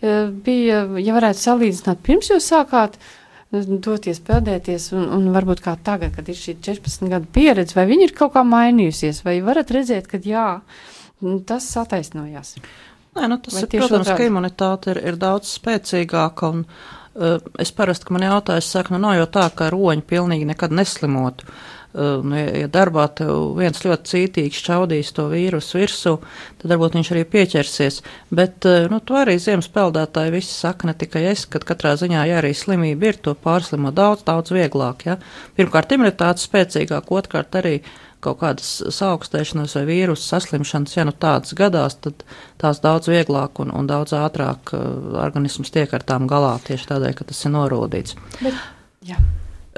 eh, 0.00 0.26
bija, 0.44 0.82
ja 0.98 1.14
varētu 1.16 1.44
salīdzināt, 1.44 2.02
pirms 2.06 2.32
jūs 2.32 2.50
sākāt 2.50 2.98
eh, 2.98 3.62
doties 3.62 4.20
peldēties, 4.26 4.90
un, 4.98 5.06
un 5.14 5.30
varbūt 5.34 5.62
kā 5.64 5.76
tagad, 5.84 6.14
kad 6.16 6.28
ir 6.28 6.38
šī 6.38 6.58
14 6.58 7.14
gadu 7.14 7.30
pieredze, 7.32 7.78
vai 7.78 7.86
viņi 7.90 8.10
ir 8.10 8.16
kaut 8.18 8.34
kā 8.34 8.44
mainījusies, 8.46 9.22
vai 9.26 9.38
varat 9.44 9.72
redzēt, 9.74 10.10
ka 10.10 10.20
jā, 10.22 10.50
tas 11.46 11.72
attaisnojās? 11.78 12.56
Nē, 13.16 13.26
nu, 13.30 13.38
tas 13.42 13.56
Vai 13.56 13.64
ir, 13.64 13.80
protams, 13.80 14.06
otrādi? 14.06 14.18
ka 14.18 14.28
imunitāte 14.28 14.92
ir, 14.92 15.02
ir 15.10 15.16
daudz 15.18 15.48
spēcīgāka. 15.56 16.50
Un, 16.52 16.60
uh, 17.16 17.48
es 17.58 17.72
parasti, 17.74 18.06
kad 18.06 18.14
man 18.14 18.26
jautāja, 18.28 18.62
es 18.62 18.68
saku, 18.70 18.94
nu 18.94 19.00
nav 19.02 19.16
jau 19.16 19.24
tā, 19.38 19.46
ka 19.56 19.70
roņi 19.74 20.04
pilnīgi 20.06 20.46
nekad 20.46 20.76
neslimotu. 20.76 21.48
Uh, 21.48 21.77
nu, 21.96 22.36
ja, 22.36 22.68
darbā 22.68 23.06
viens 23.56 23.80
ļoti 23.84 24.10
cītīgs 24.12 24.60
čaudīs 24.66 25.12
to 25.16 25.28
vīrusu 25.32 25.78
virsū, 25.80 26.14
tad 26.60 26.72
varbūt 26.72 26.98
viņš 26.98 27.10
arī 27.14 27.22
pieķersies. 27.32 28.02
Bet, 28.30 28.60
uh, 28.68 28.88
nu, 28.92 29.00
to 29.00 29.16
arī 29.20 29.38
ziemas 29.40 29.70
peldētāji 29.72 30.34
visi 30.36 30.52
saka, 30.52 30.90
ne 30.90 30.96
tikai 30.98 31.24
es, 31.30 31.46
kad 31.50 31.64
katrā 31.68 31.94
ziņā, 32.00 32.26
ja 32.28 32.42
arī 32.42 32.52
slimība 32.56 33.10
ir, 33.10 33.22
to 33.24 33.34
pārslimo 33.34 33.94
daudz, 33.94 34.26
daudz 34.28 34.52
vieglāk. 34.54 35.06
Ja? 35.08 35.16
Pirmkārt, 35.56 35.96
imunitāte 35.96 36.44
spēcīgāk, 36.44 37.08
otrkārt 37.08 37.56
arī 37.62 37.80
kaut 38.24 38.40
kādas 38.40 38.70
saaugstēšanās 38.92 39.76
vai 39.78 39.84
vīrusu 39.88 40.26
saslimšanas, 40.26 40.96
ja 40.98 41.06
nu 41.06 41.14
tādas 41.14 41.54
gadās, 41.56 41.96
tad 42.02 42.24
tās 42.60 42.82
daudz 42.84 43.08
vieglāk 43.10 43.62
un, 43.62 43.72
un 43.72 43.88
daudz 43.88 44.12
ātrāk 44.18 44.74
uh, 44.74 44.86
organisms 45.24 45.72
tiek 45.74 45.94
ar 45.94 46.04
tām 46.04 46.28
galā 46.30 46.56
tieši 46.66 46.90
tādēļ, 46.92 47.14
ka 47.18 47.28
tas 47.30 47.44
ir 47.46 47.54
norūdīts. 47.54 48.18
Bet, 48.42 48.64
jā. 49.06 49.22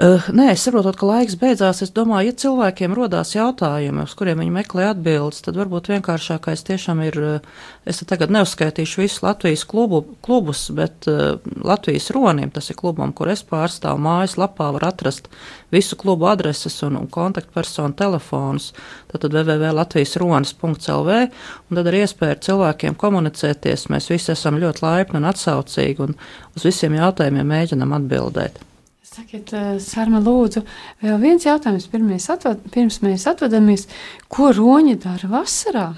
Uh, 0.01 0.23
nē, 0.33 0.47
es 0.55 0.63
saprotu, 0.65 0.95
ka 0.97 1.05
laiks 1.05 1.35
beidzās. 1.37 1.83
Es 1.85 1.91
domāju, 1.93 2.31
ja 2.31 2.37
cilvēkiem 2.41 2.95
rodās 2.97 3.35
jautājumi, 3.35 4.01
uz 4.07 4.15
kuriem 4.17 4.39
viņi 4.41 4.53
meklē 4.55 4.87
atbildes, 4.95 5.43
tad 5.45 5.59
varbūt 5.59 5.91
vienkāršākais 5.91 6.63
tiešām 6.65 7.03
ir, 7.05 7.19
uh, 7.21 7.67
es 7.85 8.01
tagad 8.09 8.33
neuzskaitīšu 8.33 9.03
visus 9.03 9.21
Latvijas 9.21 9.61
klubu, 9.69 9.99
klubus, 10.25 10.63
bet 10.73 11.05
uh, 11.11 11.37
Latvijas 11.61 12.09
ronim, 12.15 12.49
tas 12.49 12.71
ir 12.73 12.79
klubam, 12.79 13.13
kur 13.13 13.29
es 13.29 13.45
pārstāvu, 13.45 14.01
mājas 14.01 14.39
lapā 14.41 14.71
var 14.73 14.87
atrast 14.89 15.29
visu 15.69 15.99
klubu 16.01 16.25
adreses 16.31 16.79
un, 16.87 16.97
un 16.97 17.05
kontaktpersonu 17.05 17.93
telefonus, 18.01 18.71
tad 19.13 19.29
www.latviasronis.lv, 19.29 21.21
un 21.69 21.77
tad 21.77 21.91
ir 21.93 21.99
iespēja 22.01 22.39
ar 22.39 22.41
cilvēkiem 22.49 22.97
komunicēties. 23.05 23.85
Mēs 23.93 24.09
visi 24.15 24.33
esam 24.33 24.57
ļoti 24.65 24.81
laipni 24.87 25.21
un 25.21 25.29
atsaucīgi, 25.29 26.09
un 26.09 26.17
uz 26.57 26.69
visiem 26.71 26.97
jautājumiem 26.97 27.53
mēģinam 27.53 27.97
atbildēt. 28.01 28.65
Sakiet, 29.11 29.49
eh, 29.51 29.73
Sārma, 29.83 30.21
lūdzu, 30.23 30.61
vēl 31.03 31.17
viens 31.19 31.43
jautājums, 31.43 31.89
atvad, 32.31 32.61
pirms 32.71 33.01
mēs 33.03 33.25
atvadamies. 33.27 33.89
Ko 34.31 34.53
roņi 34.55 34.93
dara 35.03 35.27
vasarā? 35.27 35.89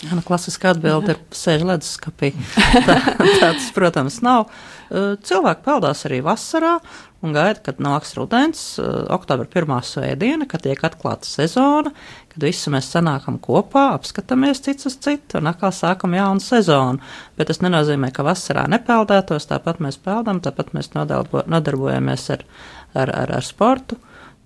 Jā, 0.00 0.14
nu, 0.16 0.22
klasiskā 0.24 0.70
atbilde 0.72 1.12
ir 1.12 1.20
sēž 1.36 1.66
leduskapī. 1.68 2.30
Tā, 2.88 2.96
tāds, 3.42 3.68
protams, 3.76 4.22
nav. 4.24 4.48
Uh, 4.88 5.18
Cilvēki 5.20 5.66
peldās 5.68 6.06
arī 6.08 6.22
vasarā 6.24 6.78
un 7.20 7.36
gaida, 7.36 7.60
kad 7.60 7.76
nāks 7.76 8.16
rudens, 8.16 8.64
uh, 8.80 9.04
oktobra 9.12 9.44
pirmā 9.52 9.82
svētdiena, 9.84 10.48
kad 10.48 10.64
tiek 10.64 10.80
atklāta 10.80 11.28
sezona, 11.28 11.92
kad 12.36 12.44
visi 12.44 12.70
mēs 12.72 12.90
sanākam 12.92 13.38
kopā, 13.40 13.86
apskatāmies 13.96 14.60
cits 14.60 14.86
uz 14.90 14.98
citu 15.00 15.40
un 15.40 15.48
atkal 15.48 15.72
sākam 15.72 16.12
jaunu 16.12 16.42
sezonu. 16.44 17.00
Bet 17.38 17.48
tas 17.48 17.62
nenozīmē, 17.64 18.10
ka 18.12 18.26
vasarā 18.26 18.66
nepeldētos, 18.68 19.48
tāpat 19.48 19.80
mēs 19.80 19.96
peldam, 20.04 20.42
tāpat 20.44 20.74
mēs 20.76 20.92
nodarbo, 20.92 21.42
nodarbojamies 21.48 22.28
ar, 22.36 22.44
ar, 22.92 23.12
ar, 23.22 23.32
ar 23.38 23.46
sportu. 23.46 23.96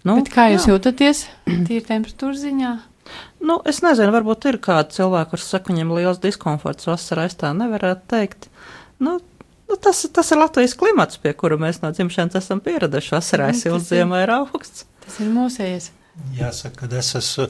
Nu, 0.06 0.14
Bet 0.22 0.30
kā 0.32 0.46
jūs 0.54 0.68
jā. 0.68 0.76
jūtaties? 0.76 1.24
Tīri 1.66 1.82
temperatūras 1.90 2.40
ziņā. 2.46 2.70
Nu, 3.42 3.58
es 3.66 3.82
nezinu, 3.82 4.14
varbūt 4.14 4.46
ir 4.52 4.60
kādi 4.62 4.94
cilvēki, 5.00 5.32
kuriem 5.32 5.48
saka, 5.48 5.72
viņam 5.74 5.94
liels 5.98 6.22
diskomforts 6.22 6.86
vasarā. 6.86 7.26
Es 7.26 7.34
tā 7.40 7.50
nevarētu 7.58 8.06
teikt. 8.12 8.46
Nu, 9.02 9.18
nu, 9.66 9.78
tas, 9.82 10.06
tas 10.14 10.30
ir 10.30 10.38
Latvijas 10.38 10.76
klimats, 10.78 11.18
pie 11.18 11.34
kura 11.34 11.58
mēs 11.58 11.82
no 11.82 11.90
dzimšanas 11.90 12.38
esam 12.38 12.62
pieraduši. 12.62 13.16
Vasarā 13.18 13.50
Mhm, 13.50 13.58
ir 13.58 13.64
silts, 13.66 13.90
ziemā 13.90 14.22
ir 14.22 14.38
augsts. 14.38 14.86
Tas 15.02 15.18
ir 15.24 15.32
mūsējies. 15.34 15.90
Jāsaka, 16.36 16.86
ka 16.86 16.98
es 16.98 17.10
esmu, 17.18 17.46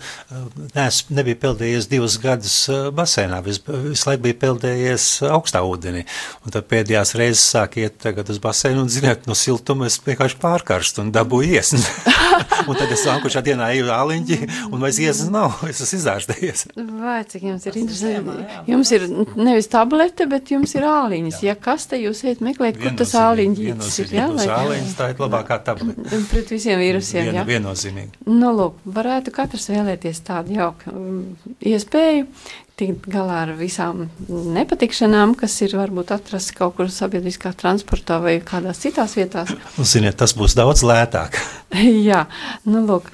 neesmu, 0.74 1.14
nebiju 1.18 1.38
peldējies 1.42 1.88
divus 1.90 2.16
gadus 2.22 2.54
eh, 2.70 2.88
basēnā, 2.94 3.40
vis, 3.44 3.58
visu 3.66 4.08
laiku 4.08 4.24
biju 4.24 4.36
peldējies 4.40 5.06
augstā 5.30 5.62
ūdenī. 5.66 6.04
Un 6.44 6.54
tad 6.54 6.68
pēdējās 6.70 7.14
reizes 7.18 7.44
sāk 7.54 7.78
iet 7.82 7.98
tagad 8.02 8.30
uz 8.32 8.40
basēnu 8.42 8.84
un, 8.84 8.90
ziniet, 8.92 9.26
no 9.28 9.36
siltuma 9.38 9.88
es 9.90 9.98
vienkārši 10.04 10.38
pārkarstu 10.42 11.04
un 11.04 11.12
dabūju 11.14 11.58
iesni. 11.58 11.82
un 12.68 12.78
tad 12.78 12.92
es 12.94 13.04
nākušā 13.08 13.42
dienā 13.46 13.70
eju 13.76 13.90
āliņģi 13.94 14.38
un 14.70 14.76
vairs 14.82 15.00
iesni 15.02 15.28
nav, 15.34 15.60
es 15.68 15.82
esmu 15.84 16.00
izārstējies. 16.00 16.66
Vai 17.00 17.20
cik 17.30 17.46
jums 17.50 17.66
ir 17.68 17.80
interesanti? 17.82 18.48
Jums 18.70 18.94
ir 18.96 19.06
nevis 19.38 19.70
tablete, 19.72 20.28
bet 20.30 20.54
jums 20.54 20.74
ir 20.78 20.86
āliņas. 20.88 21.40
Ja 21.46 21.56
kas 21.58 21.88
te 21.90 22.00
jūs 22.00 22.24
ejat 22.26 22.42
meklēt, 22.44 22.80
kur 22.80 22.96
tas 23.00 23.14
āliņģis 23.18 24.00
ir? 24.04 24.14
Jā, 24.20 24.28
āliņas 24.30 24.96
tā 24.98 25.12
ir 25.12 25.22
labākā 25.24 25.60
tableta. 25.66 26.22
Pret 26.30 26.54
visiem 26.54 26.80
vīrusiem, 26.80 27.30
Vien, 27.30 27.40
jā. 27.40 27.46
viennozīmīgi. 27.48 28.24
Nu, 28.50 28.56
lūk, 28.58 28.78
varētu 28.82 29.30
katrs 29.30 29.68
vēlēties 29.70 30.18
tādu 30.26 30.56
jauku 30.56 30.90
um, 30.90 31.18
iespēju 31.70 32.24
tikt 32.80 33.08
galā 33.12 33.42
ar 33.44 33.54
visām 33.58 34.06
nepatikšanām, 34.28 35.36
kas 35.38 35.58
ir 35.66 35.76
varbūt 35.78 36.12
atrastas 36.16 36.56
kaut 36.56 36.78
kur 36.78 36.90
sabiedriskā 36.92 37.52
transportā 37.60 38.20
vai 38.24 38.38
kādās 38.44 38.82
citās 38.82 39.16
vietās. 39.18 39.52
Un, 39.76 39.88
ziniet, 39.88 40.18
tas 40.20 40.34
būs 40.36 40.56
daudz 40.58 40.84
lētāk. 40.86 41.38
Jā, 42.08 42.24
nu, 42.66 42.82
lūk, 42.88 43.10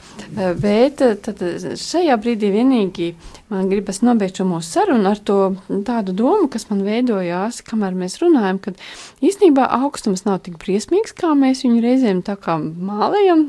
bet 0.62 1.02
tad 1.26 1.42
šajā 1.82 2.16
brīdī 2.22 2.52
vienīgi 2.54 3.10
man 3.52 3.68
gribas 3.70 4.00
nobeigt 4.02 4.40
šo 4.40 4.46
mūsu 4.48 4.78
sarunu 4.78 5.10
ar 5.10 5.20
to 5.22 5.38
tādu 5.86 6.14
domu, 6.16 6.48
kas 6.50 6.66
man 6.70 6.82
veidojās, 6.86 7.60
kamēr 7.66 7.94
mēs 7.98 8.18
runājam, 8.22 8.58
kad 8.62 8.80
īstenībā 9.24 9.68
augstums 9.78 10.24
nav 10.26 10.40
tik 10.46 10.58
briesmīgs, 10.62 11.14
kā 11.16 11.32
mēs 11.38 11.62
viņu 11.66 11.82
reizēm 11.84 12.22
tā 12.26 12.34
kā 12.42 12.56
mālējam, 12.58 13.44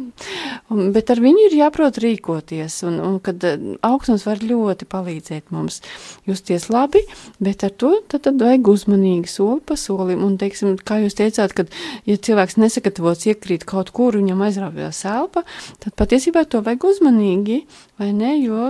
bet 0.93 1.13
ar 1.13 1.24
viņu 1.24 1.47
ir 1.47 1.57
jāprot 1.61 1.97
rīkoties, 2.03 2.82
un, 2.88 2.99
un 3.07 3.18
kad 3.24 3.47
eh, 3.47 3.57
augstums 3.86 4.28
var 4.28 4.43
ļoti 4.43 4.89
palīdzēt 4.91 5.53
mums 5.55 5.82
justies 6.28 6.68
labi, 6.74 7.01
bet 7.43 7.66
ar 7.68 7.74
to 7.74 7.93
tad, 8.10 8.24
tad 8.28 8.41
vajag 8.41 8.70
uzmanīgi 8.72 9.32
soli 9.32 9.62
pa 9.68 9.78
solim, 9.80 10.24
un, 10.26 10.38
teiksim, 10.41 10.76
kā 10.88 10.99
jūs 11.03 11.18
teicāt, 11.18 11.55
kad, 11.58 11.72
ja 12.10 12.18
cilvēks 12.18 12.60
nesagatavots 12.62 13.30
iekrīt 13.32 13.68
kaut 13.70 13.93
kur, 13.95 14.18
viņam 14.20 14.43
aizrāvjās 14.47 15.03
elpa, 15.10 15.45
tad 15.84 15.95
patiesībā 15.99 16.45
to 16.49 16.64
vajag 16.66 16.89
uzmanīgi, 16.91 17.62
vai 18.01 18.12
ne, 18.16 18.36
jo, 18.41 18.70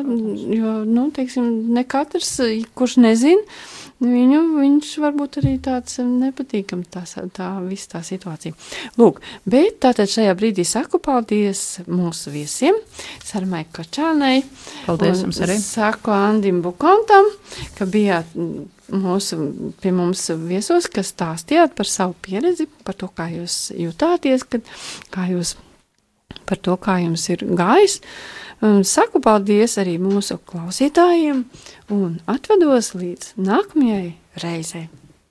jo 0.54 0.78
nu, 0.88 1.10
teiksim, 1.16 1.50
ne 1.74 1.86
katrs, 1.88 2.38
kurš 2.78 3.00
nezin, 3.04 3.44
viņu, 4.04 4.42
viņš 4.58 4.92
varbūt 5.02 5.40
arī 5.42 5.56
tāds 5.64 5.98
nepatīkam 6.04 6.84
tā, 6.92 7.04
tā 7.34 7.50
viss 7.66 7.90
tā 7.92 8.02
situācija. 8.06 8.56
Lūk, 9.00 9.22
bet 9.50 9.80
tātad 9.86 10.12
šajā 10.12 10.36
brīdī 10.38 10.66
saku 10.68 11.02
paldies 11.04 11.82
mūsu 11.88 12.34
viesiem, 12.36 12.78
Sarmai 13.26 13.66
Kačānai. 13.74 14.42
Paldies 14.86 15.24
jums 15.26 15.42
arī. 15.46 15.60
Saku 15.62 16.14
Andim 16.16 16.62
Bukontam, 16.66 17.30
ka 17.78 17.90
bijāt 17.90 18.34
mūsu, 18.38 19.40
pie 19.82 19.94
mums 19.96 20.28
viesos, 20.48 20.90
kas 20.92 21.14
stāstījāt 21.16 21.76
par 21.78 21.90
savu 21.90 22.16
pieredzi, 22.24 22.70
par 22.88 22.98
to, 23.00 23.10
kā 23.12 23.30
jūs 23.34 23.72
jutāties, 23.76 24.46
kad, 24.48 24.68
kā 25.14 25.28
jūs 25.34 25.58
par 26.48 26.60
to, 26.64 26.78
kā 26.80 27.02
jums 27.04 27.28
ir 27.34 27.44
gājis. 27.58 28.00
Um, 28.00 28.47
Saku 28.58 29.22
paldies 29.22 29.76
arī 29.78 29.98
mūsu 30.02 30.40
klausītājiem 30.50 31.44
un 31.94 32.16
atvedos 32.26 32.96
līdz 32.98 33.36
nākamajai 33.38 34.16
reizei. 34.42 34.88